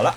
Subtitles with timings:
[0.00, 0.14] 好了，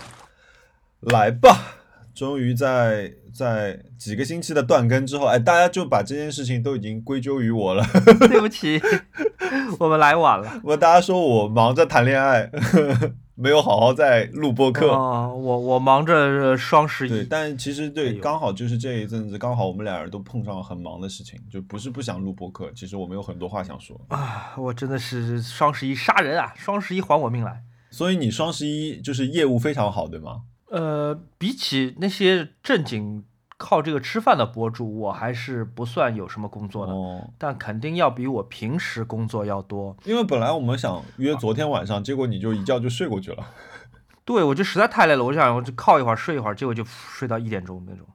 [1.01, 1.75] 来吧。
[2.15, 7.83] 终于在在几个星期的断更之后，哎，大家就把这件事情都已经归咎于我了。
[8.29, 8.81] 对不起，
[9.79, 10.61] 我们来晚了。
[10.63, 12.49] 我大家说我忙着谈恋爱，
[13.35, 14.89] 没有好好在录播课。
[14.91, 17.23] 哦，我我忙着双十对，一。
[17.25, 23.99] 但其实对，哎刚好就是这一阵子，刚好我们俩人都碰上了很忙的事情，就不是不想录播客，其实我们有很多话想说。
[24.07, 26.53] 啊，我真的是双十一杀人啊！
[26.55, 27.63] 双十一还我命来。
[27.93, 30.41] 所以你双十一就是业务非常好，对吗？
[30.71, 33.23] 呃，比起那些正经
[33.57, 39.95] 靠这个吃饭的博主，我还是不算有什么工作的，哦，但肯定要比我平时工作要多。
[40.05, 43.45] 因为本来我们想约昨天晚上，结果你就一觉就睡过去了。
[44.25, 48.07] 对，我就实在太累了，我就想我就靠一会儿睡一会儿，结果就睡到一点钟那种。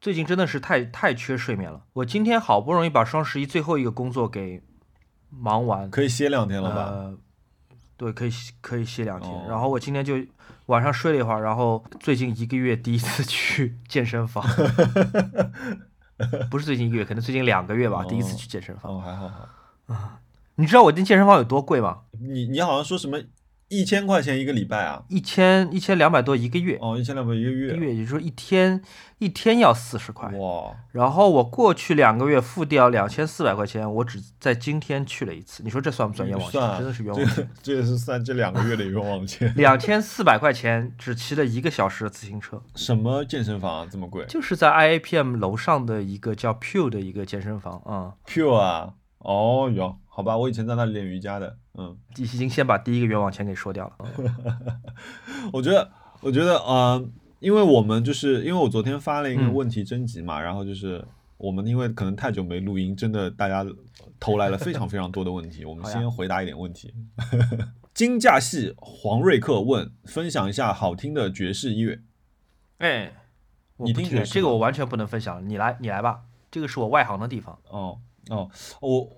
[0.00, 1.84] 最近真的是太太缺睡眠了。
[1.94, 4.62] 我今天好不容易把双十一最后一个工作给
[5.30, 6.82] 忙完，可以歇两天了吧？
[6.90, 7.18] 呃，
[7.98, 9.30] 对，可以歇可以歇两天。
[9.30, 10.14] 哦然后我今天就
[10.66, 14.42] 晚上睡了一会儿，然后最近一个月第一次去健身房，
[16.50, 18.92] 不是最近一个月，可能最近两个月吧，第一次哦去健身房。
[18.94, 19.48] 哦，还好好。
[20.54, 21.98] 你知道我进健身房有多贵吗？
[22.20, 23.18] 你你好像说什么
[23.68, 25.02] 一千块钱一个礼拜啊？
[25.08, 27.72] 一千一千两百多一个月，哦，一千两百一个月一月。
[27.74, 28.80] 个月也就是说一天
[29.18, 30.28] 一天要四十块。
[30.30, 35.62] 哇，然后我过去两个月付掉两千四百块钱，我只在今天去了一次。
[35.62, 36.60] 你说这算不算冤枉钱？
[36.78, 37.48] 真的是冤枉钱。
[37.62, 39.52] 这也是算这两个月的冤枉钱。
[39.56, 48.94] 两千四百块钱只骑了一个小时的自行车，什么健身房啊，这么贵就是在 IAPM 楼上的一个叫 Pure 的一个健身房啊、？Pure 啊？
[49.18, 51.56] 哦哟，好吧，我以前在那里练瑜伽的。
[51.74, 53.96] 嗯，已经先把第一个冤枉钱给说掉了。
[55.52, 61.04] 我觉得，我觉得，呃，因为我们就是因为我昨天发了一个嗯问题征集嘛，然后就是
[61.36, 63.64] 我们因为可能太久没录音，真的大家
[64.18, 66.92] 投来了非常非常多的问题， 我们先回答一点问题。
[67.94, 72.00] 金价系黄瑞克问：分享一下好听的爵士乐。
[72.78, 73.12] 哎，
[73.76, 77.58] 我不听你听爵士这个我完全不能分享，你来你来吧，这个是我外行的地方。
[77.68, 78.50] 哦哦，
[78.80, 79.10] 我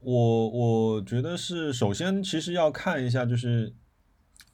[0.00, 3.72] 我我觉得是，首先其实要看一下，就是，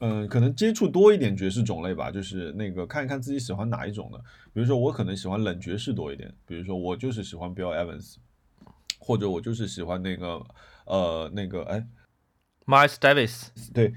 [0.00, 4.18] 嗯、可能接触多一点爵士种类吧，就是那个看一看自己喜欢哪一种的。
[4.52, 8.16] 比如说我可能喜欢冷爵士多一点，比如说我就是喜欢 Bill Evans，
[8.98, 10.44] 或者我就是喜欢那个
[10.86, 11.86] 呃那个哎
[12.66, 13.92] Miles Davis，对，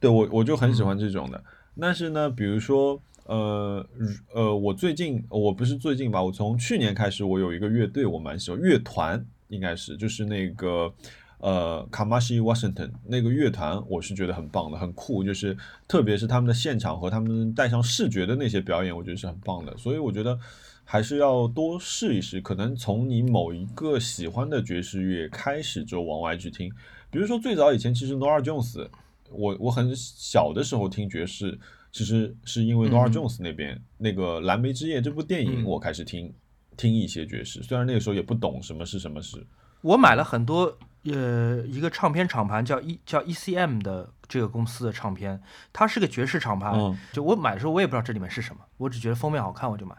[0.00, 1.42] 对我我就很喜欢这种的。
[1.78, 3.86] 但是呢，比如说，呃
[4.32, 10.92] 呃，我最近我不是最近吧，我从去年开始，我有一个乐队，我蛮喜欢，乐团应该是就是那个
[11.38, 15.56] 呃 Kamashi Washington 那个乐团，我是觉得很棒的，很酷，就是
[15.88, 19.76] 特别是他们的现场和他们带上视觉的那些表演，我觉得是很棒的。
[19.76, 20.38] 所以我觉得
[20.84, 26.72] 还是要多试一试，可能从你某一个喜欢的爵士乐开始就往外去听。
[27.10, 28.88] 比如说最早以前，其实 Nora Jones，
[29.30, 31.58] 我我很小的时候听爵士，
[31.96, 36.30] 其实是因为 Nora 嗯 Jones 那边、那个《蓝莓之夜》这部电影，嗯我开始听
[36.76, 39.42] 听一些爵士，虽然那个时候也不懂什么是什么是。
[39.80, 45.40] 我买了很多呃一个唱片厂牌叫 E 叫 ECM 的这个公司的唱片，
[45.72, 46.70] 它是个爵士厂牌。
[46.74, 49.96] 嗯就我买的时候我也不知道这里面是什么，我只觉得封面好看我就买。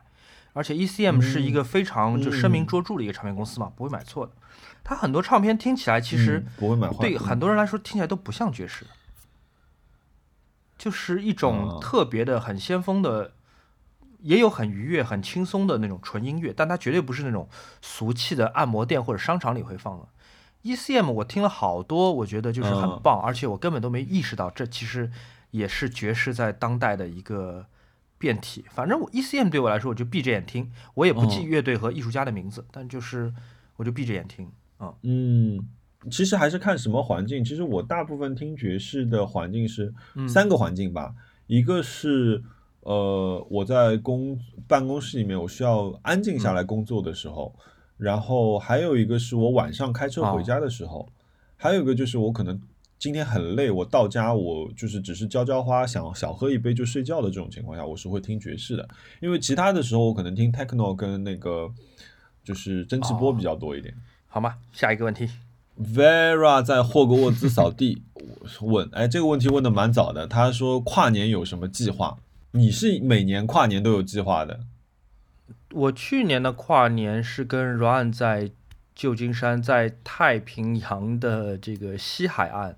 [0.53, 4.31] 而且 ECM 是一个非常就声名嗯卓著的一个唱片公司嘛，不会买错的。
[4.83, 8.85] 它很多唱片听起来其实、嗯不会买坏，对嗯很多人来说听起来都不像爵士，
[10.77, 13.33] 就是一种啊特别的、很先锋的，
[14.19, 17.49] 也有很愉悦、很轻松的那种纯音乐，但它绝对不是那种
[17.81, 20.07] 俗气的按摩店或者商场里会放的。
[20.63, 25.09] ECM 我听了好多，我觉得就是很嗯棒，而且我根本都没意识到这其实
[25.51, 27.67] 也是爵士在当代的一个
[28.17, 28.65] 变体。
[28.71, 33.33] 反正我 ECM 对我来说，我就闭着眼听，我也不记嗯乐队和艺术家的名字，但就是
[33.77, 34.51] 我就闭着眼听。
[34.77, 35.67] 啊、嗯，
[36.09, 37.43] 其实还是看什么环境。
[37.43, 41.13] 其实我大部分听爵士的环境是嗯三个环境吧，
[41.47, 42.43] 一个是
[42.81, 47.53] 呃我在公办公室里面，我需要安静下来工作的时候，
[47.97, 51.09] 然后还有一个是我晚上开车回家的时候，
[51.55, 52.61] 还有一个就是我可能。
[52.99, 58.89] 今天很累，我到家我就是只是浇浇花，想小喝一杯就睡觉的这种情况下，我是会听爵士的。
[59.21, 61.71] 因为其他的时候我可能听 techno 跟那个
[62.43, 63.93] 就是蒸汽波比较多一点。
[64.25, 64.55] 好吗？
[64.71, 65.29] 下一个问题。
[65.79, 68.03] Vera 在霍格沃兹扫地
[68.61, 70.25] 问，哎，这个问题问的蛮早的。
[70.25, 72.17] 他说跨年有什么计划？
[72.51, 74.61] 你是每年跨年都有计划的？
[75.73, 78.51] 我去年的跨年是跟 Ryan 在
[78.95, 82.71] 旧金山，在太平洋的这个西海岸，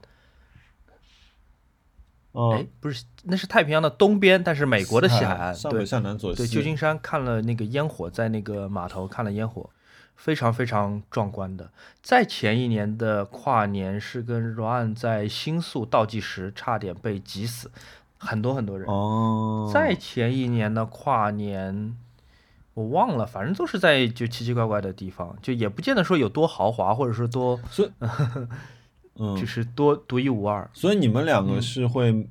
[2.33, 9.69] 哎、嗯，不是，那是太平洋的东边，但是美国的西海岸，对上北下南左对，旧金山看了那个烟火，在那个码头看了烟火，
[10.19, 11.71] 非常非常壮观的。
[12.03, 17.71] 在前一年的跨年是跟 Ryan 在新宿倒计时，差点被挤死。
[18.17, 18.85] 很多很多人。
[18.89, 21.95] 哦，在前一年的跨年，
[22.73, 28.05] 我忘了，反正都是在就奇奇怪怪的地方，就也不见得说有多豪华，或者说多所以，就
[29.23, 30.69] 嗯，是多独一无二。
[30.73, 32.27] 所以你们两嗯个是会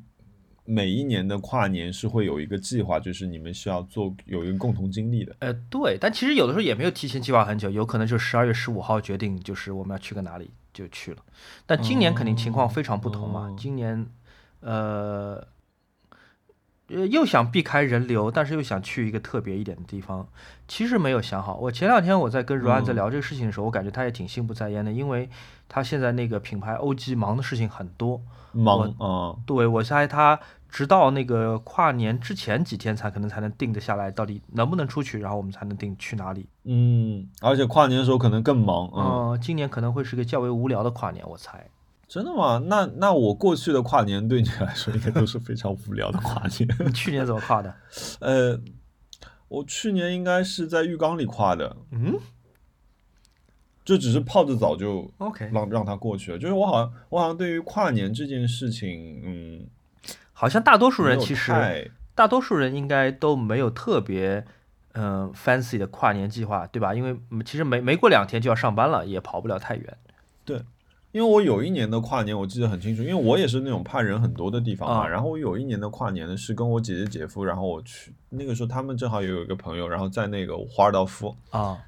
[0.70, 5.34] 每一年的跨年是会有一个计划，就是你们需要做有一个共同经历的。
[5.38, 11.22] 呃，对，但其实有的时候也没有提前计划很久，有可能就十二月十五号决定，就是我们要去个哪里就去了。
[11.64, 14.06] 但今年肯定情况非常不同嘛，哦今年
[14.60, 15.46] 呃。
[16.90, 20.26] 呃，又想避开人流，但是又想去一个特别一点的地方，
[20.66, 21.54] 其实没有想好。
[21.58, 25.28] 我前两天我在跟阮在嗯聊这个事情的时候，我感觉他也挺心不在焉的，因为
[25.68, 28.22] 他现在那个品牌 OG 忙的事情很多。
[28.52, 36.46] 忙啊，对我猜他直到那个跨年之前几天才可能才能定得下来，到底能不能出去，然后我们才能定去哪里。
[36.64, 41.68] 嗯，而且跨年的时候可能更忙，嗯，嗯、今年可能会是个较为无聊的跨年，我猜。
[42.06, 42.62] 真的吗？
[42.66, 46.68] 那那我过去的跨年对你来说应该都是非常无聊的跨年。
[46.86, 47.74] 你去年怎么跨的？
[48.20, 48.58] 呃，
[49.48, 52.18] 我去年应该是在浴缸里跨的，嗯
[53.84, 56.38] 就只是泡着澡就，OK，让让它过去了。
[56.38, 59.66] 就是我好像我好像对于跨年这件事情，嗯，
[60.40, 64.44] 好像大多数人其实太大多数人应该都没有特别
[64.92, 66.94] 嗯、fancy 的跨年计划，对吧？
[66.94, 69.98] 因为嗯其实没没过两天就要上班了，也跑不了太远。
[70.44, 70.62] 对
[71.10, 75.02] 因为我有一年的跨年我记得很清楚，因为我也是那种怕人很多的地方嘛。
[75.02, 81.78] 啊然后我有一年的跨年呢是跟我姐姐姐夫，然后我去那个时候他们正好也有一个朋友，然后在那个华尔道夫，啊，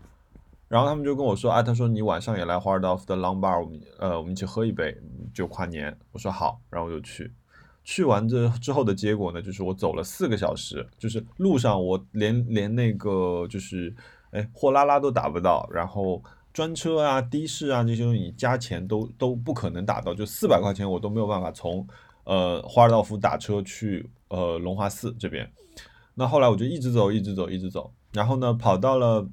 [0.67, 4.97] 然后他们就跟我说，啊，他说你晚上也来华尔道夫的 Long Bar，我们呃我们一起喝一杯，
[5.33, 5.97] 就跨年。
[6.13, 7.33] 我说好，然后我就去。
[7.83, 13.95] 去完这之后的结果呢，就是我走了四个小时，就是路上我连连那个就是
[14.31, 16.23] 哎货拉拉都打不到，然后
[16.53, 21.87] 专车啊、的士啊这些东西你加钱都都不可能打到，就四百块钱我都没有办法从
[22.25, 25.51] 呃华尔道夫打车去呃龙华寺这边。
[26.15, 29.29] 那后来我就一直走，一直走，一直走，然后呢跑到了。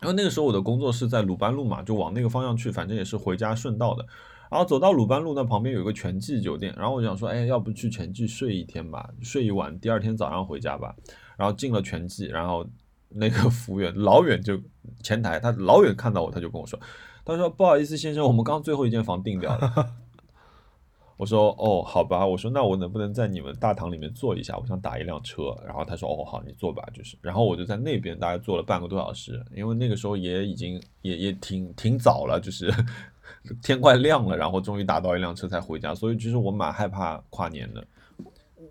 [0.00, 4.06] 因为那个时候我的工作是在鲁班路嘛，就往那个方向去，反正也是回家顺道的。
[4.50, 10.94] 然后走到鲁班路那旁边有一个全季酒店，然后我想说，哎，要不去全季睡一天吧，睡一晚，第二天早上回家吧。
[11.36, 12.66] 然后进了全季，然后
[13.08, 14.60] 那个服务员老远就
[15.02, 16.78] 前台，他老远看到我，他就跟我说，
[17.24, 19.72] 他说不好意思先生，我们刚最后一间房订掉了。
[21.18, 24.56] 我说哦，好吧，我说那我能不能在你们大堂里面坐一下？
[24.56, 25.52] 我想打一辆车。
[25.66, 27.18] 然后他说哦，好，你坐吧，就是。
[27.20, 32.72] 然后我就在那边大概坐了半个多小时，因为那个时候也已经也也挺挺早了，就是
[33.62, 35.94] 天快亮了，然后终于打到一辆车才回家。
[35.94, 37.86] 所以其实我蛮害怕跨年的。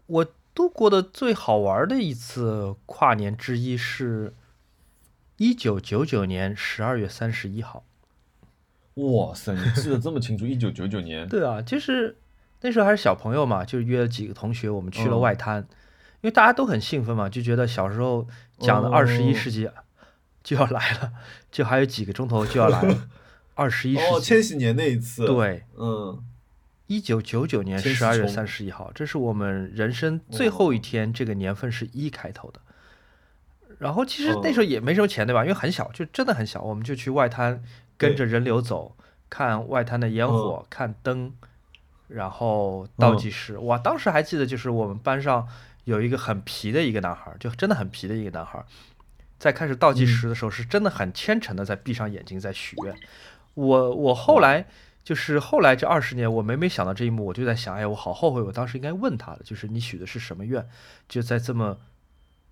[0.08, 4.34] 我度过的最好玩的一次跨年之一是，
[5.38, 7.84] 一九九九年十二月三十一号。
[8.96, 10.46] 哇塞，你记得这么清楚？
[10.46, 12.18] 一九九九年，对啊，就是
[12.62, 15.60] 那时候还是小朋友嘛，就约了几个同学，我们去了嗯外滩，
[16.22, 18.28] 因为大家都很兴奋嘛，就觉得小时候
[18.58, 19.70] 讲的哦二十一世纪
[20.44, 21.14] 就要来了，
[21.52, 23.08] 就还有几个钟头就要来了，
[23.58, 24.26] 二十一世哦，纪。
[24.26, 26.24] 千禧年那一次，，对，嗯，
[26.86, 32.62] 一九九九年十二月虫三十一号，这是我们人生最后一天，这个年份是一开头的。
[33.80, 35.42] 然后其实那时候也没什么钱，对吧？
[35.42, 37.64] 因为很小，就真的很小，我们就去外滩
[37.98, 38.96] 跟着人流走，
[39.30, 41.34] 看外滩的烟火，看灯，
[42.08, 43.58] 然后倒计时。
[43.58, 45.48] 哇，当时还记得，就是我们班上
[45.84, 48.66] 有一个很皮的一个男孩儿，就真的很皮的一个男孩儿，
[49.38, 52.96] 在开始倒计时的时候，是真的很虔诚的在闭上眼睛在许愿。
[53.58, 54.68] 我我后来
[55.04, 60.64] 就是后来这二十年，我每每想到这一幕，我就在想，哎，我好后悔，我当时应该问他的，就是你许的是什么愿？
[61.10, 61.80] 就在这么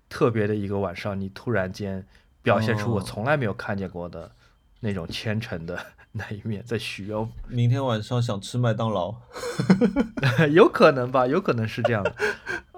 [0.08, 2.04] 特别的一个晚上，你突然间
[2.42, 4.32] 表现出我哦从来没有看见过的
[4.80, 5.78] 那种虔诚的
[6.10, 9.14] 那一面，在许愿，明天晚上想吃麦当劳，
[10.50, 12.14] 有可能吧，有可能是这样的。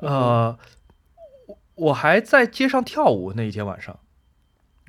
[0.03, 0.59] 呃，
[1.47, 3.99] 我我还在街上跳舞那一天晚上，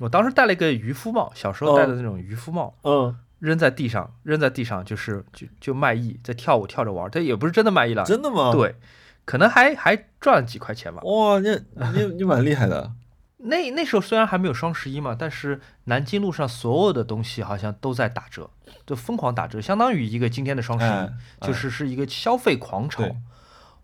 [0.00, 2.74] 我当时戴了一个渔夫帽，小时候戴的那种渔夫帽。
[2.82, 8.76] 嗯，扔在地上，扔在地上就是就就卖艺，在跳舞跳着玩儿，他也不是真的卖艺了，真的吗？，对，
[9.24, 11.02] 可能还还赚了几块钱吧。
[11.02, 11.48] 哇，你
[11.94, 12.92] 你你蛮厉害的，
[13.42, 18.50] 那那时候虽然还没有双十一嘛，但是南京路上所有的东西好像都在打折，
[18.86, 23.16] 就疯狂打折，相当于一个今天的双十一，哎就是是一个消费狂潮对。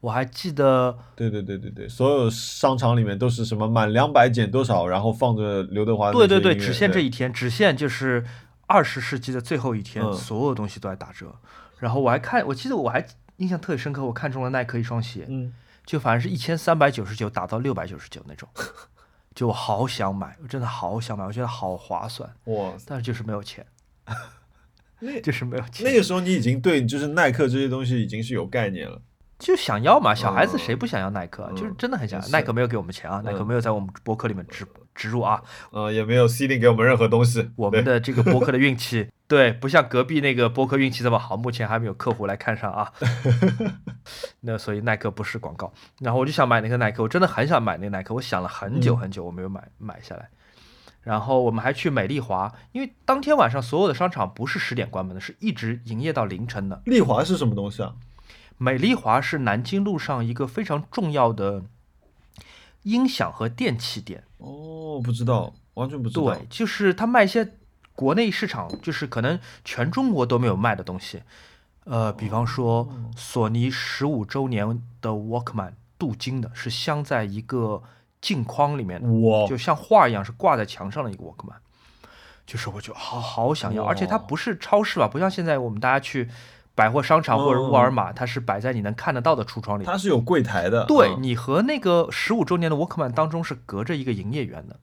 [0.00, 8.24] 我还记得，对对对对对，所有商场里面都是什么满两百减多少，然后放着刘德华对对对，只限这一天，只限就是
[8.66, 10.12] 二十世纪的最后一天，嗯。
[10.14, 11.34] 所有东西都在打折。
[11.78, 13.06] 然后我还看，我记得我还
[13.36, 15.52] 印象特别深刻，我看中了耐克一双鞋，嗯，
[15.84, 18.48] 就反正是一千三百九十九打到六百九十九那种，
[19.34, 23.66] 就我好想买，我真的好想买，我觉得好划算，哇，但是就是没有钱，
[25.00, 25.84] 那 就是没有钱。
[25.84, 29.02] 那个时候你已经对就是耐克这些东西已经是有概念了，
[29.38, 32.28] 就想要嘛，小孩子谁不想要耐克就是真的很想要。
[32.28, 34.64] 耐克没有给我们钱啊，耐克嗯没有在我们博客里面植
[34.96, 35.42] 植入啊。
[35.70, 37.50] 呃，也没有 C 定给我们任何东西。
[37.54, 42.92] 我们的这个播客的运气， 对，不像隔壁那个播客运气这么好，目前还没有客户来看上啊。
[44.40, 45.72] 那所以耐克不是广告。
[46.00, 50.28] 然后我就想买那个耐克，我真的很想买那个耐克，我想了很久嗯很久，我没有买买下来。
[51.02, 56.82] 然后我们还去美丽华，因为当天晚上所有的商场不是十点关门的，是一直营业到凌晨的。
[56.84, 57.94] 丽华是什么东西啊？
[58.58, 61.62] 美丽华是南京路上一个非常重要的
[62.82, 64.24] 音响和电器店。
[64.38, 66.34] 哦，不知道，完全不知道。
[66.34, 67.54] 对，就是他卖一些
[67.94, 71.22] 国内市场，就是可能全中国都没有卖的东西。
[71.84, 77.82] 呃，比方说索尼十五周年的 Walkman，镀金的，是镶在一个
[78.20, 79.08] 镜框里面的，
[79.48, 81.54] 就像画一样，是挂在墙上的一个 Walkman。
[82.44, 86.28] 就是我就好好想要，而且它不是超市吧，不像现在我们大家去
[86.76, 89.84] 百货商场或者沃尔玛，它是摆在你能看得到的橱窗里。
[89.84, 90.84] 它是有柜台的。
[90.84, 94.78] 嗯对你和那个十五周年的 Walkman 当中是隔着一个营业员的，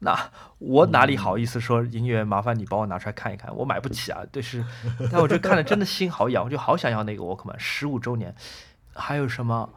[0.00, 4.64] 那 我哪里好意思说营业员麻烦你帮我拿出来看一看，我买不起啊，对是，
[5.10, 8.34] 但我就看了真的心好痒，我就好想要那个 Walkman 十五周年，
[8.92, 9.70] 还有什么？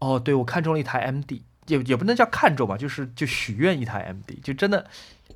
[0.00, 4.84] 哦，对我看中了一台 MD，也也不能叫看中吧，就是就许愿一台 MD，就真的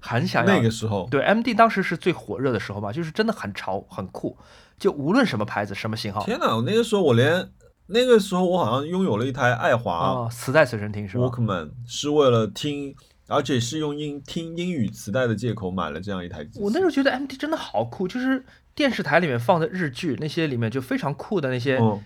[0.06, 4.36] 很想要那个时候，对 MD 当时是最火热的时候嘛，就是真的很潮很酷，
[4.78, 6.62] 就无论什么牌子什么型号天哪！
[6.64, 7.50] 那个时候我连
[7.88, 12.94] 那个时候我好像拥有了一台爱华啊，磁带随身听是吧？Walkman，是为了听，
[13.26, 16.60] 而且是用英听英语磁带的借口买了这样一台机。
[16.60, 18.44] 我那时候觉得 MD 真的好酷，就是
[18.74, 22.02] 电视台里面放的日剧那些里面就非常酷的那些，嗯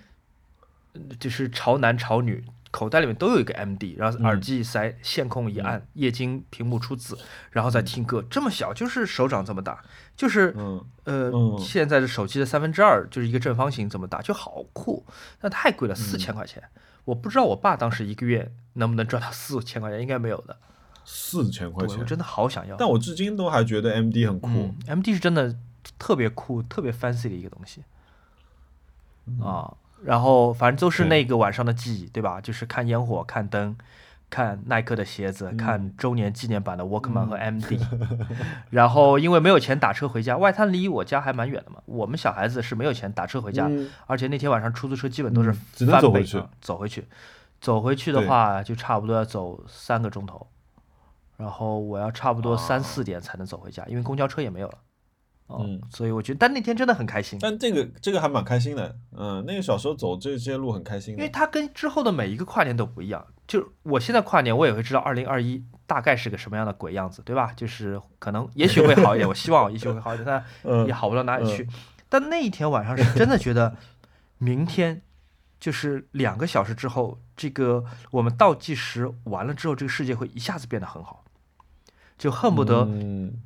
[1.18, 7.18] 就是潮男潮女，口袋里面都有一个 MD，然后嗯耳机一塞，线控一按，液晶屏幕出字，
[7.50, 9.82] 然后再听歌，这么小，就是手掌这么大，
[10.16, 11.58] 就是嗯，呃嗯。
[11.58, 15.04] 现在的手机的三分之二，就是一个正方形这么大，就好酷，
[15.40, 16.62] 那太贵了，四嗯千块钱，
[17.06, 20.56] 我不知道我爸当时一个月能不能赚到四千块钱，应该没有的，
[21.04, 22.76] 四千块钱，我真的好想要。
[22.76, 24.48] 但我至今都还觉得 MD 很酷。
[24.48, 25.56] 嗯，MD 是真的
[25.98, 27.82] 特别酷、特别 fancy 的一个东西。
[29.26, 29.40] 嗯。
[29.40, 29.74] 啊。
[30.04, 32.40] 然后反正都是那个晚上的记忆，对吧？
[32.40, 33.76] 就是看烟火、看灯、
[34.28, 37.78] 看耐克的鞋子、嗯看周年纪念版的 Walkman 和 MD。
[38.70, 47.08] 然后因为没有钱打车回家，外滩离我家还蛮远的嘛，我们小孩子是没有钱打车回家，嗯而且那天晚上出租车基本都是嗯只能翻倍走回去啊走回去，
[47.60, 50.46] 走回去的话就差不多要走三个钟头，
[51.36, 54.78] 然后我要差不多三啊四点才能走回家，因为公交车也没有了。
[55.50, 61.28] 哦，嗯所以我觉得，但那天真的很开心，但这个这个还蛮开心的，嗯，那个小时候走这些路很开心因为。
[61.28, 63.26] 它跟之后的每一个跨年都不一样。
[63.46, 67.52] 就我现在跨年，我也会知道二零二一大概是个什么样的鬼样子，对吧？
[67.56, 71.66] 就是可能也许会好一点，我希望也许会好一点， 但嗯也好不到哪里去。
[72.08, 73.76] 但那一天晚上是真的觉得，
[74.38, 75.02] 明天
[75.58, 81.24] 就是两个小时之后，这个我们倒计时完了之后，这个世界会一下子变得很好，
[82.18, 83.42] 就恨不得嗯，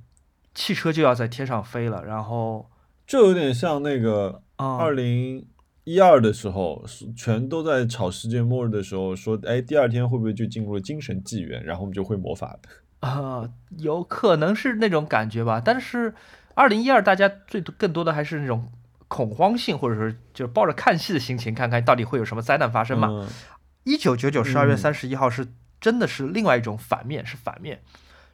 [0.54, 2.70] 汽车就要在天上飞了，然后
[3.06, 5.46] 就有点像那个啊、二零
[5.84, 12.60] 一二的时候，是全都在吵世界末日的时候，说，哎，第二天会不会就进入了精神纪元，然后我们就会魔法了？
[13.00, 15.60] 啊、 有可能是那种感觉吧。
[15.62, 16.14] 但是
[16.54, 18.70] 二零一二大家最多更多的还是那种
[19.08, 23.08] 恐慌性，或者说就是抱着看戏的心情，看看到底会有什么灾难发生嘛。
[23.10, 23.28] 嗯
[23.86, 25.46] 一九九九十二月嗯三十一号是
[25.78, 27.82] 真的是另外一种反面，是反面，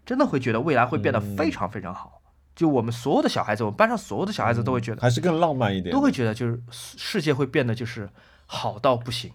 [0.05, 2.23] 真的会觉得未来会变得嗯非常非常好。
[2.55, 8.09] 就我们所有的小孩子，我们班上所有的小孩子都会觉得，还是更浪漫一点，都会觉得就是世界会变得就是
[8.47, 9.33] 好到不行，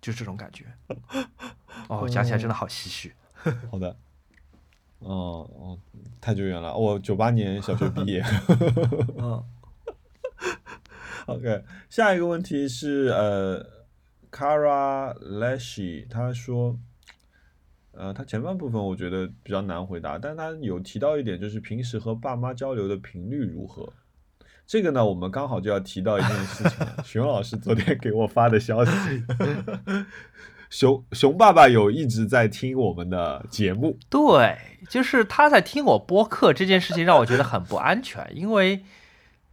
[0.00, 0.64] 就这种感觉。
[1.88, 3.14] 哦，讲起来真的好唏嘘。
[3.70, 3.96] 好的。
[5.00, 5.78] 哦哦，
[6.20, 8.24] 太久远了，我九八年小学毕业。
[9.16, 9.44] 嗯
[11.26, 13.64] OK，下一个问题是呃
[14.32, 16.76] ，Kara Leshi，他说，
[17.98, 23.92] 呃，他前半部分我觉得比较难回答，但他有提到一点，就是平时和爸妈交流的频率如何。
[24.66, 26.96] 这个呢，我们刚好就要提到一件事情了。
[27.02, 28.90] 熊老师昨天给我发的消息，
[30.70, 34.56] 熊熊爸爸有一直在听我们的节目，对，
[34.88, 38.84] 就是他在听我播客这件事情让我觉得很不安全，因为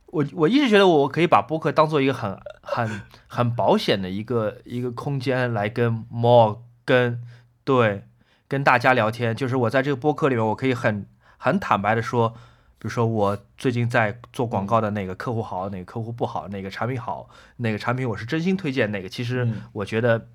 [0.07, 7.21] 我我一直觉得我可以把播客当做一个很很很保险的一个一个空间来跟 more 跟
[7.63, 8.03] 对
[8.47, 12.29] 跟大家聊天，就是我在这个播客里面，我可以很很坦白的说，
[12.77, 20.27] 比如说我最近在做广告的哪个客户好，哪个客户不好，哪个产品好，哪个产品我是真心推荐，哪个其实嗯我觉得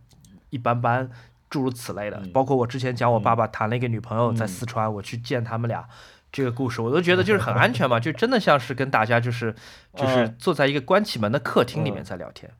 [0.50, 1.10] 一般般，
[1.48, 2.18] 诸如此类的。
[2.22, 5.88] 嗯包括我之前讲我爸爸谈了一个女朋友在嗯四川，我去见他们俩。
[6.32, 9.52] 这个故事我都觉得就是很安全嘛，就真的像是跟大家就是
[9.96, 12.52] 就是嗯坐在一个关起门的客厅里面嗯在聊天。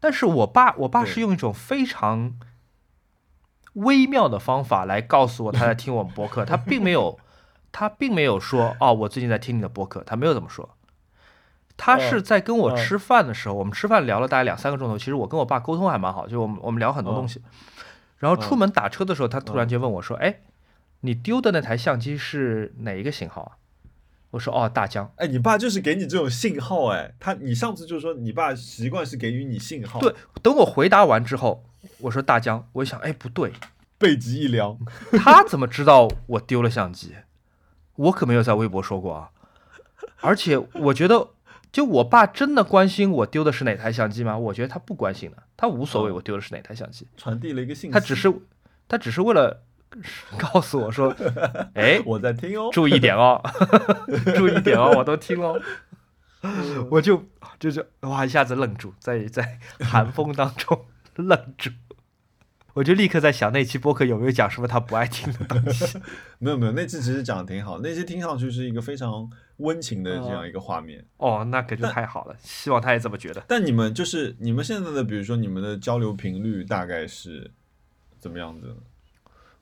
[0.00, 2.32] 但是我爸，我爸是用一种非常
[3.74, 7.18] 微妙的方法来告诉我他在听我们播客，他并没有，
[7.72, 10.68] 他并没有说哦，我最近在听你的播客，他没有这么说。
[11.76, 14.98] 他是在跟我嗯吃饭的时候，我们吃饭聊了大概两三个钟头。
[14.98, 17.40] 其实我跟我爸沟通还蛮好，就我们我们聊很多东西。
[18.18, 20.40] 然后出门打车的时候，他突然间问我说：“哎，
[21.00, 23.52] 你丢的那台相机是哪一个型号啊？”
[24.32, 31.64] 我说：“哦，大疆。”哎，你爸就是给你这种信号，哎，他你上次就说你爸习惯是给予你信号，对，等我回答完之后，
[31.98, 33.52] 我说大江，我一想，哎，不对，
[33.98, 34.78] 背脊一凉，
[35.18, 37.14] 他怎么知道我丢了相机？
[37.96, 39.30] 我可没有在微博说过啊。
[40.20, 41.30] 而且我觉得，
[41.72, 44.36] 就我爸真的关心我丢的是哪台相机吗？
[44.36, 48.32] 我觉得他不关心的，他无所谓我丢的是哪台相机，传递了一个信息，他只是
[48.88, 49.62] 他只是为了
[50.38, 51.14] 告诉我说，
[51.74, 53.42] 哎， 我在听哦，注意点哦，
[54.36, 55.60] 注意点哦，我都听哦。
[56.90, 57.22] 我就
[57.58, 60.86] 就是哇，一下子愣住，在在寒风当中
[61.20, 61.70] 愣住，
[62.74, 65.98] 我就立刻在想那期播客有没有讲什么他不爱听的东西。
[66.38, 71.04] 没有没有，那期其实讲的挺好，那期听上去是一个非常温情的这样一个画面。
[71.18, 73.42] 哦，那可就太好了，希望他也这么觉得。
[73.46, 77.50] 但你们就是你们现在的，比如说你们的交流频率大概是
[78.18, 78.76] 怎么样子？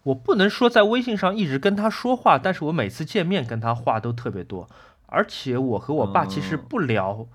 [0.04, 4.68] 我不能说在微信上一直跟他说话，但是我每次见面跟他话都特别多，
[5.06, 7.26] 而且我和我爸其实嗯不聊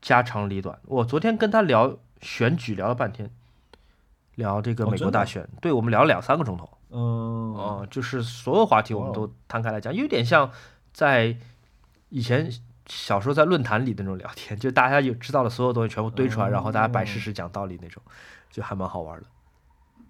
[0.00, 0.78] 家长里短。
[0.86, 3.30] 我昨天跟他聊选举聊了半天，
[4.36, 6.68] 聊这个美国大选，对我们聊了两三个钟头。
[6.90, 6.98] 嗯，
[7.54, 10.50] 哦、就是所有话题我们都摊开来讲，有点像
[10.92, 11.36] 在
[12.08, 12.50] 以前
[12.86, 18.02] 小时候在论坛里的那种聊天，就大家有知道的所有东西全部堆出来，然后大家摆事哦实讲道理那种，
[18.50, 19.26] 就还蛮好玩的。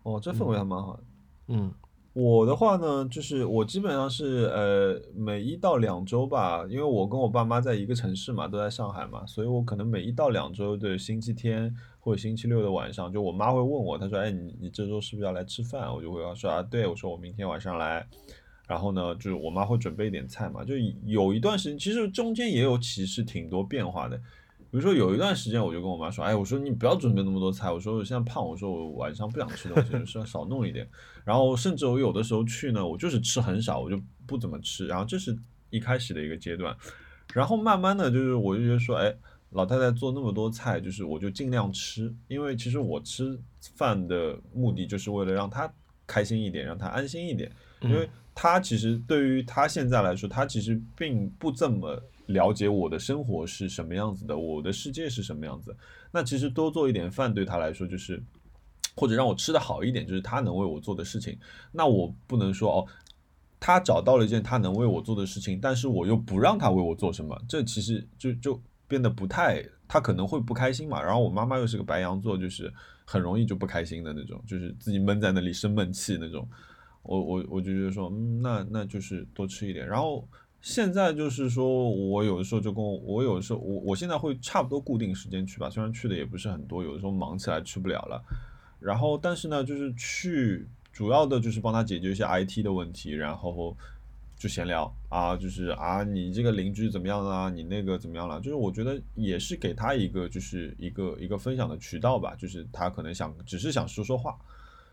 [0.04, 1.02] 哦，这氛围还蛮好的。
[1.48, 1.72] 嗯
[2.14, 18.06] 我的话呢，就是我基本上是呃每一到两周吧，因为我跟我爸妈在一个城市嘛，都在上海嘛，所以我可能每一到两周的星期天或者星期六的晚上，就我妈会问我，她说：“哎，你你这周是不是要来吃饭？”我就会说：“啊，对，我说我明天晚上来。”
[18.68, 20.74] 然后呢，就是我妈会准备一点菜嘛，就
[21.04, 24.18] 有一段时间，其实中间也有其实挺多变化的。
[24.74, 30.84] 比如说有一段时间，我就跟我妈说：“哎，我说你不要准备那么多菜，我说我现在胖，我说我晚上不想吃东西，就是少弄一点。”
[31.24, 34.88] 然后甚至我有的时候去呢，我就是吃很少，我就不怎么吃。
[34.88, 35.38] 然后这是
[35.70, 36.76] 一开始的一个阶段，
[37.32, 39.14] 然后慢慢的就是我就觉得说，哎，
[39.50, 43.38] 老太太做那么多菜，就是我就尽量吃，因为其实我吃
[43.76, 45.72] 饭的目的就是为了让她
[46.04, 47.48] 开心一点，让她安心一点，
[47.82, 55.76] 因为她其实对于她现在来说，她其实并不这么了解我的生活是什么样子的，我的世界是什么样子。
[56.10, 58.22] 那其实多做一点饭对她来说就是。
[58.96, 61.36] 或者让我吃的好一点，就是他能为我做的事情。
[61.72, 62.86] 那我不能说哦，
[63.58, 71.02] 他找到了一件他能为我做的事情，但是我又不让他为我做什么，这其实就就变得不太，他可能会不开心嘛。
[71.02, 72.72] 然后我妈妈又是个白羊座，就是
[73.04, 76.48] 很容易就不开心的那种，就是自己闷在那里生闷气那种。
[77.02, 79.84] 我我我就觉得说，嗯，那那就是多吃一点。
[79.84, 80.24] 然后
[80.64, 88.24] 现在就是说我有的时候就跟我，我有的时候我我现在会差不多固定时间去吧，虽然去的也不是很多，有的时候忙起来去不了了。
[88.80, 93.76] 然后，但是呢，就是去主要的就是帮他解决一些 IT 的问题，然后
[94.38, 97.50] 就闲聊啊，就是啊，你这个邻居怎么样啊？
[97.50, 98.40] 你那个怎么样了？
[98.40, 104.34] 就是我觉得也是给他一个就是一个一个分享的渠道吧，就是他可能想只是想说说话，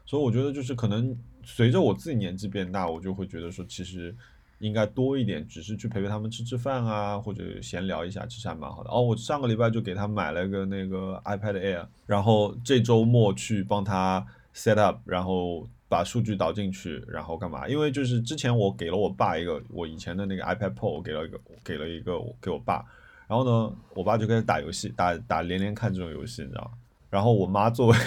[0.05, 4.13] 所以我觉得就是可能随着我自己年纪变大，我就会觉得说其实。
[4.61, 8.89] 应该多一点，只是去陪陪他们吃吃饭啊，或者闲聊一下，其实还蛮好的。
[8.89, 17.67] 哦，我上个礼拜就给他买了个那个 iPad Air，然后这周末去帮他 set up，然后把数据导进去，然后干嘛？
[17.67, 22.85] 因为就是之前我给了我爸一个我以前的那个 iPad Pro，我给了一个给了一个我给我爸，
[23.27, 26.71] 然后呢，我爸就开始打游戏，打打连连看这种游戏，你知道吗？
[27.09, 27.97] 然后我妈作为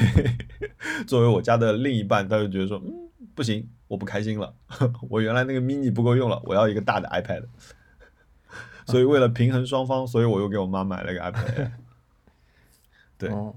[1.06, 3.03] 作为我家的另一半，她就觉得说，嗯，
[3.34, 3.68] 不行。
[3.88, 4.54] 我不开心了，
[5.08, 7.44] 我原来那个 mini 不够用了，我要一个大的 iPad。
[8.86, 11.70] 所以为了平衡双方，所以我又给我妈买了个 iPad。
[13.16, 13.54] 对，哦、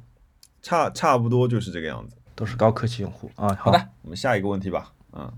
[0.62, 2.16] 差差不多就是这个样子。
[2.36, 3.54] 都是高科技用户啊。
[3.56, 4.94] 好的，我们下一个问题吧。
[5.14, 5.34] 嗯，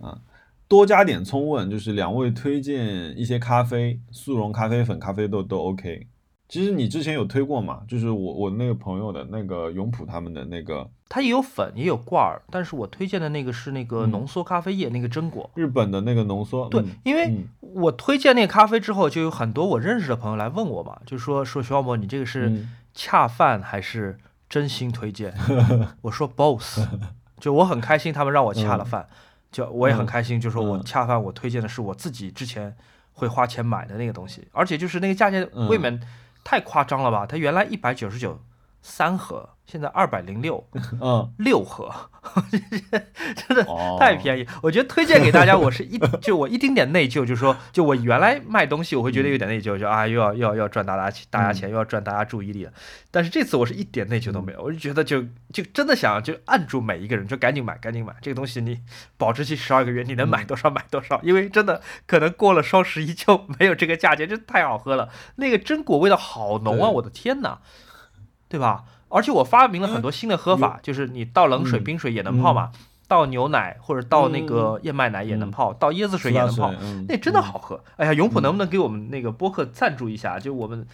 [0.00, 0.20] 啊，
[0.66, 6.08] 多加点葱问，就是两位推荐一些咖啡，速溶咖啡粉、咖啡豆都 OK。
[6.48, 7.82] 其实你之前有推过嘛？
[7.88, 15.50] 就是我我那个朋友的那个永璞他们的那个，它也有粉也有挂耳，但是我推荐的那个是那个浓缩咖啡液，那个榛果。
[15.54, 16.68] 日本的那个浓缩。
[16.68, 24.16] 对，嗯、因为嗯我推荐那个咖啡之后，就有很多我认识的朋友来问我嘛，就说说徐小博，你这个是嗯恰饭还是
[24.48, 25.34] 真心推荐？
[26.02, 26.86] 我说 both，
[27.40, 29.06] 就我很开心他们让我恰了饭，
[29.50, 32.74] 就我也很开心，就说我嗯恰饭，我推荐的是我自己之前
[33.12, 36.00] 会花钱买的那个东西，而且就是那个价钱嗯未免
[36.46, 37.26] 太夸张了吧？
[37.26, 38.40] 它原来一百九十九
[38.80, 40.64] 三盒，现在二百零六，
[41.00, 41.92] 嗯，六盒，
[43.34, 43.96] 真的哦。
[43.98, 44.46] 太便宜。
[44.62, 52.72] 我觉得推荐给大家， 我是一就我一丁点内疚，就是说，就我原来卖东西，我会觉得有点内疚，就啊又要又要又要赚大家钱大家钱，又要赚大家注意力了。
[53.10, 55.20] 但是这次我是一点内疚都没有，我就觉得就
[55.52, 58.14] 就真的想就按住每一个人，就赶紧买赶紧买。
[58.22, 58.78] 这个东西，你
[59.16, 67.58] 保质期十二个月，你能买多少买多少，因为真的可能过了双十一就没有这个价钱，这太好喝了，那个榛果味道好浓啊，我的天呐！
[68.48, 68.84] 对吧？
[69.16, 71.84] 而且我发明了很多新的喝法，就是你倒冷水、嗯。
[71.84, 72.70] 冰水也能泡嘛，
[73.08, 77.06] 倒牛奶或者倒那个燕麦奶也能泡，倒椰子水也能泡，嗯。
[77.08, 77.82] 那真的好喝。
[77.96, 80.38] 哎呀，永普能不能给我们那个播客赞助一下？
[80.38, 80.86] 就我们，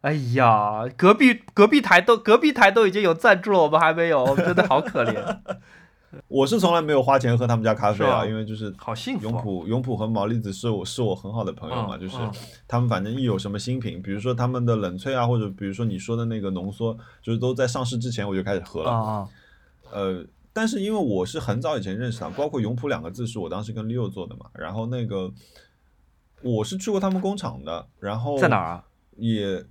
[0.00, 5.38] 哎呀，隔壁隔壁台都隔壁台都已经有赞助了，我们还没有，我们真的好可怜，
[6.28, 9.30] 我是从来没有花钱喝他们家咖啡啊，因为就是好幸福啊。
[9.30, 12.16] 永普永普和毛利子是我是我很好的朋友嘛，就是
[12.66, 19.28] 他们反正一有什么新品，比如说他们的冷萃啊，或者比如说你说的那个浓缩，就是都在上市之前我就开始喝了。
[19.92, 25.30] 呃，但是因为我是很早以前认识他，包括永普两个字是我当时跟 Leo 做的嘛，然后那个
[26.42, 28.84] 我是去过他们工厂的，然后在哪儿啊？
[29.16, 29.64] 也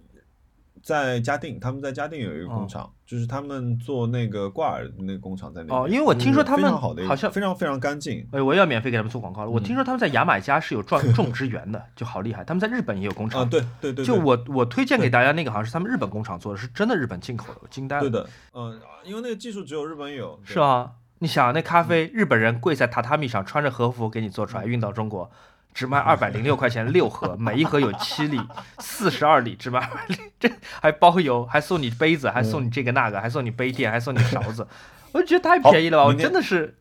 [0.86, 5.80] 在嘉定，他们在嘉定有一个工厂，就是他们做那个挂耳那个工厂在那边。
[5.80, 8.24] 哦因为我听说他们好的，好像非常非常干净。
[8.32, 9.50] 哎，我要免费给他们做广告了。
[9.50, 12.44] 我嗯听说他们在牙买加是有种种植园的，就好厉害。
[12.44, 18.02] 他们在日本也有工厂啊，对对对，对就我我推荐给大家那个好像是他们日本工厂做的，是真的日本进口的，我惊呆了。
[18.02, 20.40] 对的，嗯，因为那个技术只有日本有。
[20.44, 20.60] 是？
[20.60, 25.32] 啊，你想那咖啡，日本人跪在榻榻米上穿着和服给你做出来，运到中国。
[25.76, 28.40] 只卖二百零六块钱 六盒，每一盒有七粒，
[28.80, 30.50] 四十二粒，只卖200这
[30.82, 34.66] 还包邮，还送你杯子，还送你这个那个，还送你杯垫，还送你勺子，
[35.12, 36.06] 我就觉得太便宜了吧！
[36.06, 36.78] 我真的是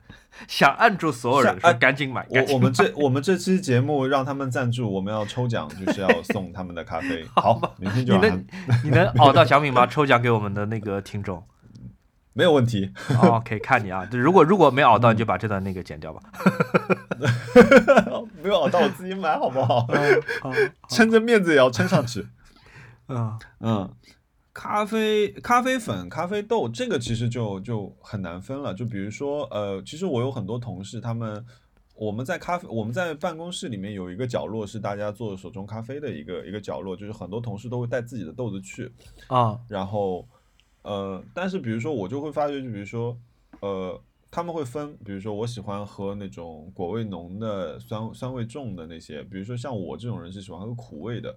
[0.46, 7.26] 想按住所有人说赶紧买，我我们这我们这期节目让他们赞助，我们要抽奖，就是要送他们的咖啡。
[7.34, 8.46] 好，明天你就让他能
[8.84, 9.84] 你能熬到奖品吗？
[9.86, 11.44] 抽奖给我们的那个听众。
[12.34, 12.90] 没有问题。
[13.16, 14.06] 好，可以看你啊。
[14.12, 16.20] 如果如果没熬到，你就把这段那个剪掉吧。
[18.42, 19.86] 没有熬到我自己买好不好？
[20.44, 22.26] 嗯撑着面子也要撑上去。
[23.08, 23.94] 嗯嗯，
[24.52, 28.74] 咖啡、咖啡粉、咖啡豆，这个其实就就很难分了。
[28.74, 31.44] 就比如说，呃，其实我有很多同事，他们
[31.94, 38.90] 我们在咖啡，我们在办公室里面有一个角落是大家做手冲咖啡的一个一个角落，就是很多同事都会带自己的豆子去，
[39.28, 40.26] 啊然后
[40.84, 43.18] 呃，但是比如说我就会发觉，就比如说
[43.60, 44.00] 呃。
[44.30, 51.32] 他们会分，比如说我喜欢喝那种果味浓的、酸酸味重的那些，比如说像我这种人是喜欢喝苦味的，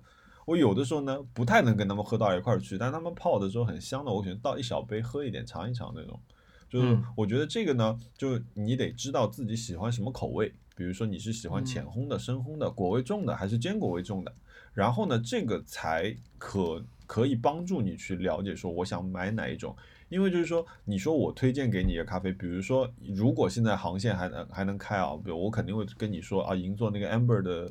[0.48, 6.20] 我有的时候呢不太能跟他们喝到一块儿去，但他们泡的时候很香的，我可能倒一小杯喝一点尝一尝那种。
[6.68, 14.34] 就是嗯我觉得这个呢，就你得知道自己喜欢什么口味，比如说你是喜欢浅嗯烘的、深烘的、果味重的，还是坚果味重的，
[14.74, 19.76] 然后呢，这个才可可以帮助你去了解说我想买哪一种。
[20.10, 27.70] 因为就是说，你说我推荐给你一个咖啡，比如说，如果现在航线还能还能开啊，比如我肯定会跟你说啊，已经做那个 Amber 的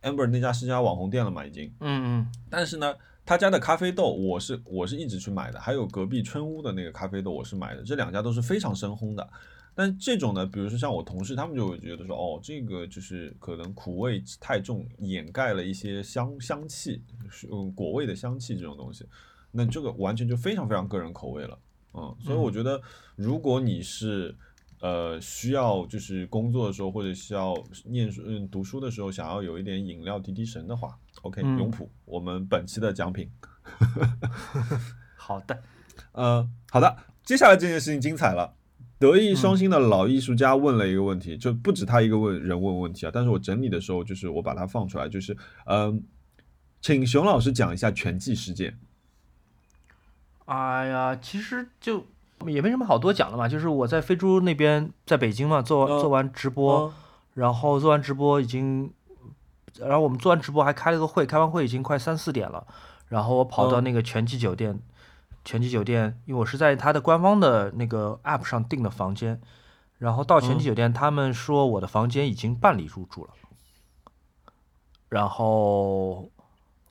[0.00, 1.66] Amber 那家是家网红店了嘛，已经。
[1.80, 2.94] 嗯嗯但是呢，
[3.26, 9.28] 他家的咖啡豆我是我是一直去买的，还有隔壁春屋的那个咖啡豆我是买的，这两家都是非常深烘的。
[9.80, 19.06] 但这种呢，比如说像我同事，他们就会觉得说，哦，这个就是可能苦味太重，掩盖了一些香香气，是嗯果味的香气这种东西。
[19.52, 21.56] 那这个完全就非常非常个人口味了，
[21.92, 22.82] 嗯，所以我觉得
[23.14, 24.36] 如果你是
[24.80, 33.30] 呃需要就是工作的时候或者需要念书嗯读书的时候想要有一点饮料提提神的话，OK，嗯永璞，我们本期的奖品，
[35.14, 35.62] 好的，
[36.10, 38.57] 呃，好的，接下来这件事情精彩了。
[38.98, 46.02] 德艺双馨的老艺术家问了一个问题，就不止他一个问人问问题啊，但是我整理的时候，就是我把它放出来，就是嗯、
[46.80, 48.78] 请熊老师讲一下拳击事件。
[50.46, 52.06] 哎呀，其实就
[52.46, 56.92] 也没什么好多讲的嘛，就是我在飞猪那边，在北京嘛，做嗯做完直播，
[57.34, 58.90] 然后做完直播已经，
[59.78, 62.66] 然后我们做完直播还开了个会，开完会已经快三四点了，
[63.08, 64.80] 然后我跑到嗯那个全季酒店，
[65.48, 69.40] 全季酒店，因为我是在它的官方的那个 app 上订的房间，
[69.96, 73.30] 然后到全季嗯酒店，他们说我的房间已经办理入住了，
[75.08, 76.30] 然后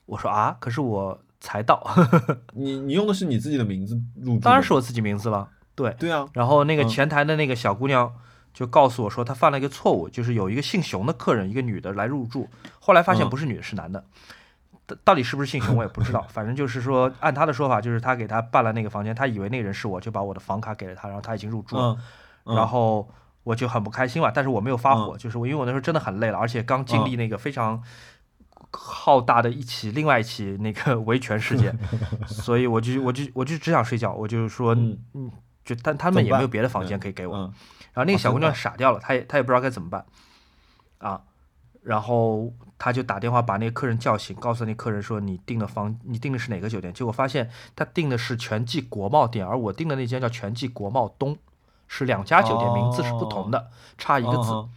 [0.06, 1.88] 我说啊，可是我才到，
[2.52, 4.40] 你你用的是你自己的名字入住？
[4.40, 8.12] 当然是我自己名字了，对，对啊，然后那个嗯前台的那个小姑娘
[8.52, 12.48] 就告诉我说，她犯了一个错误，就是有一个姓熊的客人，一个女的来入住，
[12.80, 14.04] 后来发现嗯不是女的，是男的。
[14.88, 21.98] 到到底是不是姓熊 我也不知道，反正就是说，按他的说法，就是他给他办了那个房间，他以为那个人是我，就把我的房卡给了他，然后他已经入住了，嗯，
[22.46, 22.56] 嗯。
[22.56, 23.08] 然后
[23.44, 25.18] 我就很不开心嘛，但是我没有发火，嗯。
[25.18, 27.80] 就是我因为我那时候真的很累了，而且刚经历那个非常
[28.72, 31.78] 浩大的一起另外一起那个维权事件，
[32.26, 34.98] 所以我就我就我就只想睡觉，我就说嗯。
[35.14, 35.30] 嗯，
[35.64, 37.52] 就但他们也没有别的房间可以给我，嗯。
[37.92, 40.04] 然后那个小姑娘傻掉了，她也她也不知道该怎么办，
[40.98, 41.20] 啊，
[41.88, 46.92] 然后他就打电话把那个客人叫醒，告诉那客人说你订的房你订的是哪个酒店？
[46.92, 51.38] 结果发现他订的是全季国贸店，而我订的那间叫全季国贸东，
[51.86, 54.68] 是两家酒店，名字是不同的，差一个字。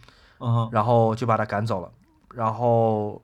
[0.72, 1.92] 然后就把他赶走了，
[2.34, 3.20] 然后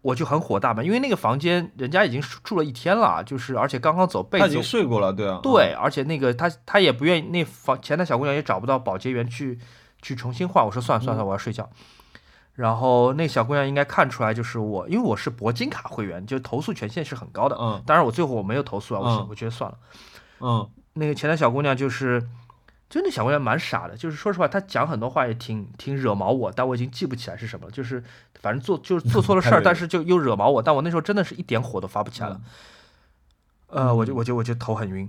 [0.00, 9.58] 我就很火大嘛，因为那个房间人家已经住了一天了，就是而且刚刚走被子他已经，睡过了，对啊，对，而且那个他他也不愿意，那房前台小姑娘也找不到保洁员去
[10.00, 11.68] 去重新换，我说算了算了，嗯我要睡觉。
[12.58, 17.56] 然后那小姑娘应该看出来，就是我，因为我是铂金卡会员，就投诉权限是很高的。
[17.56, 19.78] 嗯当然我最后我没有投诉啊，我嗯我觉得算了。
[20.40, 22.20] 嗯那个前台小姑娘就是，
[22.90, 27.70] 就那小姑娘蛮傻的，就是说实话，她讲很多话也挺挺惹毛我，但我已经记不起来是什么了。
[27.70, 28.02] 就是
[28.40, 32.40] 反正做就是做错了事儿， 但是就又惹毛我，但我那时候真的是一点火都发不起来了。
[33.68, 35.08] 呃，我就嗯我就我就头很晕，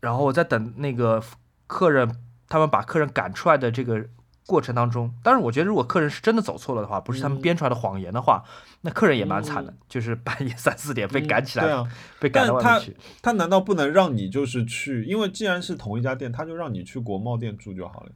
[0.00, 1.22] 然后我在等那个
[1.66, 2.16] 客人
[2.48, 4.06] 他们把客人赶出来的这个
[4.46, 8.44] 过程当中，当然我觉得如果客人是真的走错了的话，不是他们嗯编出来的谎言的话，
[8.82, 11.84] 那客人也蛮惨的， 就是半夜三四点被嗯赶起来，对啊，
[12.20, 12.96] 被赶到他面去。
[13.20, 15.04] 他难道不能让你就是去？
[15.04, 18.10] 因为既然是同一家店，他就让你去国贸店住就好了。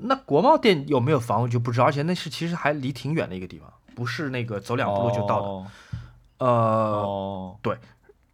[0.00, 5.46] 那国贸店有没有房我就不知道，而且那是其实还离挺远的一个地方，不是那个走两步路就到的。
[5.46, 5.66] 哦
[6.38, 7.56] 呃，哦，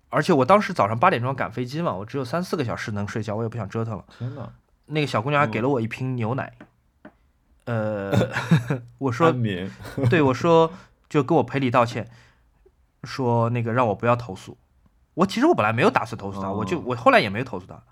[0.09, 4.05] 而且我当时早上八点钟赶飞机嘛，我只有三四个小时能睡觉，我也不想折腾了。
[4.19, 4.49] 天呐！
[4.87, 6.53] 那个小姑娘还给嗯了我一瓶牛奶，
[7.65, 8.13] 呃，
[8.99, 9.33] 我说。
[10.11, 10.73] 对，我说
[11.09, 12.09] 就跟我赔礼道歉，
[13.05, 14.57] 说那个让我不要投诉。
[15.15, 17.83] 我其实我本来没有打算投诉他，我就哦我后来也没有投诉他，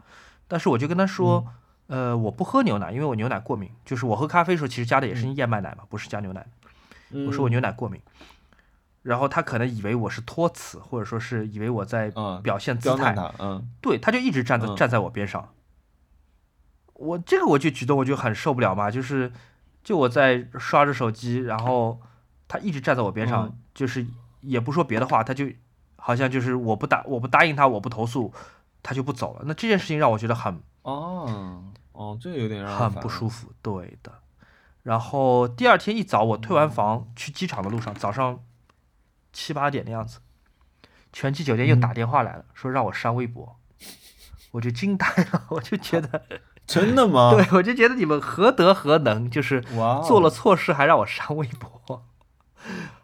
[0.49, 1.47] 但是我就跟他说，
[1.87, 3.71] 呃，我不喝牛奶，因为我牛奶过敏。
[3.85, 6.47] 就是我喝咖啡的时候，其实加的也是燕麦奶嘛，不是加牛奶。
[7.27, 8.01] 我说我嗯牛奶过敏，
[9.03, 15.53] 然后他可能以为我是托词，或者说是以为我在嗯表现姿态，嗯对，他就一直站在嗯站在我边上。
[16.95, 19.33] 我这个我就举动我就很受不了嘛，就是
[19.83, 22.01] 就我在刷着手机，然后
[22.47, 24.07] 他一直站在我边上，嗯就是
[24.41, 25.47] 也不说别的话，他就
[25.97, 28.33] 好像就是我不答我不答应他，我不投诉，
[28.83, 29.43] 他就不走了。
[29.47, 34.13] 那这件事情让我觉得很哦哦，这个有点让人很不舒服，对的。
[34.83, 38.43] 然后第二天一早，我退完房去机场的路上，早上
[39.33, 40.21] 七八点的样子，
[41.13, 43.61] 全季酒店又打电话来了，说让我删微博，
[44.53, 46.23] 我就惊呆了，我就觉得，
[46.71, 47.33] 真的吗？
[47.37, 49.61] 对我就觉得你们何德何能，就是
[50.07, 52.03] 做了错事还让我删微博，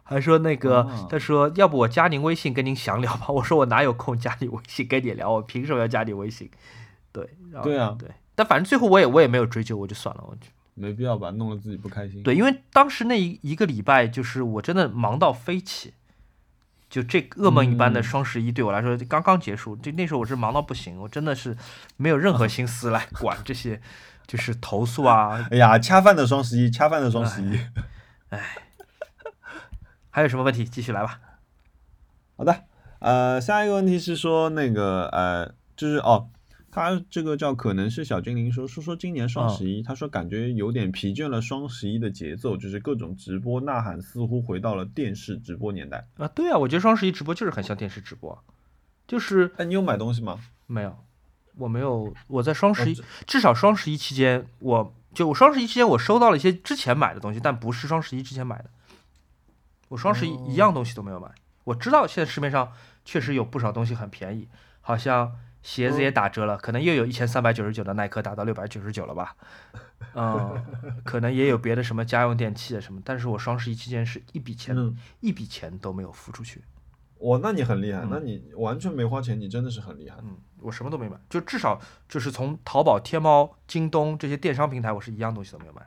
[0.03, 6.49] 还说那个哦，他说要不我加您微信跟您详聊吧，我说我哪有空加你微信跟你聊，我凭什么要加你微信？
[7.11, 10.47] 对，然后对啊，对，但反正最后我也我也没有追究，我就算了，我就。
[10.79, 12.21] 没必要吧，弄得自己不开心。
[12.21, 15.95] 对，因为当时那一一个礼拜，就是我真的忙到飞起，
[16.89, 21.55] 就这噩梦一般的嗯双十一对我来说刚刚结束，就那时候我是忙到不行，我真的是
[21.97, 23.81] 没有任何心思来管这些，
[24.25, 27.59] 就是投诉啊，哎呀，恰饭的双十一，恰饭的双十一。
[28.29, 28.41] 哎
[30.09, 31.19] 还有什么问题继续来吧。
[32.37, 32.63] 好的，
[32.97, 36.29] 呃，下一个问题是说那个呃，就是哦，
[36.69, 46.07] 他这个叫可能是小精灵说说说今年双十嗯一，他说感觉有点疲倦了双十一的节奏，就是各种直播呐喊，似乎回到了电视直播年代。
[46.17, 48.43] 啊，对啊，我觉得双十一直播就是很像电视直播，
[49.07, 50.39] 就是哎，你有买东西吗？
[50.67, 50.97] 没有，
[51.55, 58.69] 我没有，我在双十一哦，至少双十一期间，我就我双十一期间我收到了一些之前买的东西，但不是双十一之前买的。
[59.87, 61.29] 我双十一一样东西都没有买。
[61.63, 62.73] 我知道现在市面上
[63.05, 64.49] 确实有不少东西很便宜，
[64.81, 69.35] 好像鞋子也打折了，可能又有一千三百九十九的耐克打到六百九十九了吧。
[70.13, 70.63] 嗯，
[71.03, 76.63] 可能也有别的什么家用电器啊什么，但是我双十一期间是一笔钱、嗯，一笔钱都没有付出去。
[77.19, 80.17] 哇，那你很厉害，嗯那你完全没花钱，你真的是很厉害。
[80.23, 85.81] 嗯，我什么都没买，就至少就是从淘宝、天猫、京东这些电商平台，我是一样东西都没有买。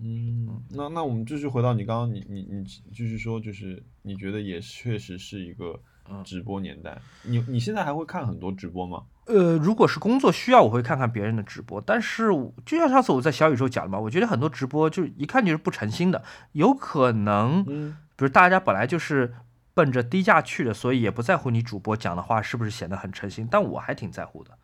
[0.00, 5.80] 嗯，那那我们继续回到你刚刚你你你继续说，就是你觉得也确实是一个嗯
[6.24, 7.00] 直播年代。
[7.22, 9.02] 你你现在还会看很多直播吗？
[9.26, 12.28] 呃，如果是工作需要，我会看看别人的直播，但是
[12.64, 19.34] 就像上次我在小宇宙讲的嘛，我觉得很多直播就一看就是不诚心的，有可能，嗯比如大家本来就是
[19.74, 24.56] 奔着低价去的，所以也不在乎你主播讲的话是不是显得很诚心，但我还挺在乎的。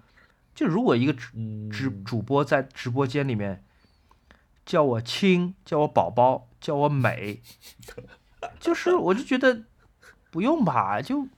[0.55, 3.63] 就如果一个直嗯，直主播在直播间里面
[4.65, 7.43] 叫我亲，叫我宝宝，叫我美，
[8.59, 9.63] 就是我就觉得
[10.31, 11.29] 不用吧，就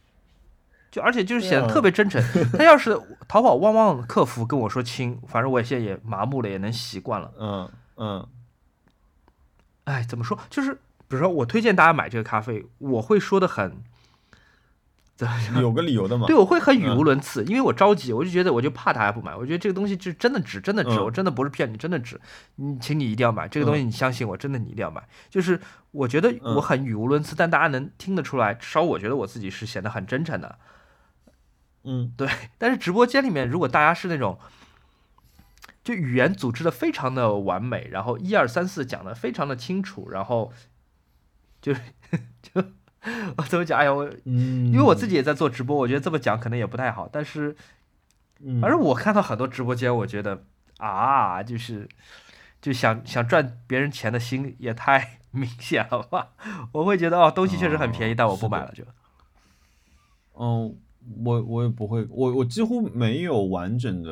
[0.96, 2.22] 就而且就是显得特别真诚。
[2.54, 7.30] 他要是淘宝旺旺客服跟我说亲，反正我现在也麻木了，也能习惯了。
[7.38, 8.26] 嗯嗯
[9.84, 10.38] 哎，怎么说？
[10.48, 13.82] 就是比如说我推荐大家买这个咖啡，我会说的很，
[15.16, 15.60] 怎么讲？
[15.60, 16.26] 有个理由的嘛。
[16.26, 22.18] 对，我会很语嗯无伦次，因为我着急，我就觉得我就怕大家不买，我觉得这个东西就真的值，真的值，嗯我真的不是骗你，真的值，
[22.54, 25.06] 你请你一定要买这个东西，你相信我，真的你一定要买。
[25.28, 30.58] 就是我觉得嗯我很语无伦次，但大家能听得出来，至少我觉得我自己是显得很真诚的。
[31.88, 34.38] 嗯对，但是直播间里面，如果大家是那种，
[35.84, 40.52] 就语言组织的非常的完美，然后一二三四讲的非常的清楚，然后
[41.62, 41.80] 就是
[42.42, 42.64] 就
[43.36, 43.78] 我怎么讲？
[43.78, 47.56] 哎呀，我嗯，因为我自己也在做直播，我觉得这么讲可能也不太好，但是
[48.40, 50.42] 嗯，反正我看到很多直播间，我觉得
[50.78, 51.88] 啊，就是
[52.60, 56.30] 就想想赚别人钱的心也太 明显了吧？
[56.72, 58.82] 我会觉得哦，东西确实很便宜，哦但我不买了就。
[60.38, 60.76] 嗯，
[61.24, 64.02] 我我也不会，我我几乎没有完整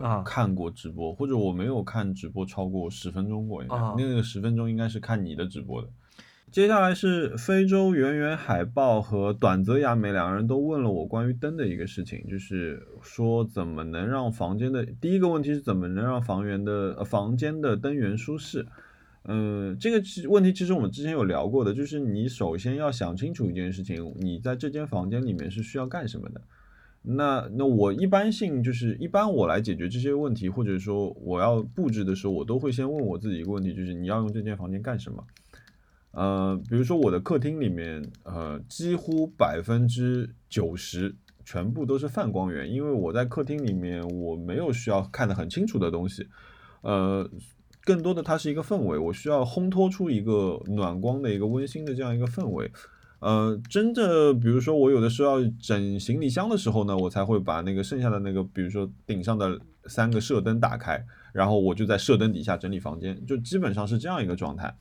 [0.00, 5.88] 啊的看过直播，或者我没有看直播超过十分钟过，应该、啊那个十分钟应该是看你的直播的。
[6.50, 18.66] 接下来是非洲圆圆海豹和短泽雅美两个人都问了我关于灯的一个事情，就是说怎么能让房间的第一个问题是怎么能让房源的呃房间的灯源舒适。
[19.24, 26.40] 嗯，这个其问题其实我们之前有聊过的，就是你首先要想清楚一件事情，你在这间房间里面是需要干什么的。
[27.02, 35.24] 那那我一般性就是一般我来解决这些问题，或者说我要布置的时候，我都会先问我自己一个问题，就是你要用这间房间干什么？
[36.12, 46.26] 呃，比如说我的客厅里面，呃，几乎百分之九十全部都是泛光源，因为我在客厅里面我没有需要看得很清楚的东西，
[46.82, 47.30] 呃，
[47.90, 52.70] 更多的它是一个氛围，我需要烘托出一个暖光的一个温馨的这样一个氛围。
[53.18, 64.72] 呃，真的，比如说我有的时候要整行李箱的时候呢，我才会把那个剩下的那个，比如说顶上的三个射灯打开，然后我就在射灯底下整理房间，就基本上是这样一个状态。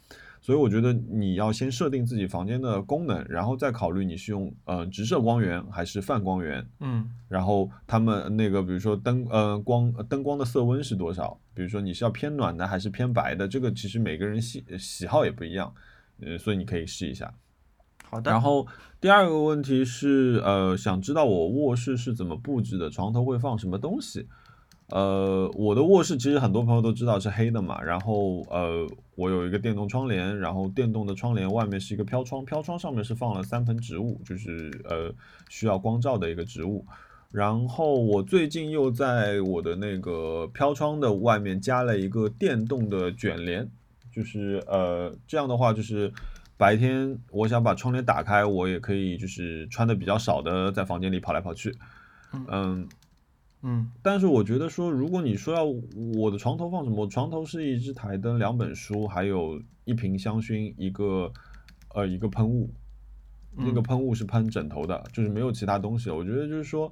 [0.42, 15.74] 所以我觉得你要先设定自己房间的功能，然后再考虑你是用呃直射光源还是泛光源，嗯然后他们那个比如说灯呃光呃灯光的色温是多少，比如说你是要偏暖的还是偏白的，这个其实每个人喜喜好也不一样，
[16.22, 17.34] 呃，所以你可以试一下。
[18.10, 18.32] 好的。
[18.32, 18.66] 然后
[19.00, 24.28] 第二个问题是，呃，想知道我卧室是怎么布置的，床头会放什么东西？
[24.92, 35.14] 呃，我的卧室其实很多朋友都知道是黑的嘛，然后呃，我有一个电动窗帘，然后电动的窗帘外面是一个飘窗，飘窗上面是放了三盆植物，就是呃
[35.48, 36.84] 需要光照的一个植物。
[37.32, 43.70] 然后我最近又在我的那个飘窗的外面加了一个电动的卷帘，
[44.12, 46.12] 就是呃这样的话就是
[46.58, 51.76] 白天我想把窗帘打开，我也可以就是穿的比较少的在房间里跑来跑去，
[52.48, 52.88] 嗯。
[53.62, 55.66] 嗯但是我觉得说，如果你说要
[56.18, 61.32] 我的床头放什么，我床头是一只台灯、两本书，还有一瓶香薰，一个
[61.94, 62.74] 呃一个喷雾，
[63.56, 66.10] 那个嗯喷雾是喷枕头的，就是没有其他东西。
[66.10, 66.92] 我觉得就是说，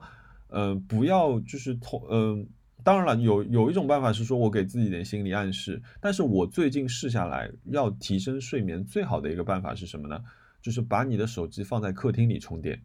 [0.49, 2.45] 呃，不要就是偷，嗯、
[2.84, 10.21] 当然了，有有一种办法是说我给自己一点心理暗示，但是我最近试下来，要提升睡眠最好的一个办法是什么呢？
[10.62, 12.82] 就是把你的手机放在客厅里充电，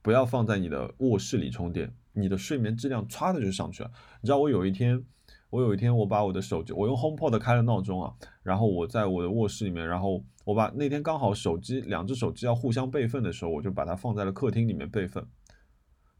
[0.00, 3.90] 不要放在你的卧室里充电，你的睡眠质量歘的就上去了。
[4.20, 5.02] 你知道我有一天，
[5.50, 15.24] 我有一天我把我的手机，我用 HomePod 开了闹钟啊，然后我在我的卧室里面，然后我把那天刚好手机两只手机要互相备份的时候，我就把它放在了客厅里面备份。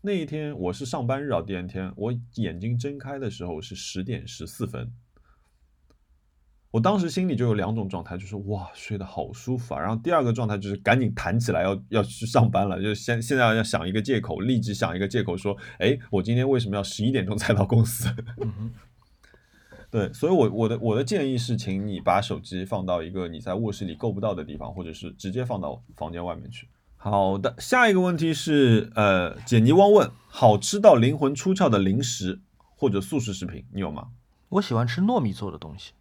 [0.00, 4.90] 那一天我是上班日啊，第二天我眼睛睁开的时候是十点十四分。
[6.70, 18.08] 我当时心里就有两种状态，就是哇睡得好舒服啊，然后第二个状态就是赶紧弹起来要要去上班了，就是现现在要想一个借口，立即想一个借口说，哎，我今天为什么要十一点钟才到公司？
[18.42, 18.70] 嗯哼
[19.90, 26.68] 对，所以我我的我的建议是，请你把手机放到一个你在卧室里够不到的地方，或者是直接放到房间外面去。
[26.98, 32.40] 好的，下一个问题是，呃，简尼汪问，好吃到灵魂出窍的零食
[32.76, 34.08] 或者速食食品，你有吗？
[34.50, 35.92] 我喜欢吃糯米做的东西，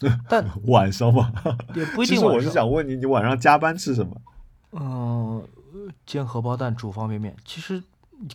[0.28, 1.32] 但 晚上嘛？
[1.74, 2.50] 也不一其实我是。
[2.50, 4.14] 想问你，你晚上加班吃什么？
[4.72, 5.46] 嗯、
[6.04, 7.82] 煎荷包蛋、煮方便面，其实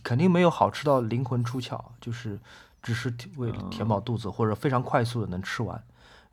[0.02, 2.38] 肯定没有好吃到灵魂出窍，就是
[2.82, 5.82] 只是为了填饱肚子，或者非常快速的能吃完。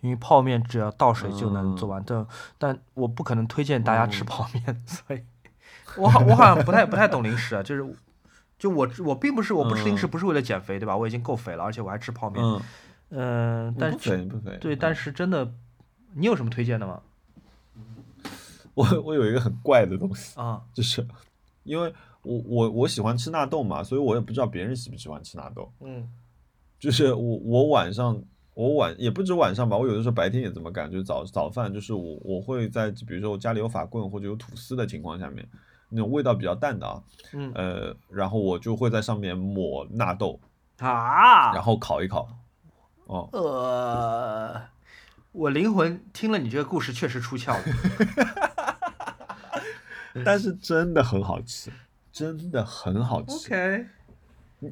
[0.02, 2.26] 因为泡面只要倒水就能做完，但
[2.60, 5.22] 但我不可能推荐大家吃泡面， 所以
[5.98, 7.84] 我好我好像不太不太懂零食啊，就是
[8.60, 10.96] 就我我并不是我不吃零食嗯不是为了减肥对吧？
[10.96, 12.44] 我已经够肥了，而且我还吃泡面，
[13.10, 14.58] 嗯，嗯、但不是肥不肥。
[14.60, 15.52] 对，但是真的，
[16.14, 17.02] 你有什么推荐的吗？
[18.74, 21.06] 我我有一个很怪的东西，啊， 就是
[21.64, 21.92] 因为
[22.22, 25.72] 我我我喜欢吃纳豆嘛，所以我也不知道别人喜不喜欢吃纳豆。
[25.82, 26.08] 嗯
[26.80, 28.22] 就是我我晚上
[28.54, 35.44] 我晚也不止晚上吧，我有的时候白天也这么干，就是早早饭，就是我我会在比如说我家里有法棍或者有吐司的情况下面，
[35.90, 37.02] 那种味道比较淡的啊，
[37.34, 40.40] 嗯呃，然后我就会在上面抹纳豆，
[40.78, 42.30] 啊，然后烤一烤。
[43.08, 44.62] 哦，呃，
[45.32, 47.64] 我灵魂听了你这个故事确实出窍了。
[50.26, 51.72] 但是真的很好吃，
[52.12, 53.54] 真的很好吃。
[53.54, 53.86] OK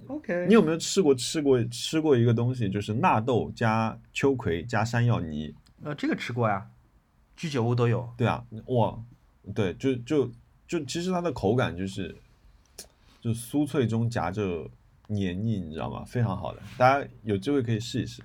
[0.08, 5.54] OK，你有没有吃过吃过吃过一个东西，就是纳豆加秋葵加山药泥？
[5.84, 6.68] 呃这个吃过呀，
[7.38, 8.10] 居酒屋都有。
[8.18, 8.98] 对啊，哇，
[9.54, 10.32] 对，就就
[10.68, 12.16] 就其实它的口感就是
[13.22, 14.68] 就酥脆中夹着
[15.08, 16.04] 黏腻，你知道吗？
[16.06, 18.22] 非常好的，大家有机会可以试一试。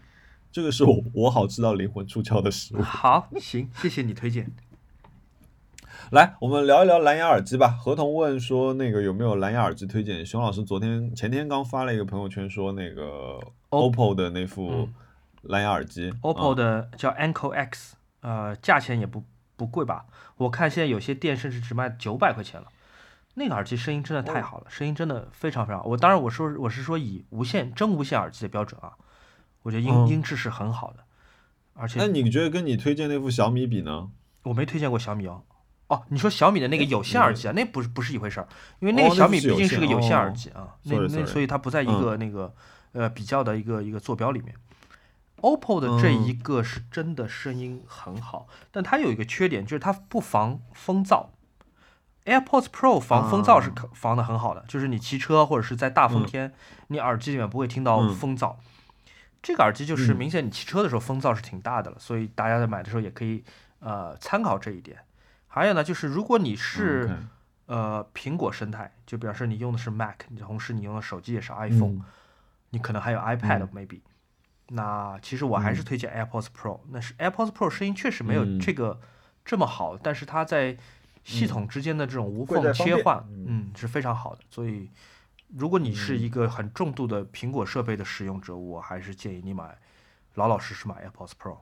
[0.53, 2.83] 这个是我我好吃到灵魂出窍的食物。
[2.83, 4.51] 好，行，谢谢你推荐。
[6.11, 7.68] 来，我们聊一聊蓝牙耳机吧。
[7.68, 10.26] 合同问说那个有没有蓝牙耳机推荐？
[10.26, 14.95] 熊老师昨天前天刚发了一个朋友圈说那个 OPPO 的那副嗯
[15.43, 19.22] 蓝牙耳机 OPPO 嗯的叫 Anko X，呃，价钱也不
[19.57, 20.07] 不贵吧？
[20.37, 22.66] 我看现在有些店甚至只卖九百块钱了。
[23.35, 25.89] 那个耳机声音真的太好了，声音真的非常非常好。
[25.89, 28.93] 我当然我说我是说以无线真无线耳机的标准啊，
[29.62, 31.05] 我觉得音、嗯音质是很好的，
[31.74, 34.11] 而且那你觉得跟你推荐那副小米比呢？
[34.43, 35.43] 我没推荐过小米哦。
[35.89, 38.49] 哦，你说小米的那个有线耳机啊，那不是不是一回事儿，
[38.81, 42.55] 因为那个小米毕竟是个有线耳机啊，那那所以它不在一个那个
[42.93, 44.55] 呃比较的一个一个坐标里面。
[45.43, 51.26] OPPO 的这嗯一个是真的声音很好，但它有一个缺点就是它不防风噪。
[52.25, 56.27] AirPods Pro 防风噪是啊可防的很好的，就是你骑车或者是在大风嗯。
[56.27, 56.53] 天，
[56.89, 58.14] 你耳机里面不会听到嗯。
[58.14, 58.57] 风噪。
[59.43, 60.16] 这个耳机就是嗯。
[60.16, 63.43] 明显你骑车的时候风噪是挺大的了，所以大家在买的时候也可以
[63.81, 64.99] 呃参考这一点。
[65.49, 67.29] 还有呢，就是如果你是、嗯
[67.66, 72.05] 呃苹果生态，就表示你用的是 Mac，同时你用的手机也是 iPhone，、嗯。
[72.71, 73.68] 你可能还有 iPad 嗯。
[73.73, 74.01] maybe。
[74.73, 78.59] 那其实我还是推荐 AirPods Pro，、那是 AirPods Pro 声音确实没有嗯。
[78.59, 79.01] 这个
[79.45, 80.77] 这么好，但是它在
[81.31, 84.43] 系统之间的这种无缝切换，嗯嗯，是非常好的。
[84.51, 84.91] 所以
[85.49, 89.78] 如果你是嗯一个很重度的苹果设备的使用者，我还是建议你买
[90.35, 91.59] 老老实实买 AirPods Pro。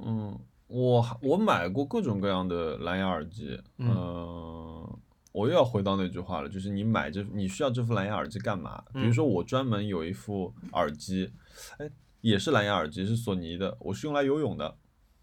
[0.00, 4.98] 嗯，我我买过各种各样的蓝牙耳机，嗯呃
[5.32, 8.82] 我又要回到那句话了，就是你买这你需要这副蓝牙耳机干嘛？
[8.92, 11.32] 比如嗯说我专门有一副耳机，
[11.78, 11.88] 哎，
[12.22, 14.76] 也是蓝牙耳机，是索尼的，我是用来游泳的。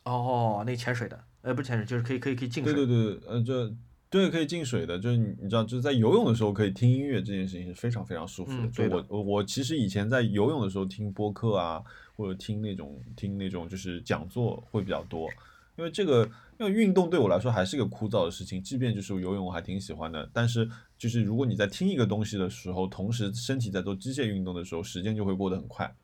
[0.03, 2.73] 哦，那潜水的，呃，不是潜水，就是可以可以可以进水。
[2.73, 3.71] 对对对，呃，这
[4.09, 8.63] 对可以进水的，就是你你知道，就是在游泳的时候可以听音乐，这件事情是非常非常舒服的。
[8.63, 11.83] 嗯对的就我我我其实以前在游泳的时候听播客啊，
[12.15, 15.29] 或者听那种听那种就是讲座会比较多，
[15.77, 16.27] 因为这个
[16.57, 20.67] 因为运动对我来说还是个枯燥的事情，即便就是游泳我还挺喜欢的，但是
[20.97, 25.95] 就是如果你在听一个东西的时候，同时身体在做机械运动的时候，时间就会过得很快。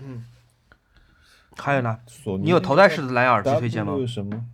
[0.00, 0.22] 嗯。
[1.56, 4.44] 还有呢，索尼你有头戴式的蓝牙耳机推荐吗什么？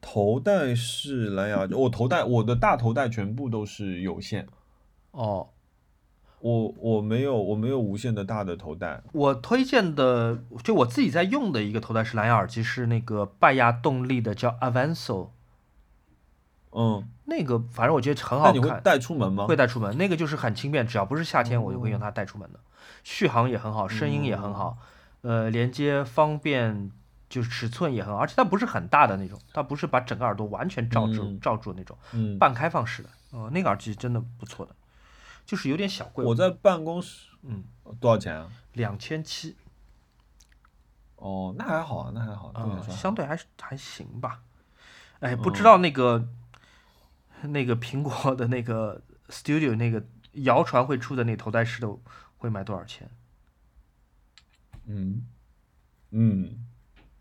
[0.00, 4.48] 头戴式蓝牙耳机，我头戴我的大头戴全部都是有线，
[5.12, 5.50] 哦，
[6.40, 9.00] 我我没有我没有无线的大的头戴。
[9.12, 15.28] 我推荐的，就我自己在用的一个头戴式蓝牙耳机是那个拜亚动力的，叫 Avanso，
[16.72, 19.46] 嗯，那个反正我觉得很那你会好看，带出门吗？
[19.46, 19.96] 会带出门。
[19.96, 22.58] 那个就是很轻便，只要不是夏天，我就会用哦它带出门的。
[23.04, 24.78] 续航也很好，声音也很好，
[25.22, 26.90] 呃，连接方便，
[27.28, 33.08] 就是尺寸也很好，而且它不是很大的那种，它不是把整个耳朵完全罩住、嗯罩住那种，嗯，半开放式的。
[33.32, 34.76] 呃，那个耳机真的不错的，
[35.46, 37.64] 就是有点小贵，我在办公室嗯，
[37.98, 38.50] 多少钱啊？
[38.74, 39.56] 两千七，
[41.16, 42.52] 哦，那还好啊，那还好，
[42.90, 44.42] 相对还是还行吧。
[45.20, 46.28] 哎，不知嗯道那个、
[47.42, 51.88] 那个苹果的那个 Studio 那个谣传会出的那头戴式的
[52.36, 53.08] 会卖多少钱
[54.86, 55.22] 嗯
[56.10, 56.56] 嗯，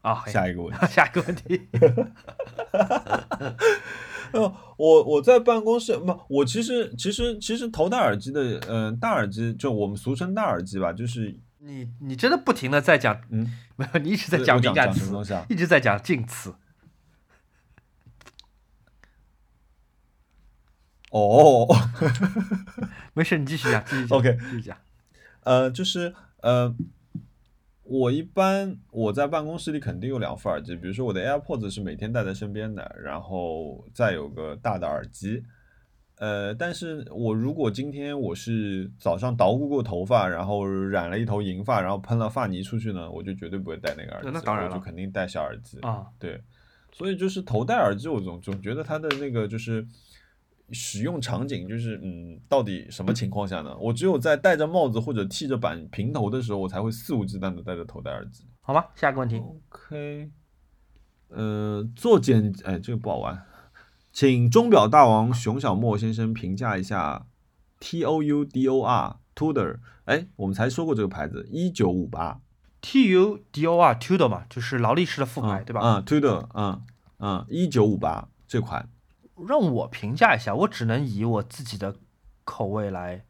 [0.02, 0.16] 啊？
[0.16, 0.88] 嘿下一个问题。
[0.88, 1.68] 下一个问题，
[4.34, 15.14] 呃， 我我在办公室不，我其实其实其实头戴耳机的，嗯、大耳机就我们俗称大耳机吧，就是你你真的不停的在讲，嗯， 没有，你一直在讲敏感词？
[15.50, 16.56] 一直在讲近词。
[21.12, 21.68] 哦，
[23.14, 24.78] 没事，你继续讲，继续讲 OK 继续讲。
[25.42, 26.74] 呃，就是呃，
[27.92, 35.44] 我一般我在办公室里肯定有两副耳机，比如说我的 AirPods 是每天带在身边的，然后再有个大的耳机。
[36.16, 45.78] 呃，但是我如果今天我是早上捣鼓过头发，然后染了一头银发，然后喷了发泥出去呢，我就绝对不会戴那个耳机，那当然了我就肯定戴小耳机。
[45.82, 46.42] 啊，对，
[46.94, 49.86] 所以就是头戴耳机，我总总觉得它的那个就是
[50.72, 53.76] 使用场景就是，嗯，到底什么情况下呢？
[53.78, 58.46] 我只有在戴着帽子或者剃着板平头的时候，我才会肆无忌惮的戴着头戴耳机。
[58.62, 58.86] 好吗？
[58.96, 60.32] 下一个问题，OK，
[61.30, 63.44] 呃，做检，哎，这个不好玩，
[64.12, 67.26] 请钟表大王熊小莫先生评价一下
[67.80, 72.42] T O U D O R Tudor，哎，我们才说过这个牌子，一九五八
[72.82, 75.82] ，T U D O R Tudor 嘛，就是劳力士的副牌，对吧？
[75.84, 76.82] 嗯，Tudor，嗯
[77.18, 78.90] 嗯，一九五八这款，
[79.48, 81.96] 让我评价一下，我只能以我自己的
[82.44, 83.24] 口味来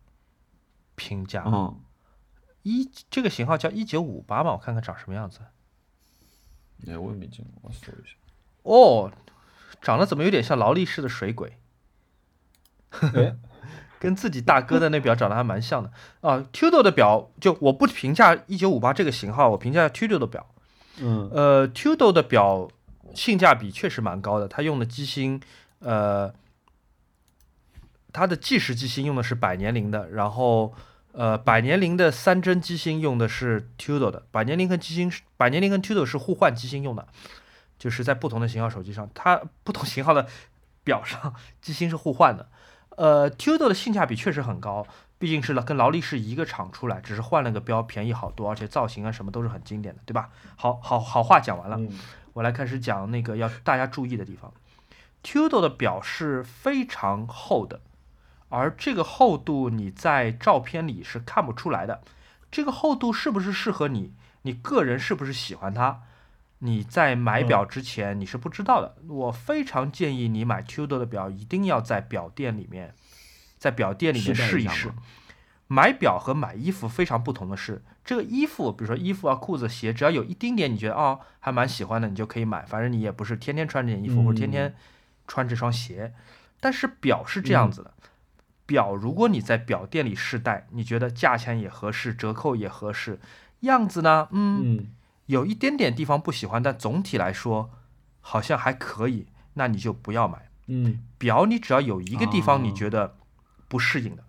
[0.96, 1.44] 评价。
[1.46, 1.80] 嗯，
[2.64, 5.40] 一这个型号叫一九五八嘛，我看看长什么样子。
[6.88, 8.16] 哎，我也没见过，我搜一下。
[8.64, 9.12] 哦，
[9.82, 11.58] 长得怎么有点像劳力士的水鬼？
[12.92, 13.36] 哎，
[14.00, 15.92] 跟自己大哥的那表长得还蛮像的
[16.22, 16.46] 啊。
[16.52, 20.48] Tudor 的表，就我不评价一九五八这个型号，我评价 Tudor 的表。
[21.00, 22.70] 嗯呃，Tudor 的表
[23.16, 25.42] 性价比确实蛮高的，它用的机芯，
[25.82, 26.34] 呃，
[28.14, 30.74] 它的计时机芯用的是百年灵的，然后
[31.12, 37.08] 呃，百年灵的三针机芯用的是 Tudor 的，百年灵跟机芯是百年灵跟 Tudor 是互换机芯用的，
[37.78, 40.28] 就是在不同的型号手机上，它不同型号的
[40.84, 42.50] 表上机芯是互换的。
[42.98, 44.86] 呃，Tudor 的性价比确实很高，
[45.18, 50.30] 毕竟是跟劳力士一个厂出来，只是换了个标，便宜好多，而且造型啊什么都是很经典的，对吧？
[50.56, 52.00] 好好好话讲完了，嗯
[52.34, 54.54] 我来开始讲那个要大家注意的地方。
[55.24, 57.82] Tudor 的表是非常厚的，
[58.50, 62.02] 而这个厚度你在照片里是看不出来的。
[62.50, 64.14] 这个厚度是不是适合你？
[64.42, 66.02] 你个人是不是喜欢它？
[66.60, 68.96] 你在买表之前你是不知道的。
[69.08, 72.94] 我非常建议你买 Tudor 的表，一定要在表店里面，
[73.58, 74.92] 在表店里面试一试。
[75.68, 82.64] 买表和买衣服非常不同的是，这个衣服，比如说衣服啊、裤子、鞋，只要有一丁点你觉得哦还蛮喜欢的，你就可以买。
[82.64, 84.76] 反正你也不是天天穿这件衣服，或者天天
[85.32, 86.14] 穿这双鞋。
[86.60, 87.94] 但是表是这样子的，
[88.66, 93.22] 表如果你在表店里试戴，你觉得价钱也合适，折扣也合适，
[93.62, 94.88] 样子呢，嗯，嗯。
[95.28, 97.70] 有一点点地方不喜欢，但总体来说
[98.20, 100.50] 好像还可以，那你就不要买。
[100.68, 101.02] 嗯。
[101.18, 102.74] 表你只要有一个地方你哦。
[102.76, 103.16] 觉得
[103.70, 104.24] 不适应的，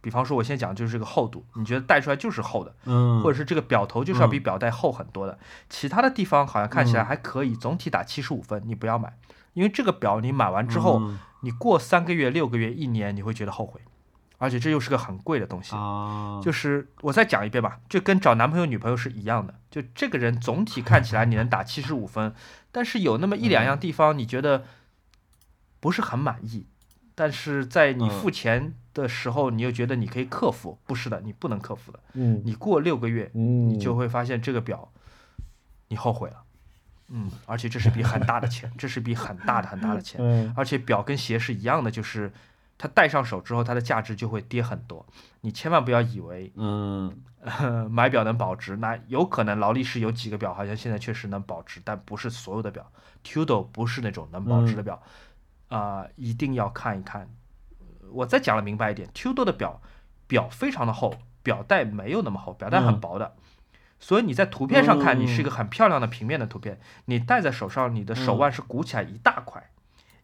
[0.00, 4.42] 比方说我现在讲就是这个厚度，你觉得戴出来就是厚的，嗯，或者是这个表头就是要比嗯。
[4.44, 7.04] 表带厚很多的，其他的地方好像看起来嗯。
[7.04, 9.18] 还可以，总体打七十五分，你不要买，
[9.58, 13.80] 因为这个表你买完之后，嗯你过三个月、六个月、一年，你会觉得后悔，
[14.38, 15.74] 而且这又是个很贵的东西。
[15.74, 19.54] 啊，就是我再讲一遍吧，就跟找男朋友、女朋友是一样的。
[19.68, 22.32] 就这个人总体看起来你能打七十五分，
[22.70, 24.64] 但是有那么一两样地方你觉得
[25.80, 26.66] 不是很满意，
[27.16, 30.78] 但是在你嗯付钱的时候，你又觉得你可以克服。
[30.86, 32.00] 不是的，你不能克服的。
[32.14, 34.90] 嗯你过六个月，嗯你就会发现这个表
[35.88, 36.42] 你后悔了。
[37.08, 40.20] 嗯，而且这是笔很大的钱，这是笔很大的很大的钱。
[40.22, 42.32] 嗯而且表跟鞋是一样的，就是
[42.76, 45.04] 它戴上手之后，它的价值就会跌很多。
[45.40, 52.90] 你千万不要以为嗯呃 买表能保值，那有可能劳力士有几个表好像现在确实能保值，但不是所有的表。
[53.24, 55.02] Tudor 不是那种能保值的表，
[55.68, 57.28] 啊、一定要看一看。
[58.10, 59.80] 我再讲的明白一点，Tudor 的表
[60.26, 63.34] 表非常的厚，表带没有那么厚，表带很嗯薄的。
[64.00, 69.70] 所以你在图片上看，嗯你是一个很漂亮的平面的图片，你戴在手上，你的手腕是鼓起来一大块，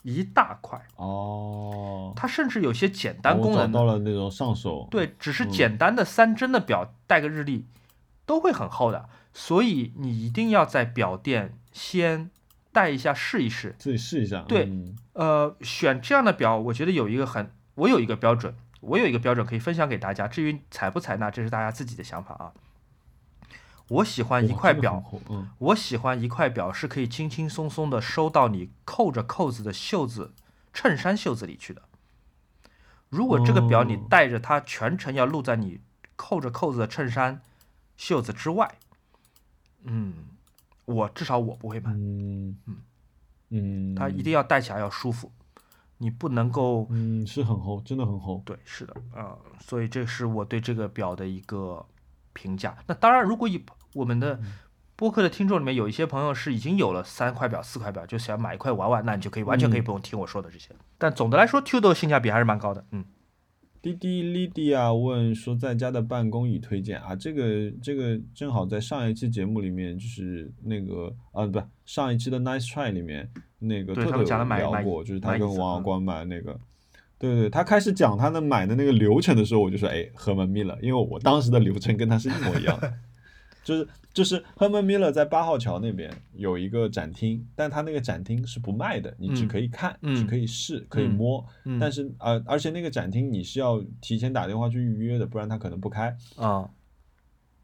[0.03, 0.81] 一大块。
[0.97, 7.66] 哦，它甚至有些简单功能的到了那种上手，对，只是嗯简单的三针的表带个日历
[8.25, 12.31] 都会很厚的，所以你一定要在表店先
[12.72, 13.75] 戴一下试一试。
[13.79, 20.27] 自己试一下，对嗯呃，选这样的表，我觉得有一个很，我有一个标准，我有一个标准可以分享给大家。
[20.27, 22.53] 至于采不采纳，这是大家自己的想法啊。
[23.89, 25.51] 我喜欢一块表，这个，嗯。
[25.59, 30.32] 我喜欢一块表是可以轻轻松松的收到你扣着扣子的袖子、
[30.72, 31.82] 衬衫袖子里去的。
[33.09, 34.07] 如果这个表你哦。
[34.09, 35.80] 戴着它全程要露在你
[36.16, 37.43] 扣着扣子的衬衫
[37.97, 38.74] 袖子之外，
[39.82, 40.14] 嗯，
[40.87, 42.57] 我至少我不会买，嗯
[43.51, 44.22] 嗯，它一。
[44.22, 45.30] 定要戴起来要舒服，
[45.99, 51.85] 你不能够嗯是很厚，真的很厚，对，是的，啊、所以这是我对这个表的一个
[52.32, 52.76] 评价。
[52.87, 53.64] 那当然，如果以
[53.95, 54.38] 我们的
[54.97, 60.70] 播客的听众里面有一些朋友是已经有了三块表、四块表，就想买一块玩玩，那你就可以完全可以嗯不用听我说的这些。
[60.99, 62.84] 但总的来说，Tudor 性价比还是蛮高的。
[62.92, 63.05] 嗯，
[63.82, 73.28] 滴滴 Lydia 问说，在家的办公椅推荐啊，这个这个正好在上一期节目里面，就是那个啊，不，上一期的 Nice Try 里面，
[73.59, 76.59] 那个特特聊过，就是他跟王小光买那个，
[77.18, 82.92] 对对，他开始讲他的买的那个流程的时候，我就说，哎，合门密了，因为我当时的流程跟他是一模一样的。
[83.65, 96.17] 就是就是 Herman Miller 在八号桥那边有一个展厅，但他那个展厅是不卖的，你只可以看，嗯只可以试，可以摸，嗯但是呃，而且那个展厅你是要提前打电话去预约的，不然他可能不开。
[96.37, 96.71] 啊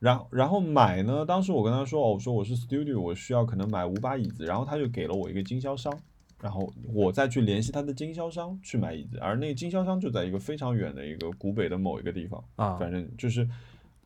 [0.00, 5.94] 然后然后买呢，当时我跟他说，哦，我说我是 studio，我需要可能买五把椅子，然后他就给了我一个经销商，
[6.40, 13.46] 然后我再去联系他的经销商去买椅子，而那个经销商就在一个非常远的一个古北的某一个地方，啊反正就是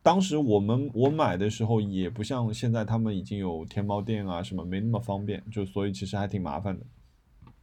[0.05, 6.85] 当时我们我买的时候也不像现在他们已经有天猫店啊什么，没那么方便，就所以其实还挺麻烦的。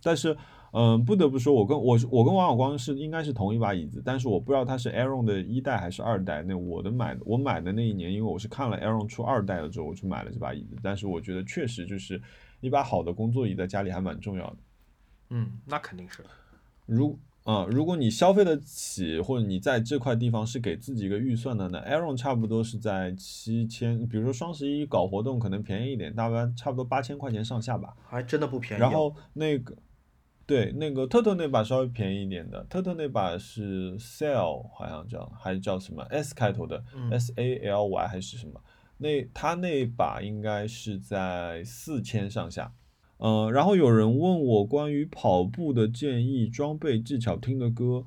[0.02, 0.36] 但是，
[0.72, 6.42] 嗯、不得不说，我跟我我跟王小光是应该是同一把椅子，但是我不知道他是 Aaron 的一代还是二代。
[6.42, 10.76] 那我的买的我买的那一年，因为我是看了 Aaron 出二代了之后，我去买了这把椅子。
[10.82, 12.20] 但是我觉得确实就是
[12.60, 14.56] 一把好的工作椅在家里还蛮重要的。
[15.30, 16.24] 嗯，那肯定是。
[16.86, 27.96] 如啊、如果你消费得起，或者你在这块地方是给自己一个预算的，那 Aaron 差不多是在七千，比如说双十一搞活动可能便宜一点，大概差不多八千块钱上下吧。
[28.04, 28.84] 还真的不便宜哦。
[28.84, 29.76] 然后那个，
[30.46, 38.60] 对，那个特特那把稍微便宜一点的，特特那把是 Sale 好像叫，还是叫什么 S 开头的、嗯 S A L Y 还是什么？
[38.98, 42.72] 那他那把应该是在四千上下。
[43.22, 48.04] 呃，然后有人问我关于跑步的建议、装备、技巧、听的歌。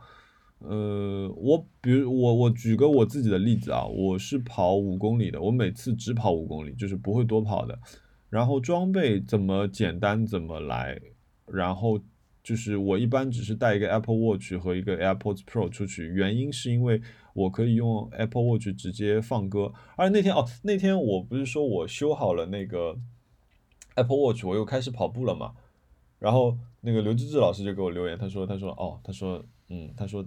[0.60, 7.80] 呃，我比如我我举个我自己的例子啊，我是跑五公里的，我每次只跑五公里，就是不会多跑的。
[8.30, 11.00] 然后装备怎么简单怎么来，
[11.46, 11.98] 然后
[12.44, 17.02] 就是我一般只是带一个 Apple Watch 和一个 AirPods Pro 出去，原因是因为
[17.34, 19.72] 我可以用 Apple Watch 直接放歌。
[19.96, 22.98] 而那天哦，那天我不是说我修好了那个
[23.96, 25.54] Apple Watch，我又开始跑步了嘛。
[26.20, 30.26] 然后那个刘志志老师就给我留言，他说他说哦，他说嗯，他说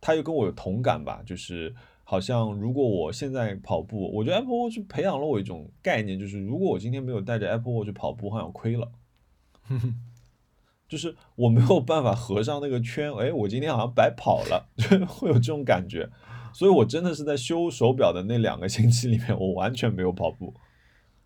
[0.00, 1.74] 他又跟我有同感吧，就是
[2.04, 8.92] 好像如果我现在跑步，我觉得 Apple Watch 培养了我一种概念，就是如果我今天没有带着 Apple Watch 跑步，好像亏了。
[10.88, 16.08] 就是我没有办法合上那个圈，哎，我今天好像白跑了，就 会有这种感觉。
[16.54, 20.54] 所以我真的是在修手表的那两个星期里面，我完全没有跑步。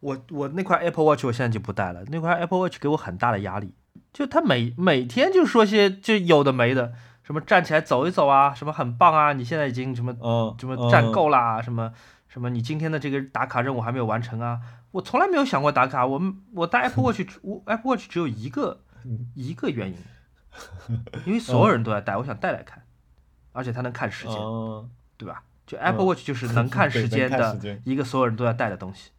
[0.02, 3.74] 我我那块 Apple Watch 我现在就不戴了，那块 Apple Watch 给我很大的压力，
[4.12, 6.92] 就他每每天就说些就有的没的，
[7.22, 11.92] 什么站起来走一走啊，什么很棒啊，你现在已经什么嗯，什么站嗯够啦，什么
[12.28, 18.80] 什么你今天的这个打卡任务还没有完成啊，我从来没有想过打卡，我们我戴 Apple Watch 我 Apple Watch 只有一个
[19.36, 19.96] 一个原因，
[21.24, 22.82] 因为所有人都在戴，我想戴来看，
[23.52, 24.90] 而且它能看时间，嗯。
[25.18, 25.44] 对吧？
[25.64, 29.10] 就 Apple Watch 就是能看时 间的一个所有人都在戴的东西，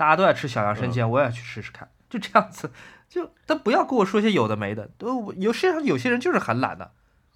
[0.00, 1.10] 大家都在吃小杨生煎，嗯。
[1.10, 2.70] 我也要去试试看，就这样子，
[3.06, 6.92] 就但不要跟我说些有的没的，都有世界上有些人就是很懒的，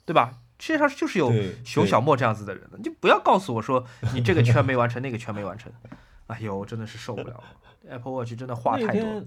[0.07, 0.39] 对吧？
[0.59, 1.31] 世界上就是有
[1.63, 3.85] 熊小莫这样子的人的，你就不要告诉我说
[4.15, 5.71] 你这个圈没完成，那个圈没完成，
[6.29, 7.35] 哎呦，真的是受不了。
[7.35, 7.45] 了
[7.91, 9.23] ，Apple Watch 真的话太多。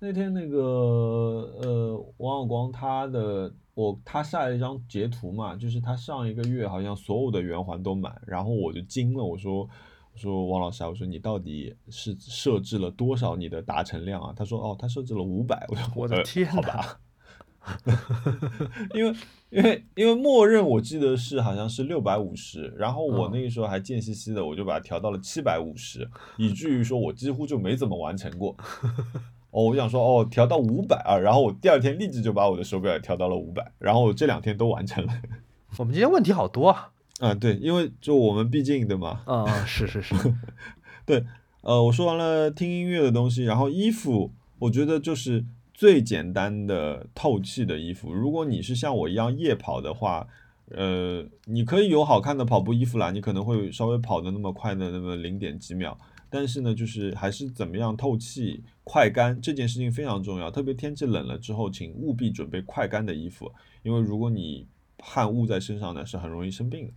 [0.00, 9.66] 那天那个呃，王小光他的我他晒了一张截图嘛，就是他上一个月好像所有的圆环都满，然后我就惊了，我说
[10.14, 14.32] 我说王老师啊，我说你到底是设置了多少你的达成量啊？
[14.34, 17.00] 他说哦，他设置了五百，我说呃我的天哪好吧，
[18.94, 19.16] 因为
[19.50, 28.56] 因为因为默认我记得是好像是六百五十，然后我嗯那个时候还贱兮兮的，我就把它调到了七百五十，以至于说我几乎就没怎么完成过。
[29.50, 35.12] 哦，我想说哦，调到五百啊，然后我第二天立即就把我的手表也调到了五百，然后我这两天都完成了。
[35.78, 39.22] 我们今天问题好多啊，嗯，对，因为就我们毕竟对吗？
[39.26, 40.14] 嗯嗯，是是是，
[41.60, 48.12] 呃，我说完了听音乐的东西，然后衣服，我觉得就是最简单的透气的衣服。
[48.12, 50.26] 如果你是像我一样夜跑的话，
[50.70, 55.96] 呃，你可以有好看的跑步衣服啦，你可能会稍微跑的那么快的那么零点几秒，
[56.28, 60.50] 但是呢，就是还是怎么样透气、快干这件事情非常重要。
[60.50, 63.50] 特别天气冷了之后，请务必准备快干的衣服，
[63.82, 64.66] 因为如果你
[65.04, 66.92] 汗雾在身上呢，是很容易生病的。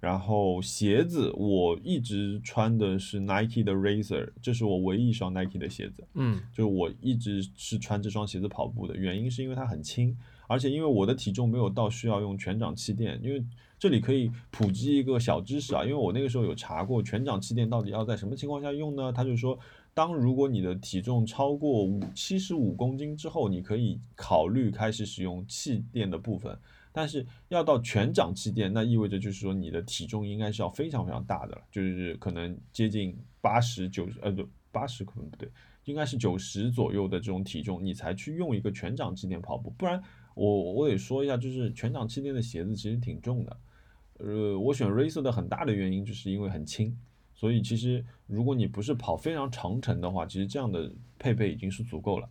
[0.00, 6.06] 然后鞋子，我一直穿的是 Nike 的 Razor，这是我唯一一双 Nike 的鞋子。
[6.14, 13.18] 嗯就是我一直是穿这双鞋子跑步的，原因是因为它很轻，而且因为我的体重没有到需要用全掌气垫。
[13.24, 13.44] 因为
[13.76, 19.12] 这里可以普及一个小知识啊，因为我那个时候有查过全掌气垫到底要在什么情况下用呢？
[19.12, 19.58] 他就说，
[19.94, 26.56] 当如果你的体重超过五七十五公斤之后，你可以考虑开始使用气垫的部分。
[26.90, 35.48] 但是要到全掌气垫，那意味着就是说你的体重应该是要非常非常大的了，就是可能接近八十九十，呃不八十可能不对，
[35.84, 39.70] 应该是九十左右的这种体重，你才去用一个全掌气垫跑步。
[39.78, 40.02] 不然
[40.34, 43.56] 我我得说一下，就是全掌气垫的鞋子其实挺重的。
[44.18, 46.96] 呃，我选 Racer 的很大的原因就是因为很轻，
[47.38, 52.28] 所以其实如果你不是跑非常长程的话，其实这样的配备已经是足够了。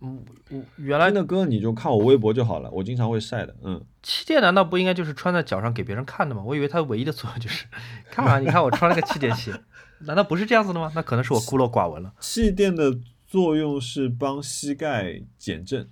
[0.00, 3.54] 嗯，我原来真的哥你就看我微博就好了，我经常会晒的。
[3.62, 6.42] 嗯，气垫难道不应该就是穿在脚上给别人看的吗？
[6.42, 7.66] 我以为它唯一的作用就是，
[8.10, 9.52] 看啊，你看我穿了个气垫鞋，
[10.00, 10.90] 难道不是这样子的吗？
[10.94, 12.14] 那可能是我孤陋寡闻了。
[12.18, 15.86] 气垫的作用是帮膝盖减震。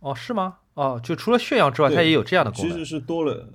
[0.00, 0.58] 哦，是吗？
[0.74, 2.72] 哦，就除了炫耀之外，它也有这样的功能。
[2.72, 3.52] 其实是多了，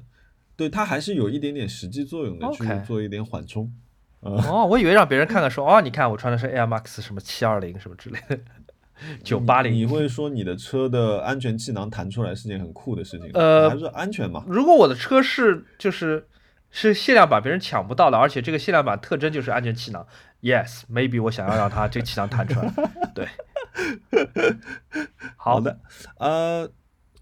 [0.57, 3.71] 对它还是有一点点实际作用的去做一点缓冲。
[4.19, 8.39] 哦，我以为让别人看看说，哦，你看我穿的是 Air Max 什么七二零什么之类的，
[9.23, 9.85] 九八零你。
[9.85, 14.43] 会说你的车的安全气囊弹出来是件很酷的事情，呃还是安全嘛？
[14.47, 16.27] 如果我的车是就是
[16.71, 20.05] 是限量版，别人抢不到的，而且这个限量版特征就是安全气囊
[20.41, 22.73] ，Yes，maybe 我想要让它这个气囊弹出来。
[23.13, 23.27] 对，
[25.37, 25.79] 好好的，
[26.17, 26.69] 呃，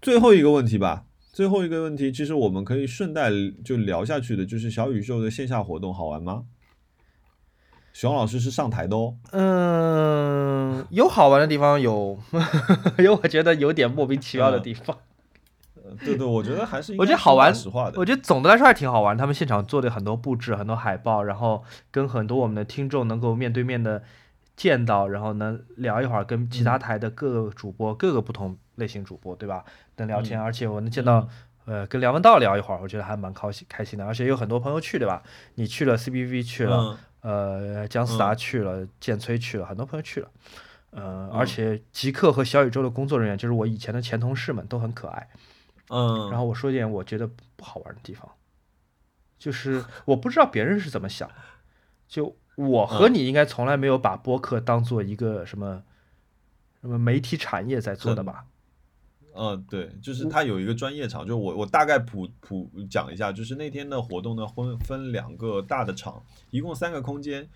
[0.00, 1.04] 最后一个问题吧，
[1.36, 3.28] 最后一个问题，其实我们可以顺带
[3.62, 6.44] 就聊下去的，就是小宇宙的线下活动好玩吗？
[7.92, 12.18] 熊老师是上台的哦，嗯，有好玩的地方，有
[12.96, 14.96] 有我觉得有点莫名其妙的地方。
[15.74, 24.02] 呃对对，我觉得还是我觉得好玩实话的我，觉得总的来说还挺好玩，他们现场做的很多布置、很多海报，然后跟很多我们的听众能够面对面的
[24.56, 29.64] 见到，然后能聊一会儿，跟其他台的各个主播、各个不同类型主播，对吧？
[29.96, 31.28] 能聊天，而且我能见到。
[31.66, 35.20] 呃，跟梁文道聊一会儿，我觉得还蛮开心开心的，而且有很多朋友去，对吧？
[35.56, 40.30] 你去了 CBV 去了，嗯呃，姜思达去了，建崔去了，很多朋友去了，
[40.90, 45.28] 呃，而且极客和小宇宙的工作人员，就是我以前的前同事们，都很可爱。
[45.88, 48.30] 嗯，然后我说一点我觉得不好玩的地方，
[49.36, 51.34] 就是我不知道别人是怎么想的，
[52.06, 55.82] 就我和你应该从来没有把播客当做一个什么
[56.80, 58.44] 什么媒体产业在做的吧？
[59.36, 67.48] 嗯，对，就是它有一个专业场，就我我大概普普讲一下，就是那天的活动呢分分两个大的场，一共三个空间。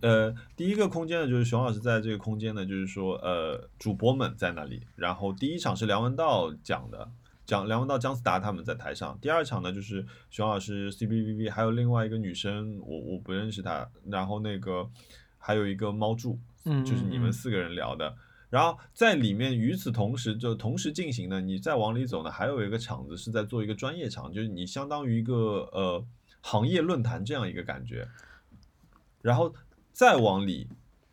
[0.00, 4.80] 呃，第一个空间呢，就是熊老师在这个空间呢，就是说，呃，主播们在那里。
[4.96, 7.06] 然后第一场是梁文道讲的，
[7.44, 9.18] 讲梁文道、姜思达他们在台上。
[9.20, 13.86] 第二场呢，就是熊老师、C B V V，还有另外一个女生，我我不认识她。
[14.06, 14.88] 然后那个
[15.36, 18.14] 还有一个猫柱，嗯就是你们四个人聊的。
[18.54, 25.34] 然后在里面，与此同时就同时进行的，你再往里走呢，还有一个场子是在做一个专业场，就是你相当于一个
[25.72, 26.04] 呃
[26.40, 28.06] 行业论坛这样一个感觉。
[29.22, 29.52] 然后
[29.92, 30.68] 再往里，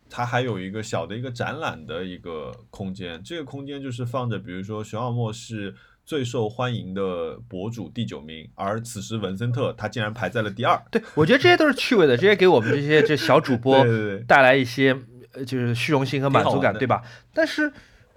[0.07, 5.73] 它还有一个小的一个展览的一个空间，这个空间就是放着，比如说熊小莫是
[6.05, 10.79] 最受欢迎的博主第九名，而此时文森特他竟然排在了第二。
[10.91, 13.83] 对，我觉得这些都是趣味的，这些给我们这些这小主播
[14.27, 14.95] 带来一些
[15.33, 17.01] 呃就是虚荣心和满足感，对吧？
[17.33, 17.71] 但是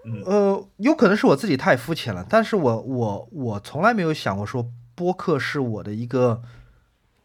[0.04, 0.22] 嗯。
[0.24, 6.42] 呃，有可能是我自己太肤浅了，但是我我我从来没有想过说播客是我的一个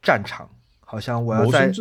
[0.02, 0.50] 战场，
[0.86, 1.72] 好像我要在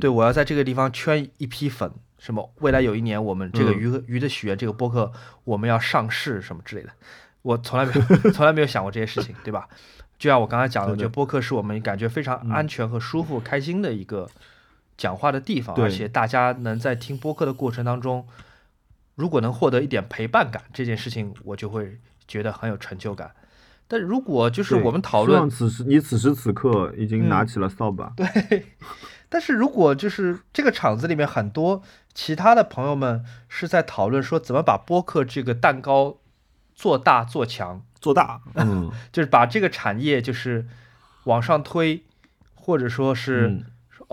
[0.00, 3.78] 对，我要在这个地方圈一批粉，什么未来有一年我们这个嗯。
[3.78, 5.10] 鱼和鱼的许愿这个播客
[5.44, 6.90] 我们要上市什么之类的，
[7.42, 9.68] 我从来没有从来没有想过这些事情，对吧？
[10.16, 12.50] 就像我刚才讲的，我觉得播客是我们感觉非常嗯。
[12.52, 14.30] 安全和舒服、开心的一个
[14.96, 18.26] 讲话的地方，而且大家能在听播客的过程当中，
[19.14, 23.32] 如果能获得一点陪伴感，这件事情我就会觉得很有成就感。
[23.86, 28.12] 但如果就是我们讨论此时你此时此刻已经拿起了扫把。
[28.16, 28.66] 对，
[29.28, 31.82] 但是如果就是这个场子里面很多
[32.14, 36.16] 其他的朋友们是在讨论说怎么把播客这个蛋糕
[36.74, 40.66] 做大做强，做大， 嗯，就是把这个产业就是
[41.24, 42.04] 往上推，
[42.54, 43.64] 或者说是、嗯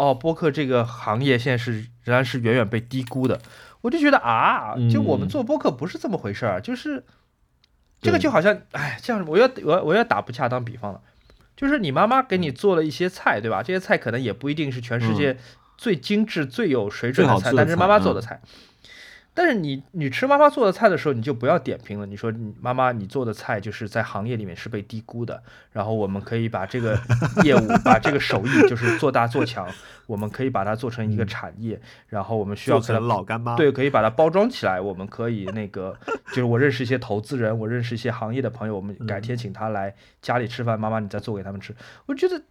[0.01, 1.73] 哦，播客这个行业现在是
[2.03, 3.39] 仍然是远远被低估的。
[3.81, 7.03] 我就觉得啊，就我们嗯做播客不是这么回事儿，就是
[8.01, 11.01] 这个就好像，哎，这样我要我要我要打不恰当比方了，
[11.55, 13.61] 就是你妈妈给你做了一些菜，对吧？
[13.61, 15.37] 这些菜可能也不一定是全世界
[15.77, 18.41] 最精致、最有水准的菜，但是妈妈做的菜。
[19.33, 22.05] 但是你你吃妈妈做的菜的时候，你就不要点评了。
[22.05, 26.99] 你说你妈妈你做的菜就是在行业里面是被低估的，然后我们可以把这个
[27.43, 29.67] 业务把这个手艺就是做大做强，
[30.05, 33.55] 我们可以把它做成一个产业，然后我们需要老干妈。
[33.55, 34.81] 对，可以把它包装起来。
[34.81, 41.73] 我们可以那个，就是我认识一些投资人，我认识一些行业的朋友，我们改天请他来家里吃饭，妈妈你再做给他们吃。
[42.05, 42.41] 我觉得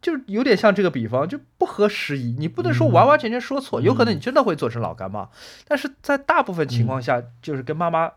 [0.00, 2.34] 就有点像这个比方，就不合时宜。
[2.38, 5.28] 你不能说完完全全说错，有可能你真的会做成老干妈，
[5.66, 8.12] 但是在大部分情况下，就是跟妈妈。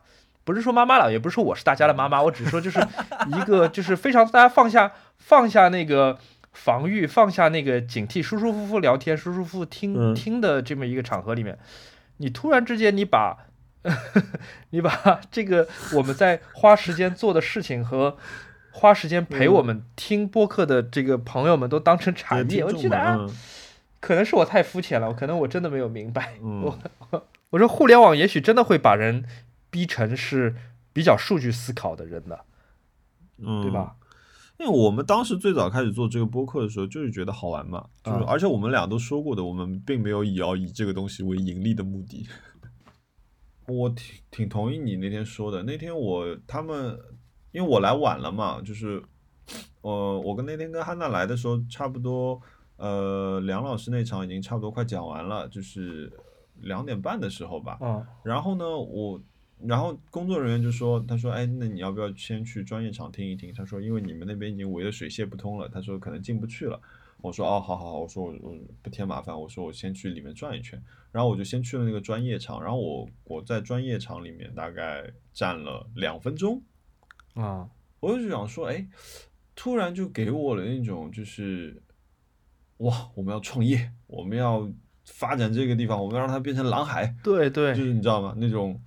[0.46, 2.78] 不是说妈妈了，也不是说我是大家的妈妈，我只是说就是
[3.28, 6.20] 一个就是非常大家放下放下那个
[6.52, 11.58] 防御，放下那个警惕，舒舒服服聊天，舒舒服服听、嗯听的这么一个场合里面，
[12.18, 13.38] 你突然之间你把
[14.72, 18.18] 你把这个我们在花时间做的事情和
[18.74, 23.30] 花时间陪我们听播客的这个朋友们都当成产业，我觉得啊，嗯
[24.00, 26.34] 可能是我太肤浅了，可能我真的没有明白。
[26.42, 26.80] 嗯我
[27.52, 29.24] 我说互联网也许真的会把人
[29.70, 30.56] 逼成是
[30.92, 32.44] 比较数据思考的人的，
[33.38, 33.96] 嗯，对吧？？
[34.60, 42.28] 因为我们当时最早开始做这个播客的时候，就是觉得好玩嘛，就是、嗯而且我们俩都说过的，我们并没有以要以这个东西为盈利的目的。
[43.68, 47.00] 我挺挺同意你那天说的，那天我他们
[47.54, 49.02] 因为我来晚了嘛，就是
[49.82, 52.42] 呃，我跟那天跟汉娜来的时候，差不多
[52.76, 56.12] 呃，梁老师那场已经差不多快讲完了，就是
[56.62, 59.22] 两点半的时候吧，嗯然后呢，我，
[59.60, 63.54] 然后工作人员就说，他说，哎，那你要不要先去专业场听一听？
[63.54, 66.82] 他说，因为你们那边已经围得水泄不通了，他说可能进不去了。
[67.22, 70.82] 我说，哦，好好好，我说我我不添麻烦，我说我先去里面转一圈。
[71.12, 76.62] 然后我就先去了那个专业场，然后我我在专业场里面大概站了两分钟，
[77.34, 77.70] 啊
[78.00, 78.86] 我就想说，哎，
[79.56, 81.82] 突然就给我了那种就是，
[82.78, 84.70] 哇，我们要创业，我们要
[85.06, 87.16] 发展这个地方，我们要让它变成蓝海。
[87.24, 88.34] 对对，就是你知道吗？
[88.38, 88.82] 那种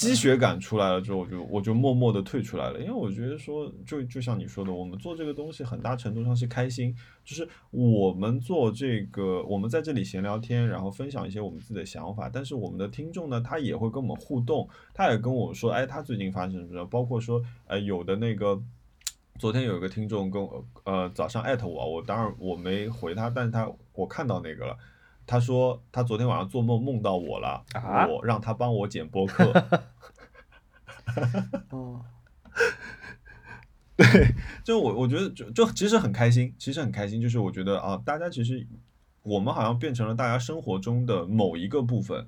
[0.00, 18.62] 积雪感出来了之后，我就我就默默的退出来了，因为我觉得说，就就像你说的，我们做这个东西很大程度上是开心，就是我们做这个，我们在这里闲聊天，然后分享一些我们自己的想法，但是我们的听众呢，他也会跟我们互动，他也跟我说，哎，他最近发生什么事，包括说，呃，有的那个。
[19.38, 24.76] 昨天有一个听众跟我呃早上艾特我，我当然我没回他，但是他我看到那个了，
[25.26, 28.06] 他说他昨天晚上做梦梦到我了，啊？
[28.06, 29.50] 我让他帮我剪播客，
[31.70, 32.04] 哦，
[34.64, 38.66] 就我我觉得就就其实很开心，其实很开心，就是我觉得啊，大家其实
[39.22, 42.26] 我们好像变成了大家生活中的某一个部分，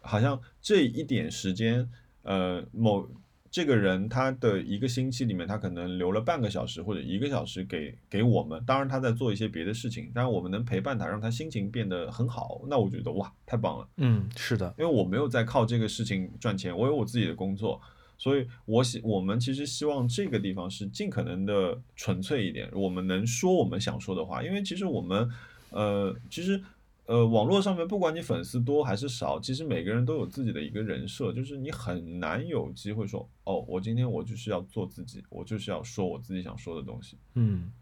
[0.00, 1.88] 好像这一点时间，
[2.22, 3.08] 呃，某
[3.50, 13.88] 这个人他的一个星期里面，他可能留了半个小时或者一个小时给给我们，当然他在做一些别的事情，但是我们能陪伴他，让他心情变得很好，那我觉得哇，太棒了。
[13.96, 17.80] 嗯，是的，因为我没有在靠这个事情赚钱，我有我自己的工作，
[18.20, 25.26] 所以我希我们其实希望这个地方是尽可能的纯粹一点，我们能说我们想说的话，因为其实我们
[25.70, 26.62] 呃，其实
[27.06, 37.16] 呃，网络上面不管你粉丝多还是少，其实每个人都有自己的一个人设，就是你很难有机会说，哦，我今天我就是要做自己，我就是要说我自己想说的东西。
[37.36, 37.72] 嗯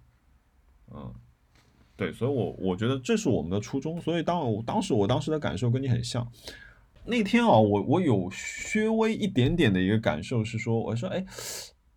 [0.94, 1.12] 嗯，
[1.96, 4.00] 对，所以我我觉得这是我们的初衷。
[4.00, 6.24] 所以当我当时我当时的感受跟你很像。
[7.08, 11.24] 那天啊，我我有稍微一点点的一个感受是说，我说哎，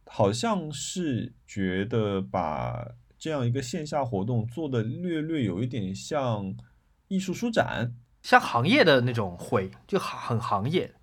[0.05, 2.87] 好像是觉得把
[3.19, 6.55] 这样一个线下活动做的略略有一点像
[7.09, 7.93] 艺术书展。
[8.23, 10.93] 像行业的那种会，就很很行业。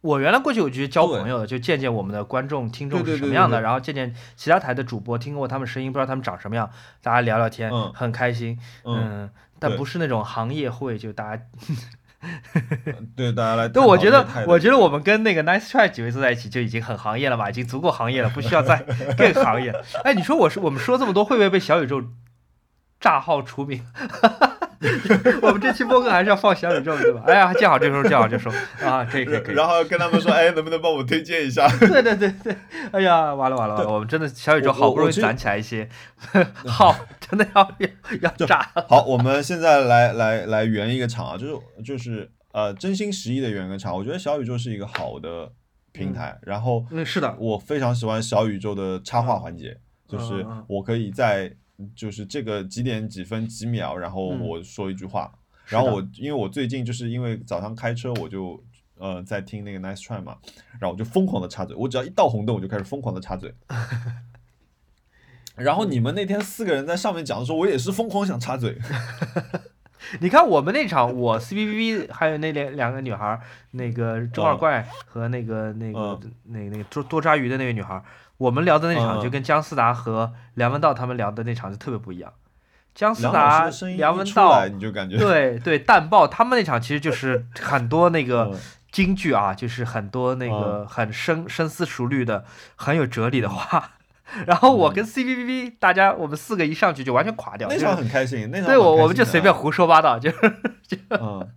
[0.00, 6.70] 我原来过去我觉得交朋友的，就见见我们的观众、听众是什么样的，对对然后见见其他台的主播，听过他们声音，不知道他们长什么样，
[7.02, 8.58] 大家聊聊天，嗯很开心。
[8.84, 11.44] 嗯，但不是那种行业会，就大家。
[13.16, 18.84] 对大家来探对，我觉得我觉得我们跟那个 Nice Try 几位坐在一起就已经很行业了嘛，已经足够行业了，不需要再
[19.16, 19.72] 更行业。
[20.04, 22.02] 哎，你说我是我们说这么多，会不会被小宇宙
[23.00, 23.84] 炸号除名？
[25.42, 27.22] 我们这期播客还是要放小宇宙对吧？
[27.26, 28.50] 哎呀，见好就收，见好就收
[28.82, 29.54] 啊，可以可以可以。
[29.54, 31.68] 然后跟他们说，哎，能不能帮我推荐一下？
[31.78, 32.56] 对对对对，
[32.92, 35.88] 哎呀，完了完了完了，我们真的小宇宙好不容易攒起来一些
[36.66, 37.88] 好，真的要要
[38.22, 38.70] 要炸。
[38.88, 43.94] 好，我们现在来来来圆一个场啊，就是就是呃，真心实意的圆个场。
[43.94, 45.52] 我觉得小宇宙是一个好的
[45.92, 49.76] 平台，然后嗯，是的，我非常喜欢小宇宙的插画环节，
[50.08, 51.52] 就是我可以在
[51.94, 55.32] 就是这个几点几分几秒，然后嗯我说一句话，
[55.66, 58.62] 然后我因为我最近就是因为早上开车我就。
[59.02, 60.36] 呃，在听那个 Nice Try 嘛，
[60.72, 63.54] 然后我就疯狂的插嘴，我只要一到红灯我就开始疯狂的插嘴。
[65.56, 68.76] 然后你们那天四个人在上面讲的时候，我也是疯狂想插嘴。
[70.20, 71.72] 你看我们那场，我 C B B
[72.02, 78.04] B 还有那两两个女孩，那个周二怪和那个那个那那个多多抓鱼的那个女孩儿，
[78.40, 79.22] 我们聊的那场嗯。
[79.22, 82.32] 就跟姜思达和梁文道他们聊的那场就特别不一样。
[82.94, 86.26] 姜思达梁文道你就感觉对对，淡爆。
[86.26, 88.58] 他们那场其实就是很多那个 嗯。
[88.90, 93.90] 京剧啊，就是很多那个很深深思熟虑的、很有哲理的话。
[94.46, 100.36] 然后我跟 C B B B 大家我们四个一上去就完全垮掉，那就是场很开心，那场对我我们就随便胡说八道，就是
[101.10, 101.48] 嗯，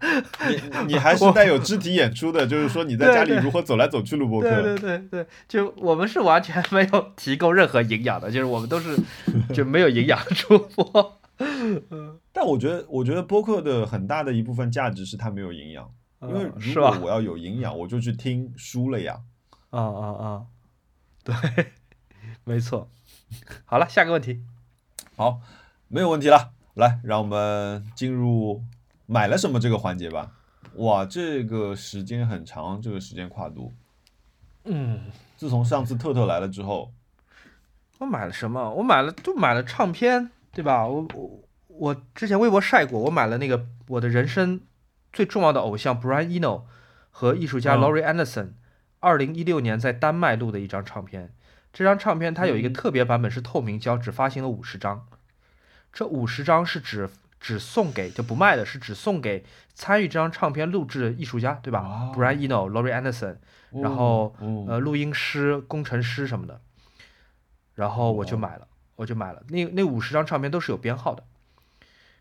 [0.49, 4.77] 你你 还是带有肢体演出的，就是说你在家里如何走来走去录播对对。
[4.77, 8.97] 对对，就我们是完全没有提供任何营养的，就是我们都是
[9.53, 11.19] 就没有营养主播。
[12.31, 15.89] 但我觉得，我觉得播客的很大的一部分价值是它没有营养，
[16.21, 16.51] 因为？
[16.57, 19.19] 如果我要有营养，我就去听书了呀。
[19.71, 20.41] 啊啊啊！
[21.23, 21.33] 对，
[22.43, 22.89] 没错。
[23.65, 24.43] 好了，下个问题。
[25.15, 25.41] 好，
[25.87, 28.63] 没有问题了，来，让我们进入
[29.05, 30.31] 买了什么这个环节吧。
[30.75, 33.71] 哇，这个时间很长，这个时间跨度。
[34.65, 35.01] 嗯，
[35.37, 36.91] 自从上次特特来了之后，
[37.99, 38.71] 我买了什么？
[38.73, 40.87] 我买了，就买了唱片，对吧？
[40.87, 44.61] 我我我之前微博晒过，我买了那个我的人生
[45.11, 46.63] 最重要的偶像 Brian Eno
[47.11, 48.53] 和艺术家嗯 Laurie Anderson，
[48.99, 51.33] 二零一六年在丹麦录的一张唱片。
[51.71, 55.07] 这张唱片它有一个嗯特别版本是透明胶，只发行了五十张。
[55.91, 57.09] 这五十张是只
[57.43, 63.35] 只送给就不卖的，是只送给参与这张唱片录制的艺术家，对吧哇？Brian Eno、Laurie Anderson，
[63.69, 66.61] 然后嗯呃，录音师、工程师什么的，
[67.75, 68.65] 然后我就买了，
[68.95, 69.43] 我就买了。
[69.49, 71.25] 那那五十张唱片都是有编号的。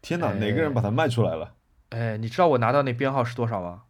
[0.03, 1.55] 天哪，哎哪个人把它卖出来了？
[1.91, 3.85] 哎，你知道我拿到那编号是多少吗？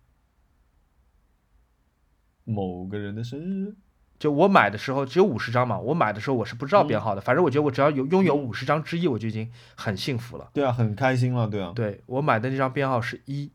[2.45, 3.75] 某个人的生日。
[4.23, 10.49] 就我买的时候只有五十张嘛，我买的时候我是不知道编号的，反正我觉得我只要有拥有五十张之一，我就已经很幸福了。
[10.53, 11.73] 对啊，很开心了，对啊。
[11.75, 13.51] 对我买的那张编号是一，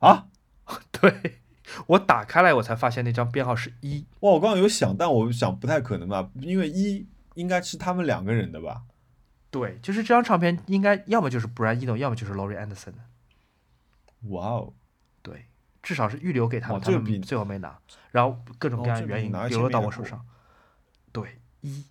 [0.00, 0.26] 啊，
[0.92, 1.40] 对
[1.86, 4.04] 我打开来我才发现那张编号是一。
[4.20, 7.06] 哇，我刚刚有想，但我想不太可能吧，因为一
[7.36, 8.82] 应该是他们两个人的吧？
[9.50, 12.98] 对，就是这张唱片应该要么就是 Brian Eno，要么就是 Laurie Anderson 的。
[14.28, 14.83] 哇哦，对，
[15.84, 17.78] 至少是预留给他们，他们最后没拿，
[18.10, 20.26] 然后各种各样的原因流落到我手上。
[21.12, 21.84] 对，一，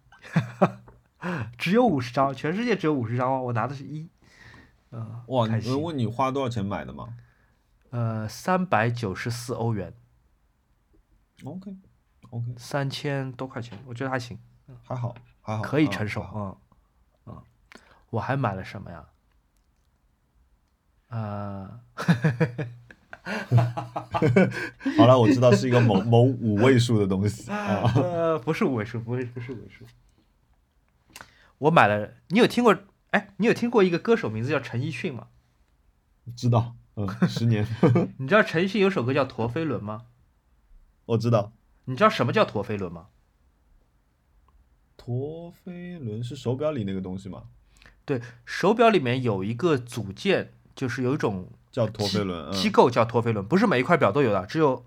[1.58, 4.10] 只有五十张，全世界只有五十张哦，我拿的是一，
[4.92, 5.48] 嗯，哇。
[5.48, 7.16] 你问你花多少钱买的吗
[7.92, 9.94] 呃，三百九十四欧元
[11.46, 11.78] ，？OK
[12.32, 14.40] OK，三千多块钱，我觉得还行，
[14.84, 16.58] 还好还好，可以承受还好啊。
[17.28, 17.44] 嗯，
[18.10, 19.06] 我还买了什么呀？
[21.10, 21.80] 呃，
[24.98, 27.92] 好了，我知道是一个某 某五位数的东西啊。
[27.96, 29.86] 呃，不是五位数，不是不是五位数。
[31.60, 32.78] 我买了，你有听过？
[33.12, 35.28] 哎，你有听过一个歌手名字叫陈奕迅吗？
[36.36, 37.66] 知道，嗯，十年，
[38.20, 40.06] 你知道陈奕迅有首歌叫《陀飞轮》吗？
[41.06, 41.54] 我知道。
[41.86, 43.08] 你知道什么叫陀飞轮吗？
[44.98, 47.44] 陀飞轮是手表里那个东西吗？
[48.06, 54.86] 对，手表里面有一个组件，就是有一种叫陀飞轮，嗯，机构叫陀飞轮，不是每一块表都有的，只有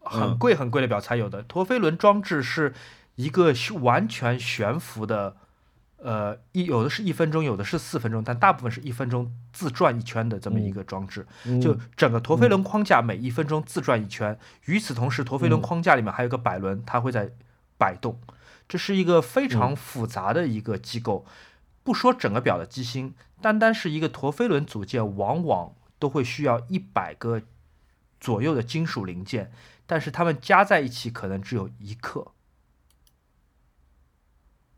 [0.00, 1.42] 很嗯贵很贵的表才有的。
[1.42, 2.74] 陀飞轮装置是
[3.14, 5.34] 一个完全悬浮的，
[5.96, 11.26] 呃，一有的是一分钟，有的是四分钟，但大部分是一分钟自转一圈的这么一个装置。
[11.46, 17.30] 嗯就整个陀飞轮框架每一分钟自转一圈，与此同时，陀飞轮嗯框架里面还有个摆轮，它会在
[17.78, 18.20] 摆动。
[18.68, 21.24] 这是一个非常嗯复杂的一个机构，
[21.82, 27.42] 不说整个表的机芯，单单是一个陀飞轮组件，往往都会需要一百个
[28.20, 29.50] 左右的金属零件，
[29.86, 32.32] 但是它们加在一起可能只有一克。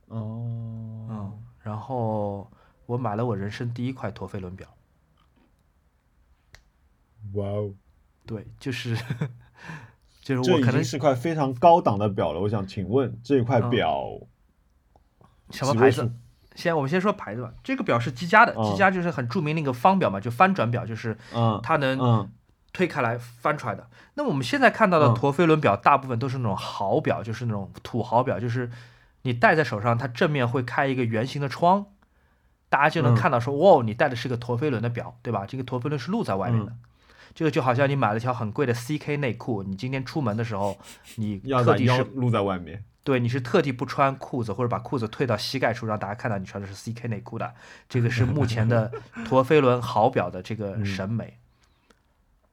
[0.07, 2.51] 哦，嗯，然后
[2.87, 4.75] 我买了我人生第一块陀飞轮表，
[7.35, 7.75] 哇哦，
[8.25, 8.97] 对，就是
[10.23, 12.41] 就是我可能经是块非常高档的表了。
[12.41, 14.19] 我想请问这块嗯表
[15.51, 16.11] 什么牌子？
[16.59, 22.31] 先我们先说牌子吧，这个表是积家的，嗯积家就是很著名的一个方表嘛，就翻转表，就是嗯它能嗯
[22.73, 23.89] 推开来翻出来的。
[24.15, 28.71] 那么我们现在看到的嗯陀飞轮表，大部分都是那种豪表，就是那种土豪表，就是
[29.23, 31.87] 你戴在手上，它正面会开一个圆形的窗，
[32.69, 35.47] 大家就能嗯看到说，哇，你戴的是个陀飞轮的表，对吧？
[35.47, 36.73] 这个陀飞轮是露在外面的。
[37.35, 40.77] 这个就好像你买了条很贵的 CK 内裤，你今天出门的时候，
[41.17, 42.83] 你特地是露在外面。
[43.09, 47.55] 对，你是特地不穿裤子，或者把裤子退到膝盖处，让大家看到你穿的是 CK 内裤的。
[47.89, 48.93] 这个是目前的
[49.25, 51.39] 陀飞轮好表的这个审美。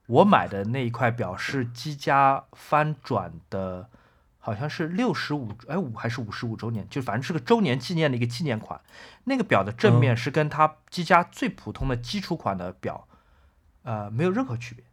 [0.05, 3.89] 我买的那一块表是积家翻转的，
[4.39, 8.79] 好像是六十五哎五还是五十五周年，就反正是个周年纪念的一个纪念款。
[9.25, 13.09] 那个表的正面是跟它积家最普通的基础款的表，
[13.83, 14.85] 呃，没有任何区别。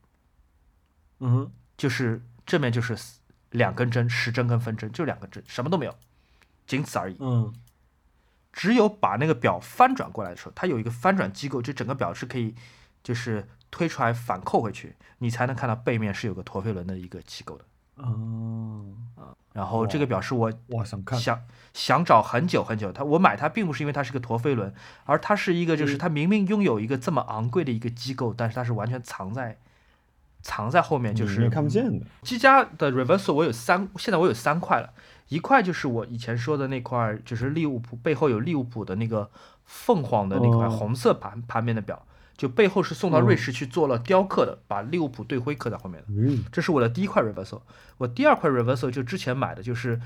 [1.21, 2.99] 嗯，就是正面就是
[3.53, 5.95] 两根针，时针跟分针，就两根针，什么都没有，
[6.67, 7.17] 仅此而已。
[7.21, 7.55] 嗯
[8.53, 12.55] 只有把那个表翻转过来的时候，它有一个翻转机构，就整个表是可以
[13.03, 17.65] 就是推出来反扣回去，你才能看到背面是有个陀飞轮的一个机构的。
[17.97, 18.85] 哦，
[19.55, 21.19] 然后这个表是我哇，想看。
[21.19, 21.43] 想
[21.73, 24.75] 想找很久很久，它我买它并不是因为它是个陀飞轮，
[25.05, 29.59] 而它是一个就是嗯它明明拥有一个这么昂贵的一个机构，但是它是完全藏在
[30.43, 32.05] 藏在后面，就是看不见的。
[32.23, 34.93] 积家的 reversal 我有三，现在我有三块了，
[35.29, 39.31] 一块就是我以前说的那块，就是利物浦背后有利物浦的那个
[39.65, 42.05] 凤凰的那块哦红色盘盘面的表，
[42.37, 46.09] 就背后是送到瑞士去做了雕刻的，把利物浦队徽刻在后面的。
[46.11, 47.63] 嗯这是我的第一块 reversal。
[47.99, 50.01] 我第二块 reversal 就之前买的，就是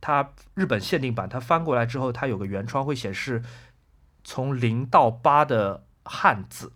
[0.00, 3.42] 它日本限定版，它翻过来之后，它有个原窗会显示
[4.24, 6.72] 从零到八的汉字。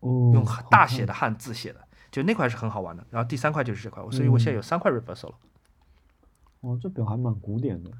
[0.00, 1.85] 哦，用大写的汉字写的，
[2.16, 3.06] 就那块是很好玩的。
[3.10, 5.34] 然后第三块就是这块，所以我现在有三块 Reversal 了。
[6.60, 7.90] 哦，这表还蛮古典的。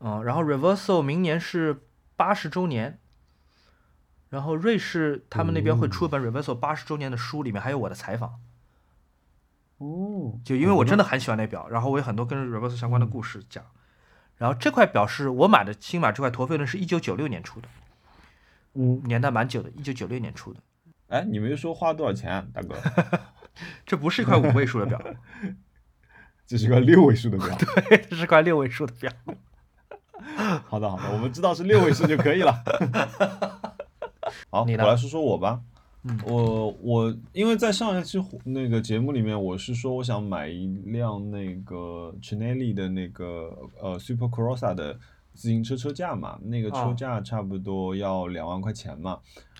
[0.00, 1.82] 嗯，然后 Reversal 明年是
[2.16, 2.98] 八十周年，
[4.30, 8.40] 然后瑞士他们那边会出一本 Reversal 八十周年的书，里面还有我的采访。
[9.76, 13.62] 哦，就因为我真的很喜欢那表，然后我有很多跟 Reversal 相关的故事讲。
[14.38, 17.68] 然后这块表是我买的新买这块陀飞轮是一九九六年出的，
[18.72, 20.60] 嗯，年代蛮久的，一九九六年出的。
[21.08, 22.74] 哎，你没说花多少钱啊，大哥？
[23.84, 25.00] 这不是一块五位数的表，
[26.46, 27.48] 这是块六位数的表。
[27.88, 29.10] 对这是块六位数的表。
[30.66, 32.52] 好的，好的，我们知道是六位数就可以了。
[34.50, 35.60] 好，我来说说我吧。
[36.08, 44.96] 嗯我我因为在上一期那个节目里面，我是说我想买一辆那个 Chinelli 的那个呃 Super Crossa 的
[45.34, 49.18] 自行车车架嘛，那个车啊架差不多要两万块钱嘛。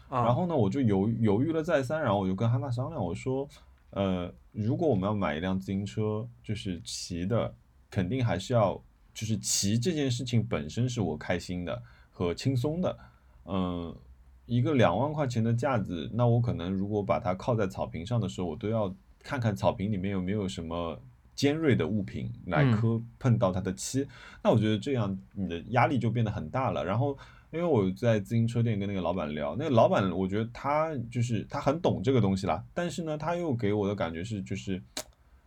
[0.08, 3.48] 啊，然后呢，我就犹犹豫了再三，然后我就跟哈娜商量，我说，
[3.96, 7.54] 呃，如果我们要买一辆自行车，就是骑的，
[7.90, 8.78] 肯定还是要，
[9.14, 12.98] 就是骑这件事情本身是我开心的和轻松的，
[13.46, 13.96] 嗯、
[14.44, 21.00] 一个两万块钱的架子，那我可能如果把它靠在草坪上的时候，我都要看看草坪里面有没有什么
[21.34, 22.72] 尖锐的物品来嗯。
[22.72, 24.06] 磕碰到它的漆，
[24.44, 26.84] 那我觉得这样你的压力就变得很大了。
[26.84, 27.16] 然后，
[27.56, 34.82] 因为我在自行车店跟那个老板聊，那个老板我觉得他就是他很懂这个东西啦，但是呢，他又给我的感觉是就是，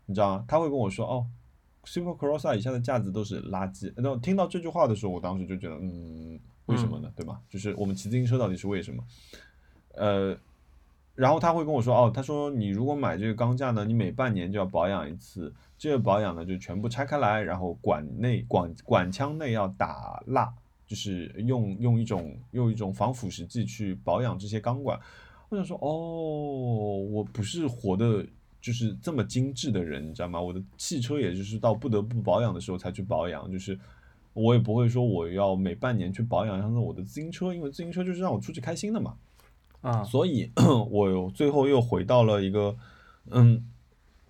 [0.05, 0.45] 你知道吗？
[0.47, 1.25] 他会跟我说哦。
[1.85, 3.91] Super Crossa 以下的架子都是垃圾。
[3.95, 6.37] 然后听到这句话的时候，我当时就觉得，嗯，
[6.67, 7.09] 为什么呢？
[7.15, 7.39] 对吧？
[7.49, 9.01] 就是我们骑自行车到底是为什么？
[9.95, 10.37] 呃，
[11.15, 20.53] 然后他会跟我说，哦，他说你如果买这个钢架呢，你每半年就要保养一次，这个保养呢就全部拆开来，然后管内管管腔内要打蜡，
[20.89, 24.99] 就是用用一种用一种防腐蚀剂去保养这些钢管。
[25.47, 28.25] 我想说，哦，我不是活的。
[28.61, 30.41] 就是这么精致的人，你知道吗？
[30.41, 33.79] 我的汽车也就是到不得不保养的时候才去保养，就是
[34.33, 39.15] 我也不会说我要每半年去保养一下我的自行车，因为自行车就是让我出去开心的嘛。
[39.79, 40.51] 啊，所以
[40.91, 42.75] 我最后又回到了一个，
[43.31, 43.65] 嗯，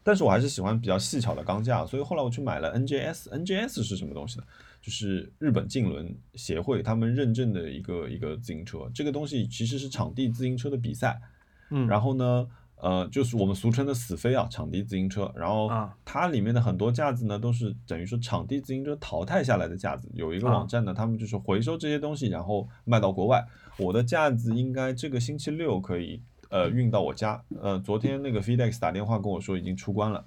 [0.03, 3.29] 但是我还是喜欢比较细巧的钢架，所以后来我去买了 NJS。
[3.29, 4.45] NJS 是什么东西呢？
[4.81, 11.19] 就是日本竞轮协会他们认证的一个一个自行车，这个东西其实是场地自行车的比赛。
[11.69, 15.31] 嗯，然后呢，呃，就是我们俗称的死飞啊，场地自行车。
[15.35, 20.09] 然后啊它里面的很多架子呢，都是等于说场地自行车淘汰下来的架子。
[20.13, 23.45] 有一个网站呢，他们就是回收这些东西，然后卖到国外。
[23.77, 27.43] 我的架子应该这个星期六可以呃运到我家。
[27.61, 30.25] 呃，昨天那个 FedEx 打电话跟我说已经出关了。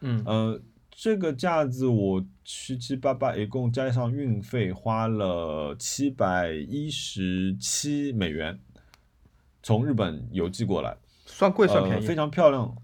[0.00, 0.60] 嗯呃，
[1.02, 8.58] 这个架子我七七八八一共加上运费花了七百一十七美元，
[9.62, 10.94] 从日本邮寄过来。
[11.24, 12.14] 算贵算便呃，非。
[12.14, 12.76] 常漂亮，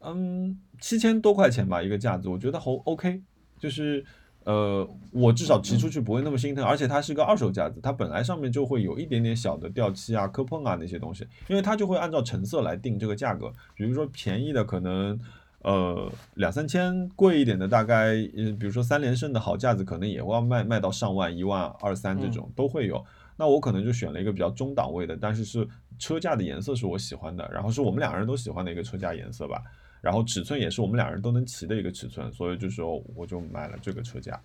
[0.00, 3.20] 嗯，七千多块钱吧一个架子，我觉得好 OK，
[3.58, 4.02] 就是
[4.44, 15.20] 呃，我至少骑出去不会那么心疼，而且它是个二手架子，它本来上面就会有一点点小的掉漆啊、磕碰啊那些东西，因为它就会按照成色来定这个价格，比如说便宜的可能。
[15.68, 23.04] 呃，两三千贵一点的，大概呃，比如说三连胜的好架子，可能也会要卖卖到上万、一万二三这种、都会有。
[23.36, 29.62] 那我可能就选了一个比较中档位的，但是是车架的颜色是我喜欢的，然后是我们两个人都喜欢的一个车架颜色吧，
[30.00, 34.40] 然后尺寸也是我们两人都能骑的一个尺寸，所以就说我就买了这个车架。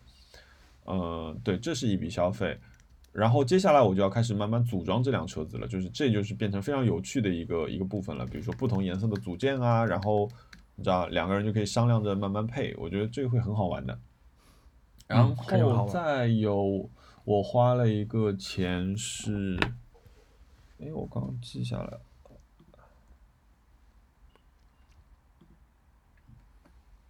[0.88, 2.60] 嗯，对，这是一笔消费。
[3.14, 10.28] 然后接下来我就要开始慢慢组装这辆车子了，就是这就是变成非常有趣的一个一个部分了，比如说不同颜色的组件啊，然后
[10.76, 14.00] 你知道两个人就可以商量着慢慢配，我觉得这个会很好玩的。
[15.08, 16.90] 然后再有
[17.26, 19.58] 我花了一个钱是，
[20.80, 22.00] 哎，我刚刚记下来，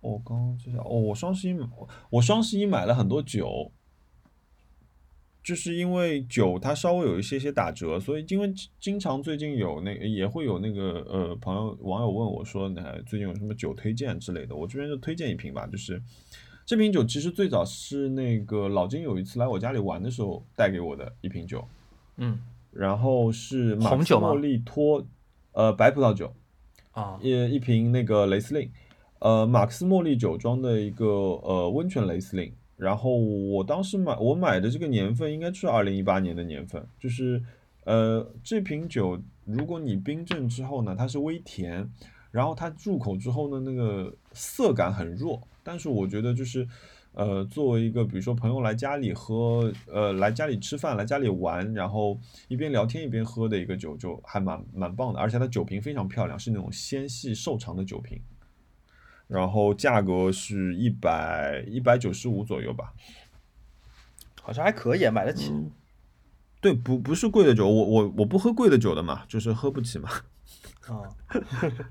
[0.02, 1.68] 我刚刚记下，哦，我双十一买
[2.10, 3.72] 我双十一买了很多酒，
[5.44, 16.02] 就是因为酒它稍微有一些些打折，所以因为经常最近有那个也会有那个呃朋友网友问我说，那最近有什么酒推荐之类的，我这边就推荐一瓶吧，就是
[16.66, 21.68] 这瓶酒其实最早是那个老金有一次来我家里玩的时候带给我的一瓶酒，
[22.16, 22.40] 嗯。
[22.72, 25.06] 然后是马红酒吗克思莫利托
[25.52, 26.34] 呃白葡萄酒，
[26.92, 27.20] 啊。
[27.22, 28.72] 一一瓶那个雷司令，
[29.20, 32.52] 呃，马克思茉莉酒庄的一个呃温泉雷司令。
[32.76, 37.42] 然后我当时买我买的这个年份应该是二零一八年的年份，就是
[37.86, 41.90] 呃这瓶酒如果你冰镇之后呢，它是微甜，
[42.32, 46.68] 然后它入口之后呢，那个涩感很弱，但是我觉得就是
[47.14, 52.18] 呃，作为一个比如说朋友来家里喝，呃，来家里吃饭，来家里玩，然后
[52.48, 55.20] 一边聊天一边喝的一个酒，就还蛮蛮棒的。
[55.20, 58.20] 而且它酒瓶非常漂亮，是那种纤细瘦长的酒瓶，
[59.28, 62.94] 然后价格是一百一百九十五左右吧。
[64.42, 65.54] 好像还可以，买得起。
[66.60, 70.10] 对，不不是贵的酒，我我我不喝贵的酒的嘛，就是喝不起嘛。
[70.88, 71.08] 啊，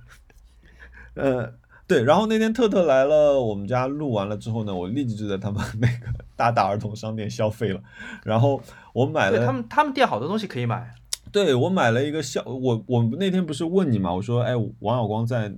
[1.15, 1.55] 呃，
[1.87, 7.83] 对，然后那天特特来了，我们家录完了之后呢，我立即就在他们那个大大儿童商店消费了。
[8.25, 10.95] 然后我买了，对他们他们店好多东西可以买。
[11.31, 15.51] 对我买了一个笑，我我那天不是问你嘛，我说，哎，王小光在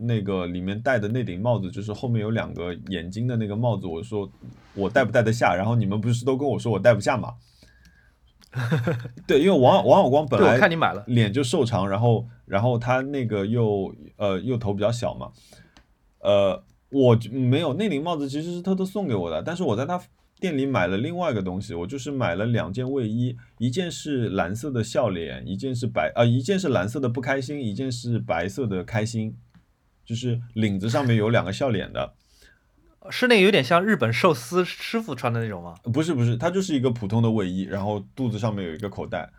[0.00, 4.30] 那个里面戴的那顶帽子，就是后面有两个眼睛的那个帽子，我说
[4.74, 5.54] 我戴不戴得下？
[5.54, 7.34] 然后你们不是都跟我说我戴不下嘛？
[9.28, 15.30] 对，因为王王小光本来看你买了脸就瘦长，然后然后他那个又呃又头比较小嘛，
[16.18, 16.60] 呃，
[16.90, 20.02] 我没有那顶帽子其实是偷偷送给我的，但是我在他
[20.40, 29.36] 店里买了另外一个东西，我就是买了两件卫衣，一件是蓝色的笑脸，一件是白呃一件是蓝色的不开心，一件是白色的开心，
[30.10, 32.14] 就是领子上面有两个笑脸的。
[33.10, 35.76] 是那个有点像日本寿司师傅穿的那种吗？
[35.84, 39.30] 不是不是，它就是一个普通的卫衣，然后肚子上面有一个口袋，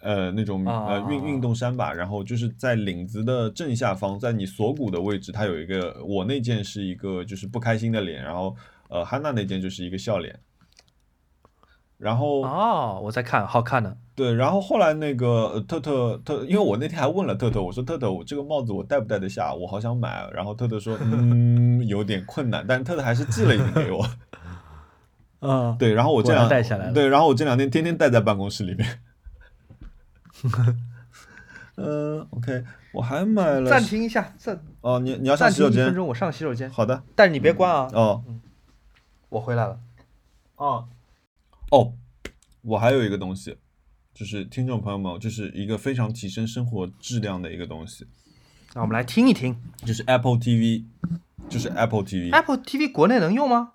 [0.00, 8.56] 呃，那种呃运运动衫吧，然后就是在领子的正下方，在你锁骨的位置，它有一个，我那件是一个就是不开心的脸，然后
[8.88, 10.36] 呃汉娜那件就是一个笑脸。
[12.00, 13.94] 然后哦，我在看，好看的。
[14.14, 19.52] 对，然后后来那个特特特，因为我那天还问了特特，我说特特，我这个帽子我戴不戴得下？
[19.52, 20.26] 我好想买。
[20.32, 24.06] 然后特特说，嗯，有点困难，但特特还是寄了一顶给我。
[25.40, 26.92] 嗯，对，然后我这两戴下来了。
[26.94, 29.00] 对，然后我这两天天天戴在办公室里面。
[31.76, 33.68] 嗯，OK，我还买了。
[33.68, 35.82] 暂停一下，暂哦，你你要上洗手间？
[35.82, 36.70] 一分钟，我上洗手间。
[36.70, 37.90] 好的，但是你别关啊。
[37.92, 38.24] 哦，
[39.28, 39.78] 我回来了。
[40.56, 40.88] 哦。
[41.70, 41.94] 哦，
[42.62, 43.56] 我还有一个东西，
[44.12, 48.06] 就是听众朋友们，就是一个非常提升生活质量的一个东西。
[48.74, 50.84] 那我们来听一听，就是 Apple TV，
[51.48, 52.32] 就是 Apple TV。
[52.32, 53.72] Apple TV 国内能用吗？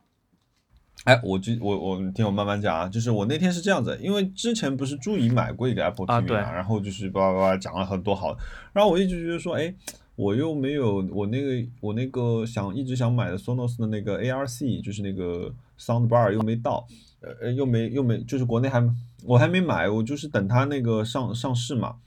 [1.05, 8.35] 哎，我就我我听我慢慢讲啊，就是我那天是这样子，因为之前不是朱怡买过一个 Apple TV 嘛，然后就是叭叭叭讲了很多好，
[8.73, 9.73] 然后我一直觉得说，哎，
[10.15, 16.87] 我又没有我那个我那个想一直想买的 Sonos 的那个 ARC，就是那个 Sound Bar 又没到。
[17.41, 18.83] 呃，又没又没，就是国内还
[19.23, 21.97] 我还没买，我就是等它那个上上市嘛。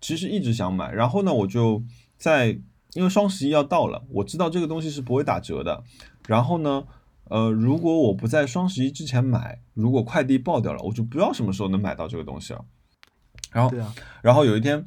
[0.00, 1.80] 其实一直想买，然后呢，我就
[2.16, 2.58] 在
[2.94, 5.84] 因为双十一要到了，我知道这个东西是不会打折的。
[6.26, 6.84] 然后呢，
[7.24, 12.64] 呃，如果我不在双十一之前买，如果快递爆掉了，我就不知道什么时候能买到这个东西了。
[13.52, 14.84] 然后，对啊，然后有一天，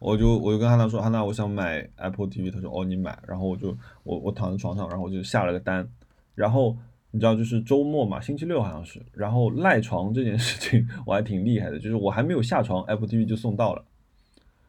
[0.00, 3.16] 我就我就跟汉娜说，汉娜，我想买 Apple TV，她说，哦，你买。
[3.28, 5.88] 然后我就我我躺在床上，然后我就下了个单，
[6.34, 6.76] 然后。
[7.16, 13.82] 你知道，就是周末嘛，星期六好像是，然后赖床这件事情 我还挺厉害的，就是我还没有下床，Apple TV 就送到了，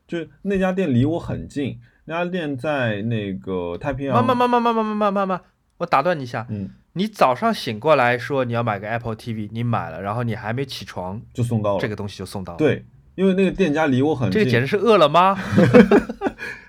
[0.08, 4.16] 就是那家店离我很近，那家店在那个太平洋。
[4.16, 5.42] 慢慢慢慢慢慢慢慢慢慢，
[5.80, 12.58] 我打断你一下，嗯，你早上醒过来说你要买个 Apple TV，你买了，然后你还没起床就送到了，这个东西就送到了。
[12.58, 15.38] 对，因为那个店家离我很近，这个简直是饿了么。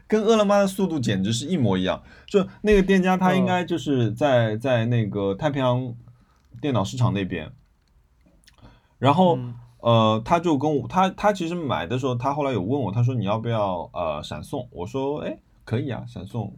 [0.08, 2.02] 跟饿了么的速度简直是一模一样。
[2.26, 5.94] 就那个店家，他应该就是在在那个太平洋
[6.60, 7.52] 电脑市场那边。
[8.98, 9.38] 然后
[9.80, 14.66] 呃，他就跟我他他其实买的时候，他后来有问我，他说你要不要呃闪送？
[14.72, 16.56] 我说哎可以啊，闪送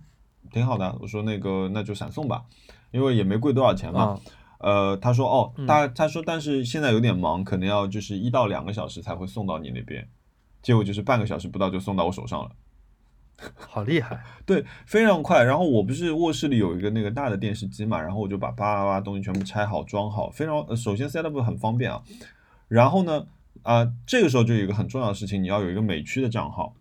[0.50, 0.96] 挺好的。
[1.00, 2.44] 我说那个那就闪送吧，
[2.92, 4.18] 因为也没贵多少钱嘛。
[4.58, 10.08] 呃，他说哦，他他说但是现在有点忙，可能要就是一到两个小时才会送到你那边。
[10.62, 12.50] 结果就是半个小时不到就送到我手上了。
[13.56, 15.42] 好厉害，对，非常快。
[15.42, 22.02] 然后我不是卧室里有一个那个大的电视机嘛，然后我就把叭叭叭东西全部拆好装好，非常呃，首先 set up 很方便啊。
[22.68, 23.26] 然后呢，
[23.62, 26.74] 啊，这个时候就有一个很重要的事情，你要有一个美区的账号。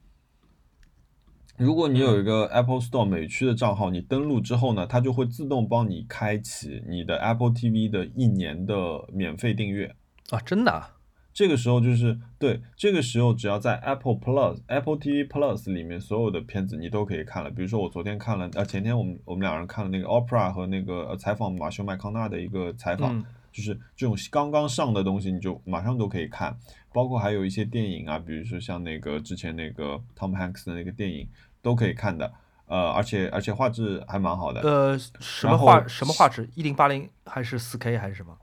[1.58, 8.76] 如果你有一个 Apple Store 美区的账号，你登录之后呢，它就会自动帮你开启你的 Apple TV 的一年的
[9.12, 9.94] 免费订阅
[10.30, 10.99] 啊，真的。
[11.40, 17.50] 这个时候就是对，这个时候只要在 Apple Plus、Apple TV Plus 里面所有的片子你都可以看了。
[17.50, 26.54] 比如说我昨天看了，呃，前天我们我们两人看了那个 Opera 和那个采访马修麦康纳的一个采访，就是这种刚刚上的东西你就马上都可以看，
[26.92, 31.26] 包括还有一些电影啊，比如说像那个之前那个 Tom Hanks 的那个电影
[31.62, 32.30] 都可以看的，
[32.68, 34.60] 呃，而且而且画质还蛮好的。
[34.60, 36.50] 呃，什么画什么画质？
[36.56, 38.38] 一零八零还是四 K 还是什么？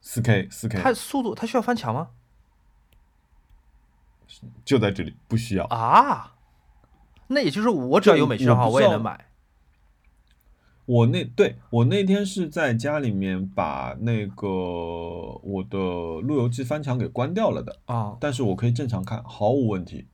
[0.00, 0.78] 四 K 四 K。
[0.80, 2.10] 它速度它需要翻墙吗？
[4.64, 6.34] 就在这里，不需要啊。
[7.28, 9.26] 那也就是我只要有美区账号，我也能买。
[10.86, 20.06] 我那对我那天是在家里面把那个我的路由器翻墙给关掉了的，啊，但是我可以正常看，毫无问题。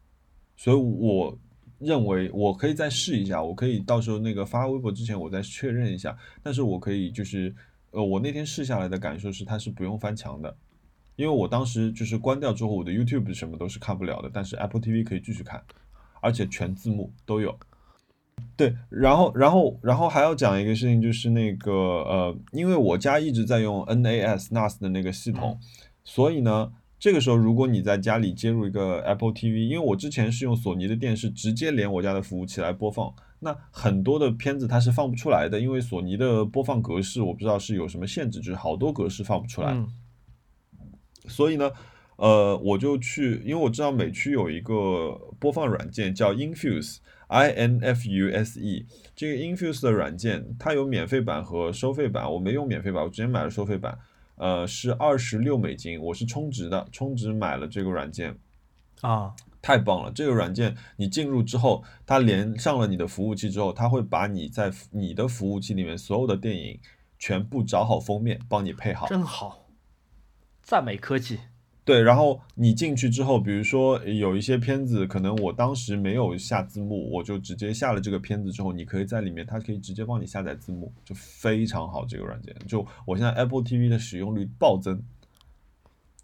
[0.56, 1.38] 所以我
[1.78, 6.16] 认为我可以再试一下，我可以到时候那个发微博之前我再确认一下。
[6.42, 7.54] 但是我可以就是
[7.92, 10.56] 呃，我那天试下来的感受是它是不用翻墙的，
[11.16, 15.62] 因为我当时就是关掉之后，我的 YouTube 什么都是看不了的，但是 Apple TV 可以继续看，
[16.20, 17.56] 而且全字幕都有。
[18.56, 25.56] 对，然后，然后，然后还要讲一个事情，就是那个呃，因为我家一直在用 NAS NAS 的那个系统，
[26.02, 39.88] 所以呢，这个时候如果你在家里接入一个 Apple TV，因为我之前是用索尼的电视直接连我家的服务器来播放，那很多的片子它是放不出来的，因为索尼的播放格式我不知道是有什么限制，就是好多格式放不出来，嗯
[41.26, 41.70] 所以呢。
[42.16, 48.86] 呃，我就去，因为我知道美区有一个播放软件叫 Infuse，I N F U S E。
[49.16, 52.32] 这个 Infuse 的软件，它有免费版和收费版。
[52.32, 53.98] 我没用免费版，我直接买了收费版。
[54.36, 58.38] 呃，是二十六美金，我是充值的，充值买了这个软件，
[59.00, 60.12] 啊，太棒了！
[60.12, 66.78] 这个软件你进入之后，它连上了你的服务器之后，它会把你在你的服务器里面所有的电影
[67.18, 69.08] 全部找好封面，帮你配好。
[69.08, 69.63] 真好，
[70.64, 71.38] 赞美科技。
[71.84, 82.06] 对，然后你进去之后，比如说有一些片子，可能我当时没有下字幕，我就直接下了这个片子之后，你可以在里面，它可以直接帮你下载字幕，就非常好。
[82.06, 85.02] 这个软件，就我现在 Apple TV 的使用率暴增，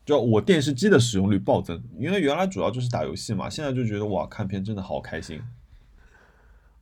[0.07, 5.43] 就我电视机的使用率暴增，因为原来主要就是打游戏嘛，现在就觉得哇，看片真的好开心。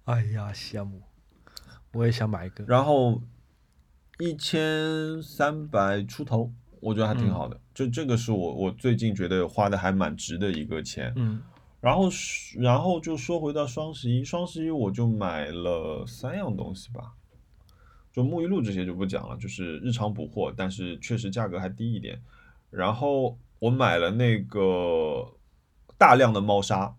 [0.05, 1.03] 哎呀，羡慕，
[1.95, 2.63] 我也想买一个。
[2.69, 3.21] 然后
[4.21, 6.53] 一千三百出头。
[6.81, 11.13] 我觉得还挺好的，就这个是我我最近觉得花的还蛮值的一个钱。
[11.17, 11.41] 嗯，
[11.81, 12.09] 然后
[12.57, 17.13] 然后就说回到双十一，双十一我就买了三样东西吧，
[18.13, 22.21] 就沐浴露这些就不讲了，就是日常补货，但是确实价格还低一点。
[22.71, 25.35] 然后我买了那个
[25.97, 26.97] 大量的猫砂，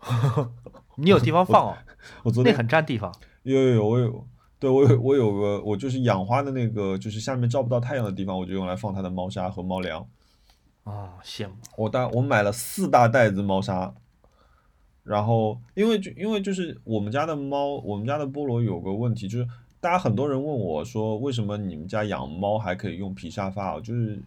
[0.96, 1.76] 你有地方放哦？
[2.24, 3.14] 我昨天那很占地方。
[3.44, 4.26] 有有有，我有。
[4.64, 10.06] 对我有我有个我就是养花的那个，就是下面照不到太阳的地方，我就用来放它的猫砂和猫粮。
[10.84, 11.54] 啊，羡慕！
[11.76, 13.92] 我大我买了四大袋子猫砂，
[15.02, 19.46] 然后因为就因为就是我们家的猫，我们家的菠萝有个问题，就是
[19.80, 23.80] 大家很多人问我说，为什么你们家养猫还可以用皮沙发啊？
[23.80, 24.18] 就是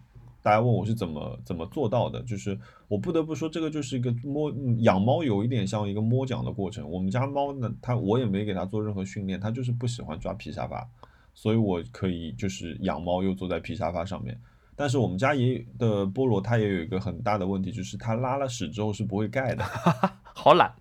[0.47, 2.57] 大家问我是怎么怎么做到的，就是
[2.87, 6.89] 我不得不说，这个就是一个摸养猫有一点像一个摸奖的过程。
[6.89, 10.89] 我们家猫呢，它我也没给它做任何训练，它就是不喜欢抓皮沙发，
[11.33, 14.39] 所以我可以就是养猫又坐在皮沙发上面。
[14.73, 19.65] 但是我们家也的菠萝，它也有一个很大的问题，就是它拉了屎之后是不会盖的，
[20.33, 20.73] 好懒，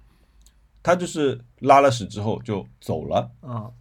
[0.80, 3.72] 它就是拉了屎之后就走了，啊，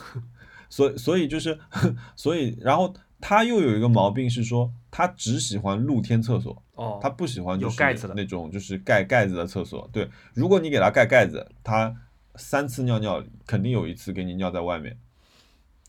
[0.70, 1.58] 所以所以就是
[2.16, 9.86] 所以然后它又有一个毛病是说，它只喜欢露天厕所，哦，它不喜欢就是盖子的那种就是盖盖子的厕所。
[9.92, 11.94] 对，如果你给它盖盖子，它
[12.36, 14.96] 三次尿尿肯定有一次给你尿在外面，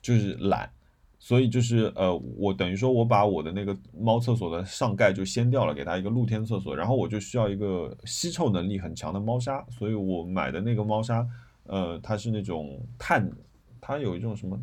[0.02, 0.70] 就是懒。
[1.20, 11.26] 所以就是呃，我等于说我把我的那个猫厕所的上盖就掀掉了，给它一个露天厕所，然后我就需要一个吸臭能力很强的猫砂，所以我买的那个猫砂，
[11.64, 13.32] 呃，它是那种碳，
[13.80, 14.60] 它有一种什么，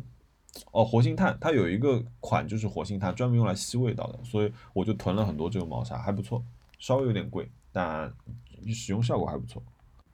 [0.71, 6.43] 哦，活性炭，它有一个款就是活性炭，专门用来吸味道的，所以我就囤了很多这个猫砂，还不错，
[6.79, 8.11] 稍微有点贵，但
[8.67, 9.61] 使用效果还不错。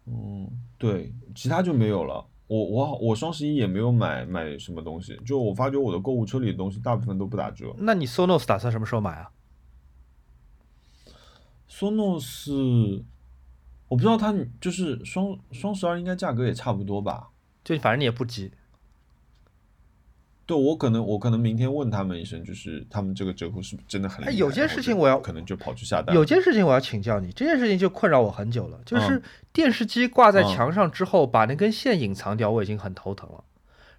[0.06, 2.26] 嗯，对，其他就没有了。
[2.48, 7.74] 我我我双十一也没有买买什么东西，就我发觉我的购物车里的东西大部分都不打折。
[7.78, 9.32] 那你 Sonos 打算什么时候买啊
[11.70, 13.04] ？Sonos，
[13.88, 17.30] 我不知道它就是双双十二应该价格也差不多吧？
[17.64, 18.52] 就反正你也不急，
[20.52, 24.32] 对我可能我可能明天问他们一声，就是他们这个折扣是不是真的很厉害？
[24.32, 26.14] 哎有件事情我要可能就跑去下单。
[26.14, 29.24] 有件事情我要请教你，这件事情就困扰我很久了，就是嗯
[29.54, 33.42] 电视机挂在嗯墙上之后，把那根线隐藏掉，我已经很头疼了。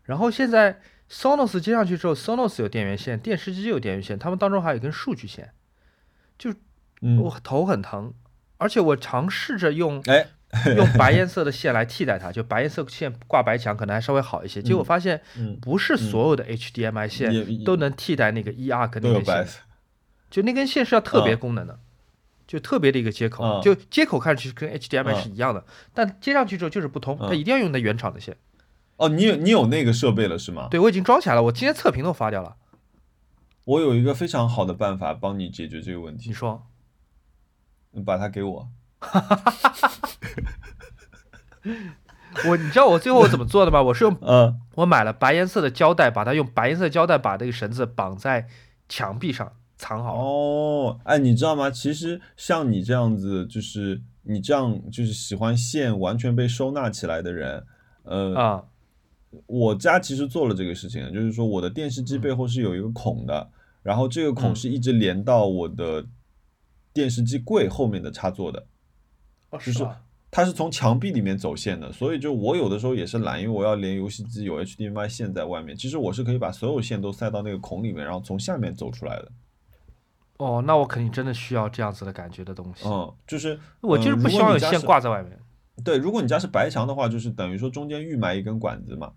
[0.03, 0.79] 然后现在
[1.11, 5.53] Sonos 接上去之后，Sonos 有电源线，电视机有电源线，他们当中还有一根数据线，
[6.39, 6.53] 就，
[7.23, 8.13] 我头很疼。
[8.59, 10.29] 而且我尝试着用哎，
[10.77, 14.63] 用白颜色的线来替代它，就白颜色线挂白墙可能还稍微好一些。
[14.63, 19.61] 结果发现嗯，不是所有的 HDMI 线都能替代那个 ER 跟都有白那根线，
[20.31, 21.79] 就那根线是要特别功能的，
[22.47, 25.65] 就特别的一个接口，嗯就接口看上去跟 HDMI 嗯是一样的，
[25.95, 28.37] 但接上去之后就是不通，它嗯一定要用那原厂的线。
[28.99, 30.69] 哦，你有你有那个设备了是吗？
[30.71, 32.57] 对我已经装起来了，我今天测评都发掉了。
[33.65, 36.67] 我有一个非常好的办法帮你解决这个问题，你说
[37.93, 38.69] 你把它给我。
[42.49, 43.83] 我，你知道我最后我怎么做的吗？
[43.83, 48.49] 我是用 嗯我买了白颜色的胶带，把它用白颜色胶带把这个绳子绑在
[48.89, 50.17] 墙壁上藏好。
[50.17, 51.71] 哦，哎，你知道吗？
[51.71, 57.67] 其实像你这样子，就是你这样就是喜欢线完全被收纳起来的人，
[58.05, 58.65] 呃，啊，
[59.47, 63.51] 我家其实做了这个事情，就是说我的电视机背后是有一个孔的，
[63.83, 66.07] 然后这个孔嗯是一直连到我的
[66.95, 68.67] 电视机柜后面的插座的，
[69.51, 70.02] 哦就是吧
[70.35, 79.31] 它是从墙壁里面走线的，所以就我有的时候也是懒，因为我要连游戏机有 HDMI 线在外面，其实我是可以把所有线都塞到那个孔里面，然后从下面走出来的。
[80.39, 82.89] 哦，那我肯定真的需要这样子的感觉的东西。
[82.89, 85.39] 嗯，就是我就是不希望有线挂在外面。
[85.85, 89.13] 对，如果你家是白墙的话，就是等于说中间预埋一根管子嘛，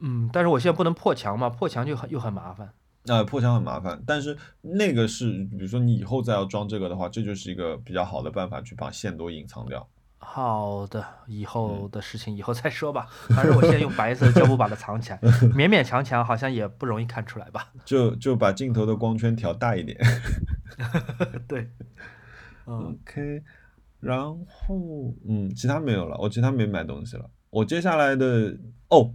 [0.00, 2.72] 嗯，但是我现在不能破墙嘛，破墙就很又很麻烦。
[3.06, 9.86] 呃，破墙很麻烦，但是那个是，比如说你以后再要装这个的话，这就是一个比较好的办法，去把线都隐藏掉。
[10.16, 13.06] 好的，以嗯后的事情以后再说吧。
[13.28, 15.18] 反正我现在用白色胶布把它藏起来，
[15.52, 17.70] 勉勉强强好像也不容易看出来吧。
[17.84, 19.98] 就就把镜头的光圈调大一点。
[21.46, 21.68] 对，
[22.66, 23.42] 嗯，OK，
[24.00, 27.28] 然后嗯，其他没有了，我其他没买东西了。
[27.50, 28.56] 我接下来的
[28.88, 29.14] 哦，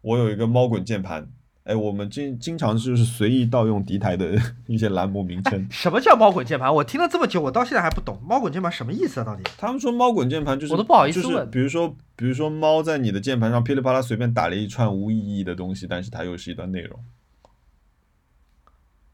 [0.00, 1.30] 我有一个猫滚键盘。
[1.66, 5.66] 哎，我们经经常就是随意盗用敌台的一些栏目名称。
[5.68, 6.72] 什么叫猫滚键盘？
[6.72, 9.24] 我听了这么久，我到现在还不懂猫滚键盘什么意思啊？
[9.24, 9.42] 到底？
[9.58, 17.04] 他们说猫滚键盘就是，我都不好意思就是比如说，比如说猫在你的键盘上噼里啪啦随便打了一串无意义的东西，但是它又是一段内容，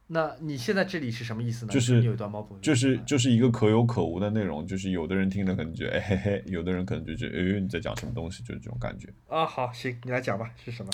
[0.09, 1.73] 那你现在这里是什么意思呢？
[1.73, 9.09] 就是你有一段猫滚，就是就是一个可有可无的内容，就是有的人听了可能觉得哎嘿嘿，有的人可能就觉得哎你在讲什么东西，就是这种感觉。
[9.27, 10.93] 啊，好，行，你来讲吧，是什么？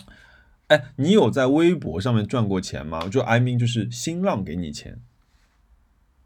[0.68, 3.08] 哎，你有在微博上面赚过钱吗？
[3.08, 5.00] 就 I mean 就是新浪给你钱，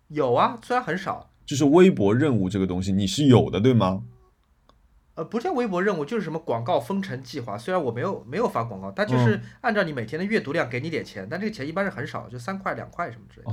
[0.08, 4.02] 有啊，虽然很少，就是微博任务这个东西你是有的对吗？
[5.14, 7.58] 呃，不叫微博任务，就是什么广告封城计划。
[7.58, 13.52] 虽然我没有没有发广告，但就是按照你每天的阅读量给你点钱，但这个钱一般是很少，就三块两块什么之类的。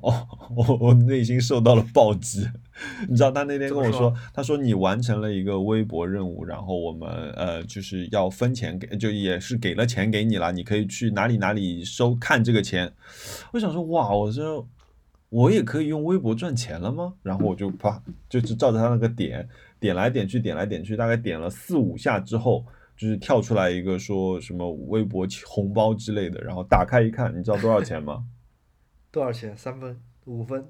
[0.00, 0.26] 哦，
[0.56, 2.48] 我我内心受到了暴击。
[3.08, 12.92] 你知道他那天跟我说，他说你完成了一个微博任务，然后我们呃就是要分钱给，就也是给了钱给你了，你可以去哪里哪里收看这个钱。
[13.52, 14.66] 我想说，哇，我说
[15.28, 17.14] 我也可以用微博赚钱了吗？
[17.22, 19.48] 然后我就啪，就是照着他那个点
[19.78, 22.64] 点来点去，点来点去，大概点了四五下之后。
[22.96, 28.26] 就是跳出来一个说什么微博红包之类的，然后打开一看，你知道多少钱吗？
[29.10, 29.56] 多少钱？
[29.56, 29.98] 三分、
[30.30, 30.64] 五分？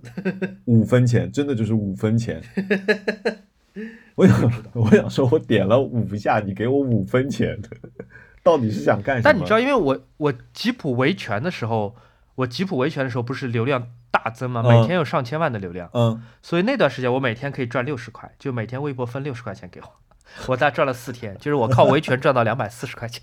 [0.64, 2.40] 五分钱，真的就是五分钱。
[4.16, 7.58] 我想，我想说，我点了五下，你给我五分钱，
[8.42, 9.22] 到底是想干什么？
[9.24, 11.94] 但你知道，因为我我吉普维权的时候，
[12.36, 14.62] 我吉普维权的时候不是流量大增吗？
[14.64, 19.86] 嗯每天有上千万的流量，嗯，所以那段时间我每天可以赚六十块，就每天微博分六十块钱给我。
[20.46, 23.22] 我大概赚了四天，就是我靠维权赚到两百四十块钱，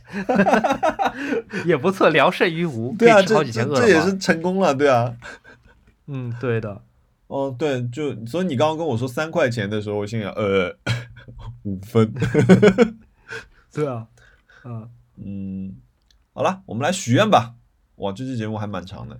[1.66, 3.88] 也不错，聊胜于无，对啊，可以吃好几天饿了么。
[3.88, 5.16] 这这也是成功了，对啊。
[6.08, 6.82] 嗯，对的，
[7.28, 10.78] 哦，对，就所以你刚刚跟我说三块钱的时候，我心想，呃，
[11.64, 12.14] 五分。
[13.74, 14.08] 对啊，
[14.64, 15.76] 嗯，嗯，
[16.34, 17.56] 好了，我们来许愿吧。
[17.98, 19.20] 哇，这期节目还蛮长的。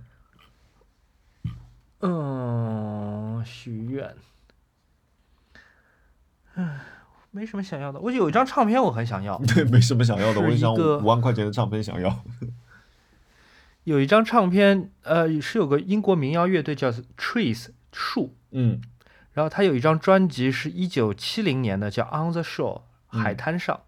[2.00, 4.14] 嗯，许愿，
[6.54, 6.80] 唉，
[7.30, 8.00] 没什么想要的。
[8.00, 12.24] 我有一张唱片，我很想要， 对，没什么想要的，我一个五万块钱的唱片想要。
[13.88, 18.82] 有一张唱片，呃，是有个英国民谣乐队叫 Trees 树，嗯
[19.32, 22.82] 然后他有一张专辑是一九七零年的，叫 On the Shore
[23.12, 23.80] 嗯海滩上。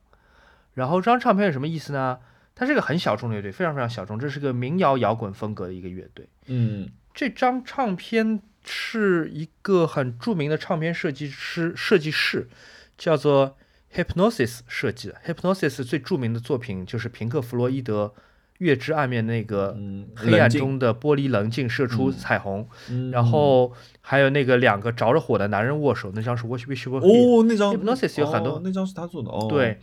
[0.73, 2.19] 然后这张唱片是什么意思呢？
[2.55, 6.29] 它是个很小众的乐队，非常非常小众，这是个民谣摇滚风格的一个乐队。
[6.47, 12.49] 嗯这张唱片是一个很著名的唱片设计师设计师，
[12.97, 13.59] 叫做
[13.95, 15.17] Hypnosis 设计的。
[15.27, 18.15] Hypnosis 最著名的作品就是平克·弗洛伊德
[18.61, 27.41] 《月之暗面》那个嗯，黑暗中的玻璃棱镜射出嗯彩虹，嗯然后还有那个两个着着火的男人握手，那张是 Wish Wish Were Here。
[27.41, 29.47] 哦，那张 Hypnosis 有很多哦那张是他做的哦。
[29.49, 29.79] 对，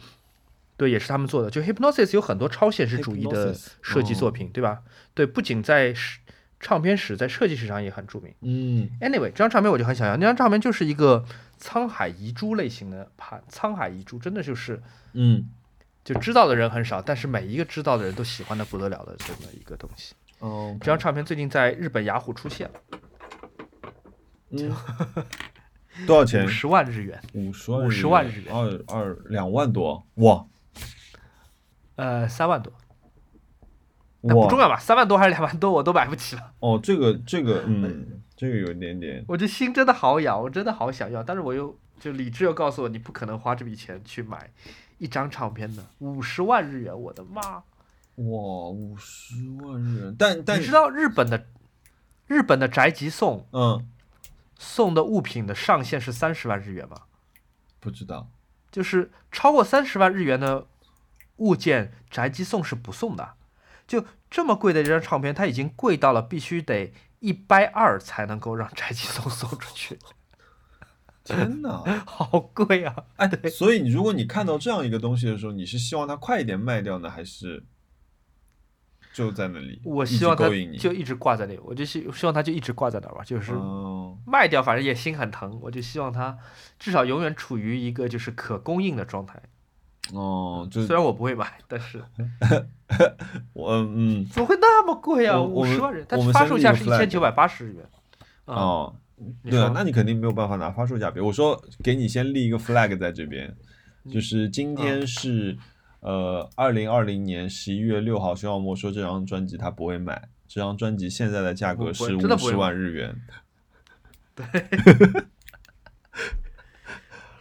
[0.77, 1.49] 对，也是他们做的。
[1.49, 4.81] 就 Hypnosis 有很多超现实主义的设计作哦品，对吧？
[5.15, 6.19] 对，不仅在史
[6.59, 8.31] 唱片史，在设计史上也很著名。
[8.41, 11.25] 嗯 Anyway，这张唱片我就很想要，那张唱片就是一个
[11.59, 14.81] 沧海遗珠类型的盘，沧海遗珠真的就是
[15.13, 15.49] 嗯
[16.07, 20.15] 就知道的人很少，但是每一个知道的人都喜欢的不得了的这么一个东西。
[20.39, 22.79] 哦，这张唱片最近在日本雅虎出现了，
[24.51, 24.73] 嗯，
[26.07, 26.47] 多少钱五？
[26.47, 30.45] 十万日元，五十万50万日元二二两万多哇
[31.97, 32.71] 呃，三万多，
[34.21, 34.79] 那不重要吧？
[34.79, 36.53] 三万多还是两万多，我都买不起了。
[36.59, 44.49] 哦，这个这个嗯，这个有一点点，我这心真的好痒，我真的好想要，但是我又就理智又告诉我，你不可能花这笔钱去买
[44.97, 47.41] 一张唱片的，五十万日元，我的妈！
[48.15, 51.45] 哇，五十万日元，但但你知道日本的
[52.25, 53.87] 日本的宅急送嗯，
[54.57, 57.03] 送的物品的上限是三十万日元吗？
[57.79, 58.29] 不知道，
[58.71, 60.65] 就是超过三十万日元的
[61.37, 63.35] 物件，宅急送是不送的。
[63.85, 69.97] 就这么贵的一张唱片，它已经贵到了必须得一掰二才能够让宅急送 送出去，
[71.35, 71.83] 天哪！
[72.05, 72.95] 好贵啊！
[73.17, 77.63] 哎，所以你如果你看到这样一个东西的时候，你是希望它快一点卖掉呢，还是
[79.13, 79.81] 就在那里？
[79.83, 80.47] 我希望它。
[80.79, 86.37] 就一直挂在那里，我就希希望它就一直挂在那儿吧，就是哦，卖掉，反正也心很疼，我就希望它
[86.79, 89.41] 至少永远处于一个就是可供应的状态。
[90.13, 92.01] 哦，就虽然我不会买，但是
[93.51, 95.41] 我嗯怎么会那么贵啊？
[95.41, 97.83] 五十万人，它发售价是一千九百八十日元。
[98.45, 98.95] 啊，哦，
[99.43, 101.19] 对啊那你肯定没有办法拿发售价比。
[101.19, 103.47] 我说给你先立一个 flag 在这边，
[104.05, 105.57] 嗯就是今天是
[106.01, 113.15] 呃二零二零年十一月六号，徐小莫说这张专辑他不会买，这张专辑现在的价格是五十万日元。
[114.35, 114.45] 对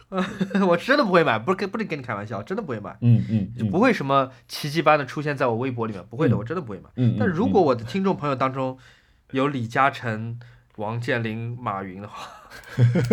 [0.65, 6.89] 我真的不会买，不是跟不是跟你开玩笑，真的不会买，嗯嗯，就不会什么奇迹般的出现在我微博里面，不会的，嗯我真的不会买。
[6.95, 7.15] 嗯。
[7.15, 8.77] 嗯但如嗯果我的听众朋友当中
[9.31, 10.39] 有李嘉诚、
[10.77, 12.27] 王健林、马云的话，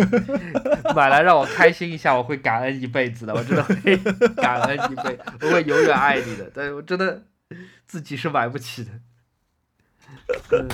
[0.95, 3.97] 买来让我开心一下，我会感恩一辈子的，我真的会
[4.35, 6.49] 感恩一辈，我会永远爱你的。
[6.53, 7.23] 但是我真的
[7.85, 8.91] 自己是买不起的，
[10.51, 10.67] 嗯，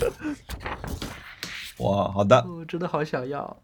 [1.80, 3.62] 哇，好的，我真的好想要。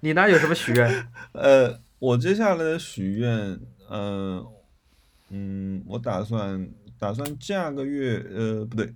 [0.00, 0.30] 你呢？
[0.30, 1.08] 有什么许愿？
[1.32, 3.58] 呃，我接下来的许愿，
[3.90, 4.44] 嗯、
[5.30, 8.94] 嗯，我打算打算下个月，呃，不对，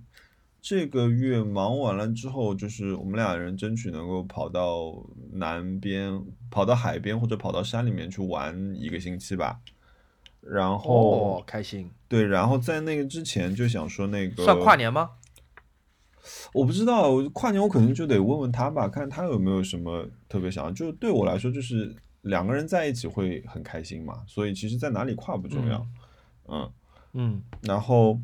[0.67, 4.91] 这个月忙完了之后，就是我们俩人争取能够跑到
[5.33, 6.19] 南边，
[6.49, 9.59] 跑到海边或者跑到山里面去玩一个星期吧。
[10.41, 11.91] 然后、哦，开心。
[12.07, 15.11] 对，然后在那个之前就想说那个算跨年吗？
[16.51, 20.71] 我不知道，跨年我可能就得问问他吧，看他有没有什么特别想要。
[20.71, 25.85] 就对我来说，就是两个人在一起会很开心嘛，所以其实在哪里跨不重要。
[26.47, 26.71] 嗯，
[27.13, 28.19] 嗯，然后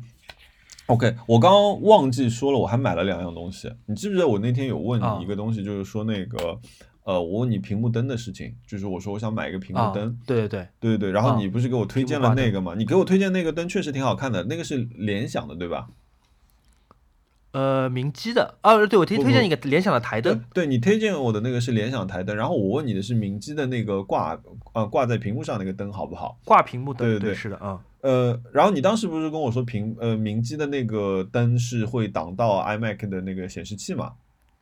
[0.92, 3.72] OK，我刚刚忘记说了，我还买了两样东西。
[3.86, 6.58] 你记不记得我那天有问啊你一个东西，就是说那个
[7.04, 12.74] 呃，我问你屏幕灯的事情，就是我说我想买一个屏幕啊灯。，对对对，对对对，然后啊你不是给我推荐了那个吗？
[12.76, 15.88] 你给我推荐那个灯确实挺好看的，那个是联想的，对吧？
[17.52, 24.38] 呃，明基的，哦，对我推不推荐一个联想的台对灯，对，你推荐我的那个是联想台灯，然后我问你的是明基的那个挂
[24.72, 26.38] 呃挂在屏幕上那个灯好不好？
[26.46, 34.12] 挂屏幕灯，对对对是的，啊、呃，然后你当时不是跟我说屏呃明基的那个灯是会挡到 iMac 的那个显示器嘛？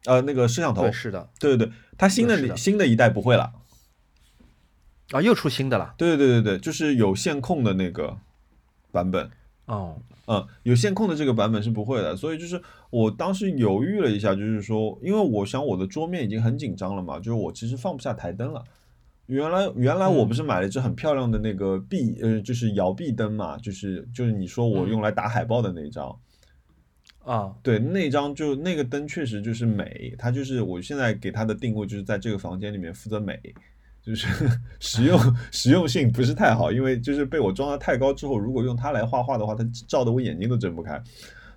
[0.06, 3.52] 呃，那个摄像头对，，是的，对对对，它新的新的一代不会了，
[5.10, 8.16] 啊，又出新的了，对对对对对，就是有线控的那个
[8.90, 9.30] 版本。
[9.66, 9.96] 哦，
[10.26, 12.60] 嗯，有线控的这个版本是不会的，所以就是
[12.90, 18.64] 我当时犹豫了一下，就是说，因为我想我的桌面已经很紧张了嘛，就是我其实放不下台灯了。
[19.30, 26.18] 原来原来我不是买了一只很漂亮的那个壁呃，就是摇臂灯嘛，就是就是你说我用来打海报的那一张，
[27.24, 33.38] 啊，对，那张就那个灯确实就是美，它就是我现在给它的定位就是在这个房间里面负责美，
[34.02, 34.26] 就是
[34.80, 35.18] 实用
[35.52, 41.00] 实用性不是太好，因为就是被我装的太高之后，如果用它来画画的话，它照的我眼睛都睁不开，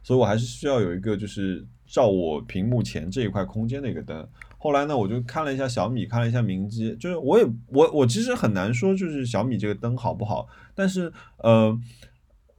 [0.03, 4.27] 所以我还是需要有一个就是照我屏幕前这一块空间的一个灯。
[4.63, 11.77] 后来呢，我就看了一下小米，看了一下明基，就是我也我我其实很难说就是小米这个灯好不好，但是呃，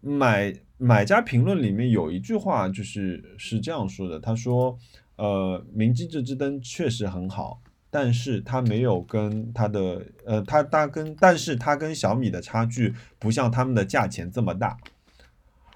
[0.02, 4.78] 买买家评论里面有一句话就是是这样说的，他说
[5.16, 14.76] 呃，明基这支灯确实很好，但是它没有跟它的呃，它它跟但是它跟小米的差距不像他们的价钱这么大。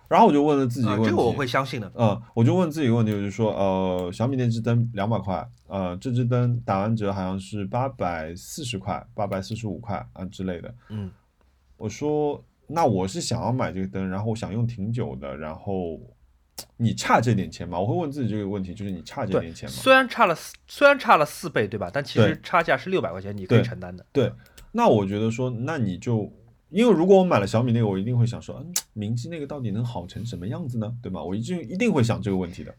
[0.09, 10.75] 然后我就问了自己一啊个问题，这个我会相信的，嗯，我就问自己一个问题，我就说，呃，小米那支灯两百块，呃，这只灯打完折好像是八百四十块，八百四十五块啊之类的。
[10.89, 11.11] 嗯，
[11.77, 16.01] 我说，那我是想要买这个灯，然后我想用挺久的，然后
[16.77, 17.79] 你差这点钱吗？
[17.79, 19.75] 我会问自己这个问题，就是你差这点，钱吗？
[19.77, 21.91] 虽然差了四，虽然差了四倍，对吧？
[21.93, 24.05] 但其实差价是六百块钱，你可以承担的。
[24.13, 24.33] 对，
[24.73, 26.33] 那我觉得说，那你就，
[26.71, 30.95] 因为如果我买了小米那个，我一定会想说，嗯，明基那个到底能好成什么样子呢？
[31.03, 31.23] 对吗？
[31.23, 32.75] 我一定一定会想这个问题的。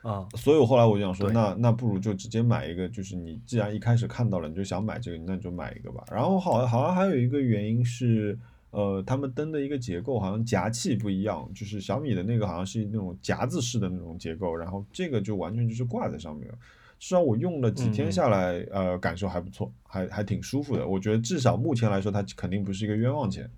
[0.00, 6.04] 啊、所以我后来我就想说，那那不如就直接买一个，就是你既然一开始看到了，你就想买这个，那你就买一个吧。
[6.10, 8.38] 然后好好像还有一个原因是，
[8.70, 16.54] 呃，他们灯的一个结构好像夹器不一样，就是小米的那个好像是那种夹子式的那种结构，然后这个就完全就是挂在上面了。
[16.98, 20.86] 至少我用了几天下来，呃，感受还不错，还还挺舒服的。
[20.86, 23.48] 我觉得至少目前来说，它肯定不是一个冤枉钱，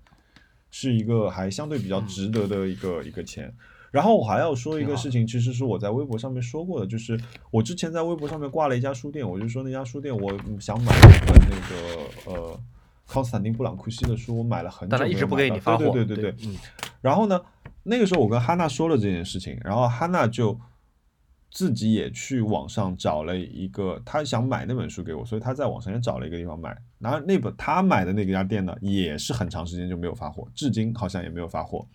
[0.69, 3.51] 是一个还相对比较值得的一个、一个钱。
[3.89, 7.19] 然后我还要说一个事情，其实是我在微博上面说过的，就是
[7.49, 12.59] 我之前在微博上面挂了一家书店，我就说那家书店我想买一本那个呃
[13.07, 16.55] 康斯坦丁布朗库西的书，我买了很久，但他一直不给你发货，对对对对，嗯。
[17.01, 17.41] 然后呢，
[17.83, 20.57] 那个时候我跟哈娜说了这件事情，然后哈娜就。
[21.51, 26.75] 自己也去网上找了一个，他想买那本书给我，所以他在网上也找了一个地方买。
[26.97, 31.85] 然后那本他买的那家店呢，也是很长时间就没有发货，至今好像也没有发货。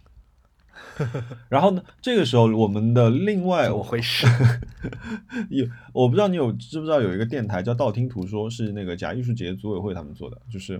[1.49, 4.27] 然后呢，这个时候我们的另外怎么回事？
[5.49, 10.78] 有我不知道你有知不知道有一个电台叫道听途说，是那个假艺术节组委会他们做的，就是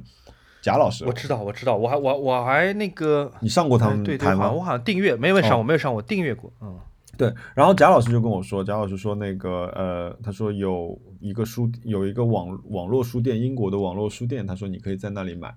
[0.61, 1.07] 贾老师。
[1.07, 4.53] 我知道，我知道，我还我我还那个你上过他们台吗？
[4.53, 6.79] 我好像订阅没有上，我没有上，我订阅过，嗯。
[7.17, 15.55] 对，然后贾老师就跟我说，贾老师说那个呃，他说有一个书，有一个网网络书店，英国的网络书店，他说你可以在那里买，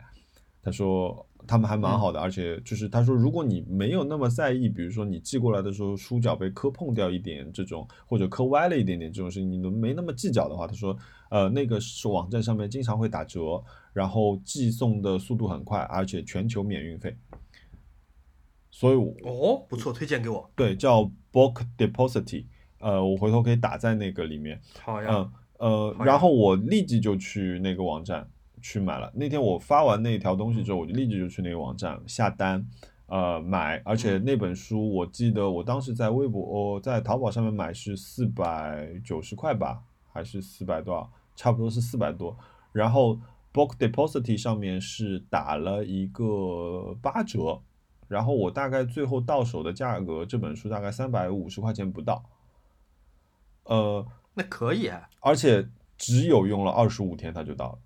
[0.63, 10.95] 他说他们还蛮好的，而且就是他说如果你没有那么在意，比如说你寄过来的时候书角被磕碰掉一点这种，或者磕歪了一点点这种事情，你都没那么计较的话，他说
[11.29, 13.61] 呃那个是网站上面经常会打折，
[13.91, 17.15] 然后寄送的速度很快，而且全球免运费。
[18.79, 18.95] 所以
[19.25, 20.49] 哦，不错，推荐给我。
[20.55, 21.01] 对，叫
[21.33, 22.45] Book Deposit，
[22.79, 24.61] 呃，我回头可以打在那个里面。
[24.81, 25.09] 好呀。
[25.11, 28.25] 嗯呃，然后我立即就去那个网站
[28.61, 29.11] 去买了。
[29.13, 32.65] 那天我发完那条东西之后，我就立即就去那个网站下单，
[33.07, 33.81] 呃，买。
[33.83, 36.41] 而且那本书，我记得我当时在微博，
[36.77, 39.83] 哦在淘宝上面买是四百九十块吧，
[40.13, 41.11] 还是四百多少？
[41.35, 42.37] 差不多是四百多。
[42.71, 43.19] 然后
[43.51, 47.61] Book Deposit 上面是打了一个八折。
[48.09, 52.21] 然后我大概最后到手的价格，这本书大概三百五十块钱不到，
[53.65, 54.91] 呃，那可以，
[55.21, 55.65] 而且
[55.95, 57.77] 只有用了二十五天它就到了，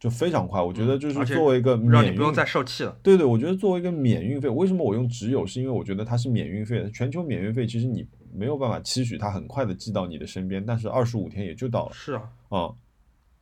[0.00, 0.60] 就非常快。
[0.60, 2.98] 我觉得就是作为一个免运，不用再受气了。
[3.00, 5.46] 对对，我觉得作为一个免运费，为什么我用只有？
[5.46, 11.92] 是因为我觉得它是免运费的，全球免运费，其实你没有办法期许它很快的寄到你的身边，但是二十五天也就到了。
[11.92, 12.74] 是啊，啊。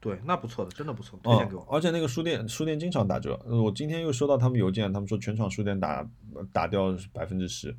[0.01, 1.67] 对，那不错的，真的不错，推荐给我。
[1.69, 3.37] 而且那个书店，书店经常打折。
[3.47, 6.09] 我今天又收到他们邮件，他们说全场书店打
[6.53, 7.77] 打掉百分之十，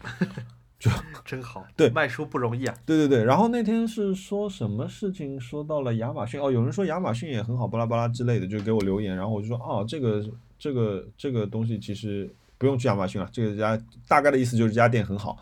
[0.80, 0.90] 就
[1.22, 1.66] 真好。
[1.76, 2.74] 对，卖书不容易啊。
[2.86, 3.24] 对对对。
[3.24, 5.38] 然后那天是说什么事情？
[5.38, 9.14] 说到了亚马逊哦，有人说亚马逊也很好，巴拉巴拉之类的，就给我留言。
[9.14, 10.24] 然后我就说，哦，这个
[10.58, 13.78] 这个这个东西其实不用去亚马逊了，这个家
[14.08, 15.36] 大概的意思就是这家店很好。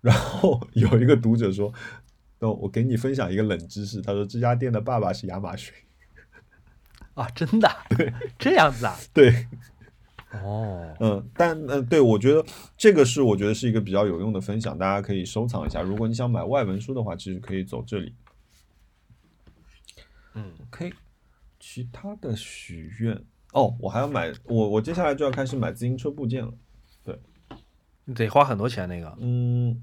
[0.00, 1.70] 然后有一个读者说。
[2.40, 5.74] 那我给你分享一个冷知识，他说这家店的爸爸是亚马逊，
[7.14, 7.68] 啊，真的？
[7.96, 8.96] 对，这样子啊？
[9.12, 9.46] 对，
[10.30, 12.44] 哦，嗯，但嗯，对我觉得
[12.76, 15.82] 这个是我觉得是一个比较有用的分享，大家可以收藏一下。
[15.82, 18.14] 如果你想买外文书的话，其实可以走这里。
[20.34, 20.92] 嗯，OK，
[21.58, 23.20] 其他的许愿
[23.52, 26.54] 哦，我还要买，我我接下来就要开始买自行车部件了。
[27.02, 27.18] 对，
[28.04, 29.12] 你得花很多钱那个。
[29.18, 29.82] 嗯。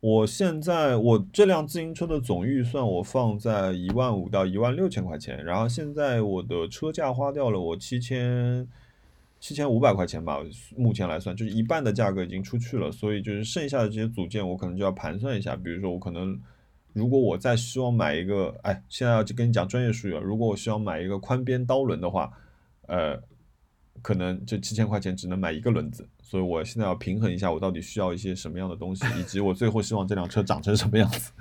[0.00, 8.66] 我现在我这辆自行车的总预算我放在一万五到一万六千块钱，然后现在我的车价花掉了我七千
[9.38, 10.38] 七千五百块钱吧，
[10.74, 16.40] 目前来算就是一半的价格已经出去了，所以就是剩下的这些组件我可能就要盘算一下，比如说我可能
[16.94, 22.32] 如果我再希望买一个，哎，现在要跟你讲专业术语了，如果我希望买一个宽边刀轮的话，
[22.86, 23.22] 呃。
[24.02, 31.32] 可能这七千块钱只能买一个轮子，所以我现在要平衡一下，我到底需要一些什么样的东西，以及我最后希望这辆车长成什么样子。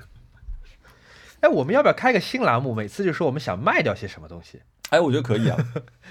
[1.41, 2.73] 哎，我们要不要开个新栏目？
[2.73, 4.61] 每次就说我们想卖掉些什么东西？
[4.89, 5.57] 哎，我觉得可以啊。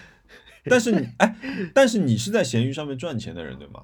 [0.64, 1.36] 但是你，哎，
[1.74, 3.82] 但是你是在闲鱼上面赚钱的人，对吗？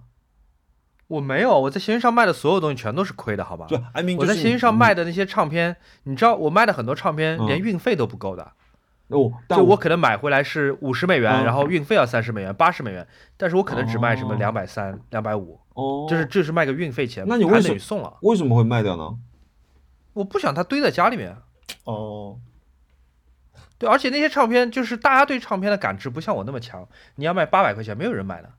[1.07, 3.67] 我没有，我在闲鱼上卖的所有东西全都是亏的，好吧？
[3.69, 8.53] 对，I mean，我在闲鱼上卖的那些唱片，你知道，我卖的很多唱片连运费都不够的。
[9.15, 18.19] 哦，就我可能买回来是五十美元，然后运费要三十美元，八十美元，但是我可能只卖什么两百三、两百五，哦，就是就是卖个运费钱，那你为什么送了？
[18.23, 19.17] 为什么会卖掉呢？
[20.13, 21.37] 我不想它堆在家里面。
[21.85, 22.39] 哦，
[23.79, 28.51] 对，而且那些唱片就是大家对唱片的感知不像我那么强，你要卖八百块钱，没有人买的。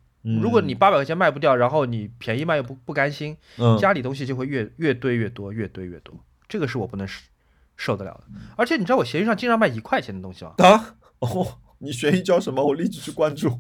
[0.42, 3.38] 如果你八百块钱卖不掉，然后你便宜卖又不不甘心，
[3.80, 6.16] 家里东西就会越越堆越多，越堆越多，
[6.48, 7.08] 这个是我不能
[7.76, 8.24] 受得了的，
[8.58, 10.54] 而且你知道我闲鱼上经常卖一块钱的东西吗？
[10.58, 12.64] 啊，哦，你闲鱼叫什么？
[12.64, 13.60] 我立即去关注。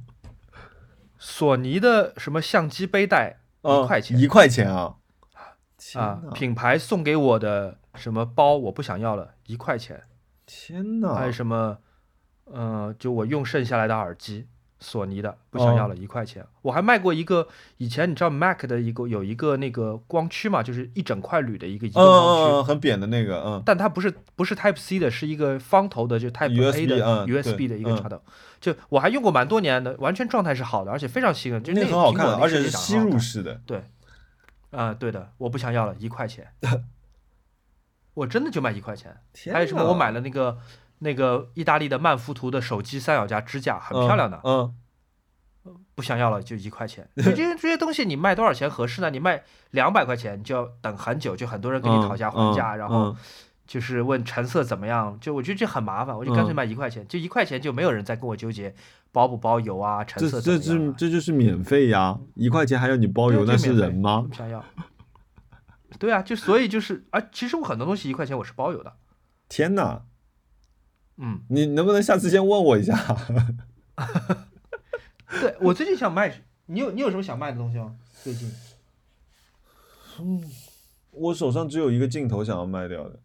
[1.19, 4.19] 索尼的什么相机背带一块钱？
[4.19, 4.95] 一块钱啊！
[5.95, 10.03] 啊，品牌送给我的什么包我不想要了，一块钱。
[10.45, 11.15] 天哪！
[11.15, 11.79] 还有什么？
[12.45, 14.47] 呃，就我用剩下来的耳机
[14.85, 16.45] 索尼的，不想哦要了，一块钱。
[16.61, 17.47] 我还卖过一个，
[17.77, 28.21] 以前你知道 Mac 的一个有一个那个光驱嘛，就是一整块铝的一个移嗯动光驱，嗯嗯，很扁的那个，嗯，但它不是不是 Type C 的，是一个方头的，就 Type A 的、嗯 USB 的一个插头。
[28.61, 33.59] 就我还用过蛮多年的，完全状态是好的，而且非常新的，就个那个很好看而且吸入式的。
[33.65, 33.83] 对，
[34.71, 36.47] 啊、对的，我不想要了，一块钱，
[38.13, 39.15] 我真的就卖一块钱。
[39.51, 39.83] 还有什么？
[39.89, 40.57] 我买了那个
[40.99, 44.73] 那个意大利的曼福图的手机三脚架支架，很漂亮的，嗯，
[45.93, 47.07] 不想要了就一块钱。
[47.17, 49.09] 就这些这些东西你卖多少钱合适呢？
[49.09, 53.15] 你卖两百块钱就要等很久，就很多人跟你讨价还价，嗯然后嗯
[53.67, 58.73] 就是问成色怎么样，就我觉得这很麻烦，我就干脆嗯卖一块钱，就一块钱就没有人再跟我纠结
[59.11, 60.95] 包不包邮啊，成色怎这么样、啊。
[60.97, 64.35] 这这就是免费呀，一块钱还要你包邮，那就是人吗不？
[64.35, 64.63] 想要。
[65.97, 68.93] 对啊，就所以就是啊，其实我很多东西一块钱我是包邮的，
[69.49, 70.03] 天哪！
[71.17, 72.95] 嗯，你能不能下次先问我一下？
[75.41, 77.95] 对我最近想卖，你有你有什么想卖的东西吗？
[78.23, 78.51] 最近
[80.19, 80.41] 嗯
[81.11, 83.19] 我手上只有一个镜头想要卖掉的。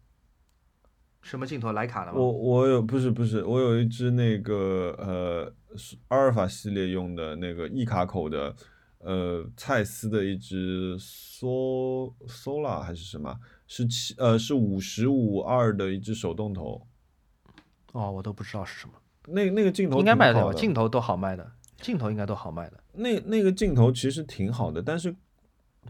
[1.21, 1.71] 什么镜头？
[1.71, 2.17] 徕卡的吗？
[2.17, 8.55] 我我有不是不是，我有一只那个呃是阿尔法系列用的那个 E 卡口的
[8.99, 13.37] 呃蔡司的一只 So Sola 还是什么？
[13.67, 16.87] 是七呃是五十五二的一只手动头。
[17.91, 18.93] 哦，我都不知道是什么，
[19.27, 20.51] 那那个镜头应该卖得掉吧？
[20.51, 21.51] 挺好的镜头都好卖的，
[21.81, 22.79] 镜头应该都好卖的。
[22.93, 25.15] 那那个镜头其实挺好的，但是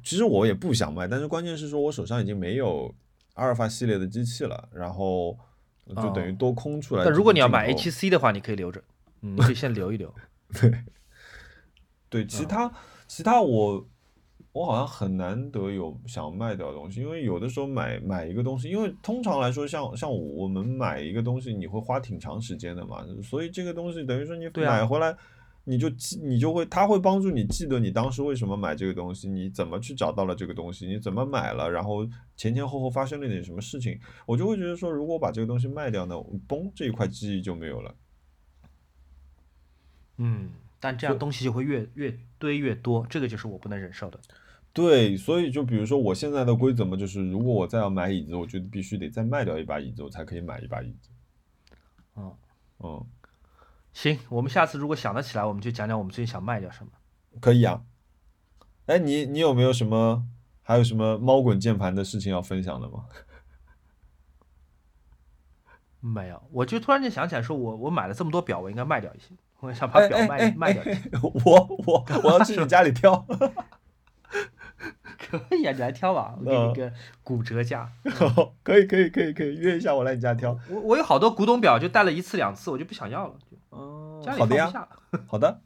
[0.04, 2.94] 其实我也不想卖，但是关键是说我手上已经没有
[3.36, 5.38] 阿尔法系列的机器了，然后
[5.96, 7.04] 就等于哦多空出来。
[7.04, 8.82] 但如果你要买镜头 HC 的话，你可以留着，
[9.22, 10.14] 嗯，你可以先留一留。
[12.10, 12.72] 对，其他、
[13.08, 13.88] 其他我
[14.54, 25.16] 我好像很难得有想卖掉的东西，因为有的时候买买一个东西，因为通常来说像像我们买一个东西，你会花挺长时间的嘛，所以这个东西等于说你买回来。
[25.64, 32.04] 你就记，你就会，它会帮助你记得你当时为什么买这个东西，你怎么去找到了这个东西，你怎么买了，然后
[32.36, 36.16] 前前后后发生了点什么事情，我就会觉得说，如果我把这个东西卖掉呢，
[36.48, 37.96] 嘣，这一块记忆就没有了。
[40.18, 40.50] 嗯，
[40.80, 44.20] 但这样东西就会越越堆越多，这个就是我不能忍受的。
[44.74, 51.10] 对，所以就比如说我现在的规则嘛，就是如果我再要买椅子，我觉得必须得再卖掉一把椅子，我才可以买一把椅子。
[52.16, 52.34] 嗯
[52.80, 53.06] 嗯，
[53.94, 56.92] 行，我们下次如果想得起来，我们就讲讲我们最近想卖掉什么。
[57.40, 57.84] 可以啊。
[58.86, 60.26] 哎，你你有没有什么
[60.62, 63.06] 还有什么猫滚键盘的事情要分享的吗？
[66.00, 71.10] 没有，我就突然间想起来，说我我买了这么多表，我应该卖掉一些，我想把表卖、哎哎哎卖掉一些。
[71.10, 71.30] 哎我
[71.86, 73.26] 我我要去你家里挑。
[75.30, 76.92] 可以啊，你来挑吧，我给你一个
[77.24, 77.88] 骨折价。
[78.64, 80.58] 可以可以可以可以，约一下我来你家挑。
[80.68, 84.72] 我我有好多古董表，就戴了一次两次，我就不想要了，就哦好的呀。
[85.28, 85.62] 好的。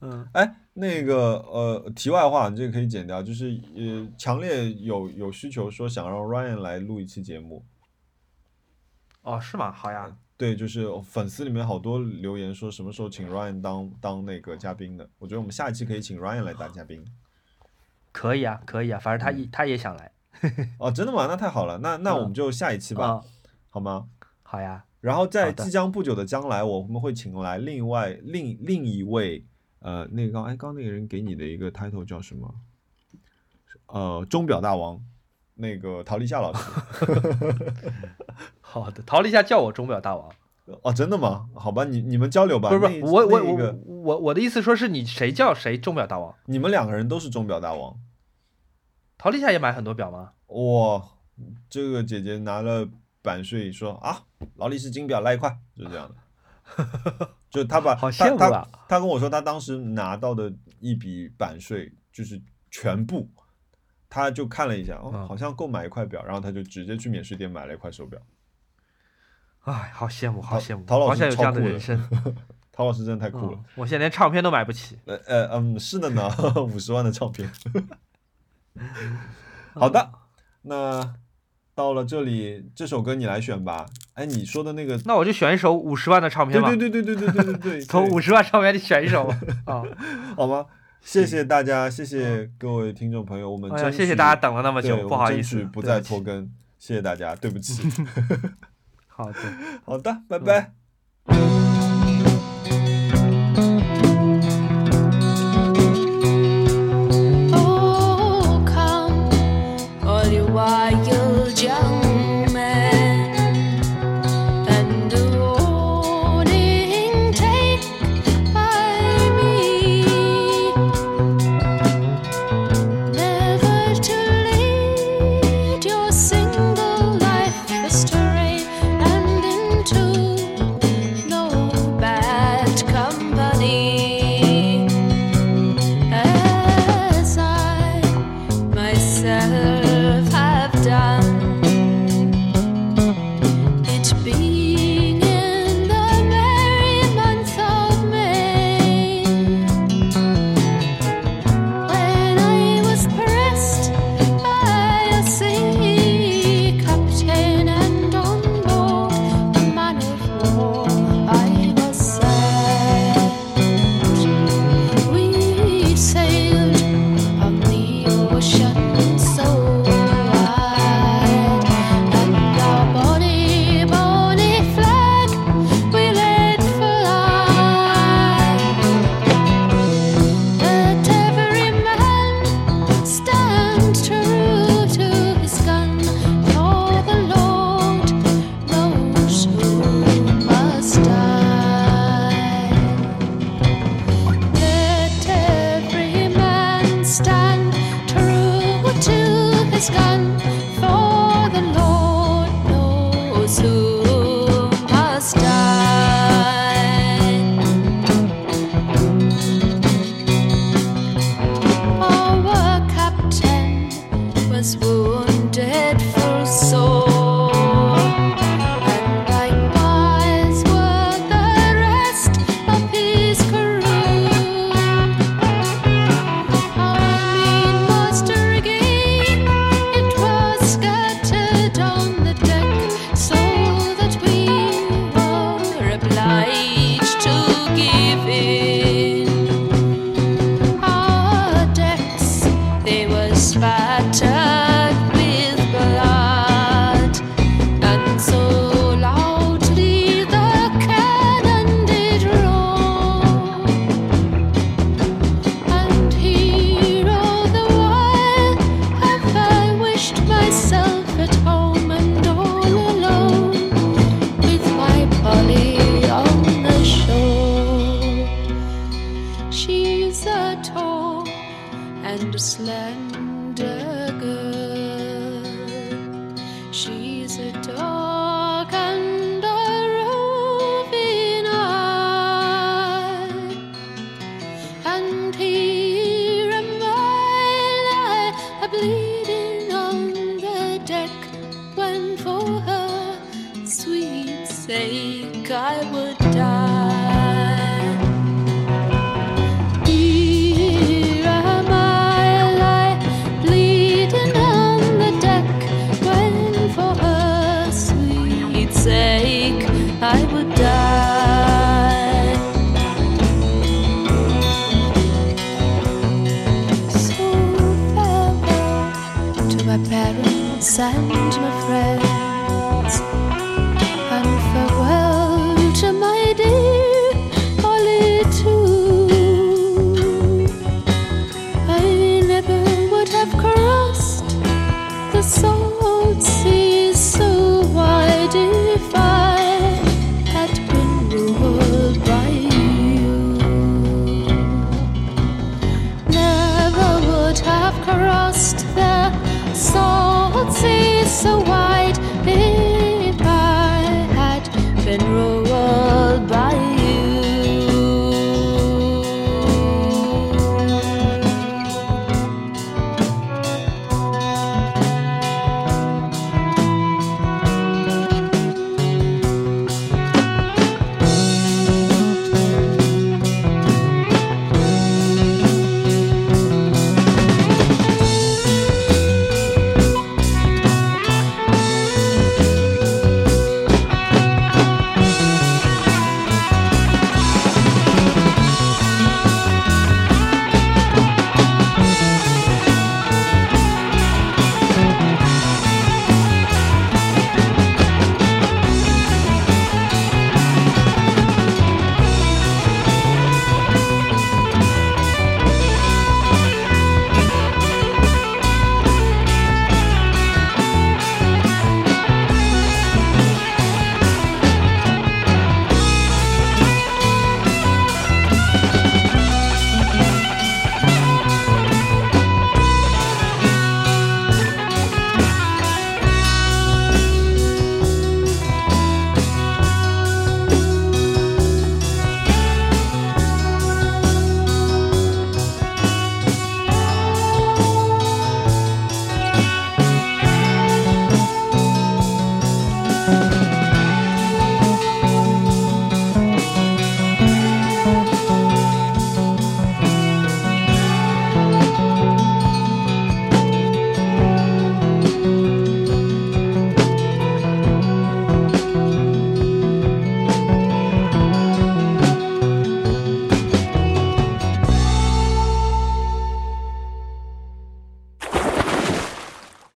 [0.00, 7.64] 嗯，哎，那个呃，题外话，你这个可以剪掉，就是呃，强烈有有需求说想让 Ryan 来录一期节目。
[9.22, 9.72] 哦，是吗？
[9.72, 17.02] 好呀，对，就是粉丝里面好多留言说什么时候请 Ryan 当当那个嘉宾的，我觉得我们下一期可以请 Ryan 来当嘉宾。
[18.14, 20.12] 可以啊，可以啊，反正他嗯、他也想来。
[20.78, 21.26] 哦，真的吗？
[21.26, 23.22] 那太好了，那那我们就下一期吧，嗯、
[23.68, 24.06] 好吗？
[24.44, 29.44] 好呀，然后在即将不久的将来，我们会请来另外另另一位
[29.80, 32.54] 呃，那个刚哎刚那个人给你的一个 title 叫什么？
[33.86, 35.02] 呃，钟表大王，
[35.54, 36.70] 那个陶立夏老师。
[38.62, 40.30] 好的，陶立夏叫我钟表大王。
[40.82, 41.48] 哦，真的吗？
[41.54, 42.68] 好吧，你你们交流吧。
[42.70, 46.34] 不是不是，我我我我我的意思说是你谁叫谁钟表大王？
[46.46, 47.98] 你们两个人都是钟表大王。
[49.18, 50.32] 陶丽夏也买很多表吗？
[50.46, 51.02] 哇，
[51.68, 52.88] 这个姐姐拿了
[53.22, 54.22] 版税说啊，
[54.56, 56.14] 劳力士金表来一块，就这样的。
[57.50, 58.68] 就她把好她她羡慕啊！
[58.88, 63.28] 她跟我说，她当时拿到的一笔版税就是全部，
[64.08, 68.18] 她就看了一下，哦，嗯好像够买一块表，然后她就直接去免税店买了一块手表。
[69.64, 72.08] 哎，好羡慕，好羡慕，陶老师好想有这样的人生。
[72.76, 74.98] 陶老师真的太酷了嗯，我现在连唱片都买不起。
[75.04, 76.28] 呃呃嗯，是的呢，
[76.66, 77.48] 五十万的唱片。
[79.74, 80.10] 好的，
[80.62, 81.14] 那
[81.74, 83.86] 到了这里，这首歌你来选吧。
[84.14, 86.68] 哎，你说的那个，那我就选一首五十万的唱片吧。
[86.68, 89.26] 对对对对对对对对对， 从对五十万唱片里选一首
[89.66, 89.82] 啊！
[90.36, 90.66] 好吗？
[91.00, 97.88] 谢谢大家，谢谢各位听众朋友，我们谢谢大家等了那么久，不好意思不再拖更，谢谢大家，对不起。
[99.16, 99.38] 好的。
[99.84, 100.72] 好的，拜拜。
[101.26, 101.73] Oh,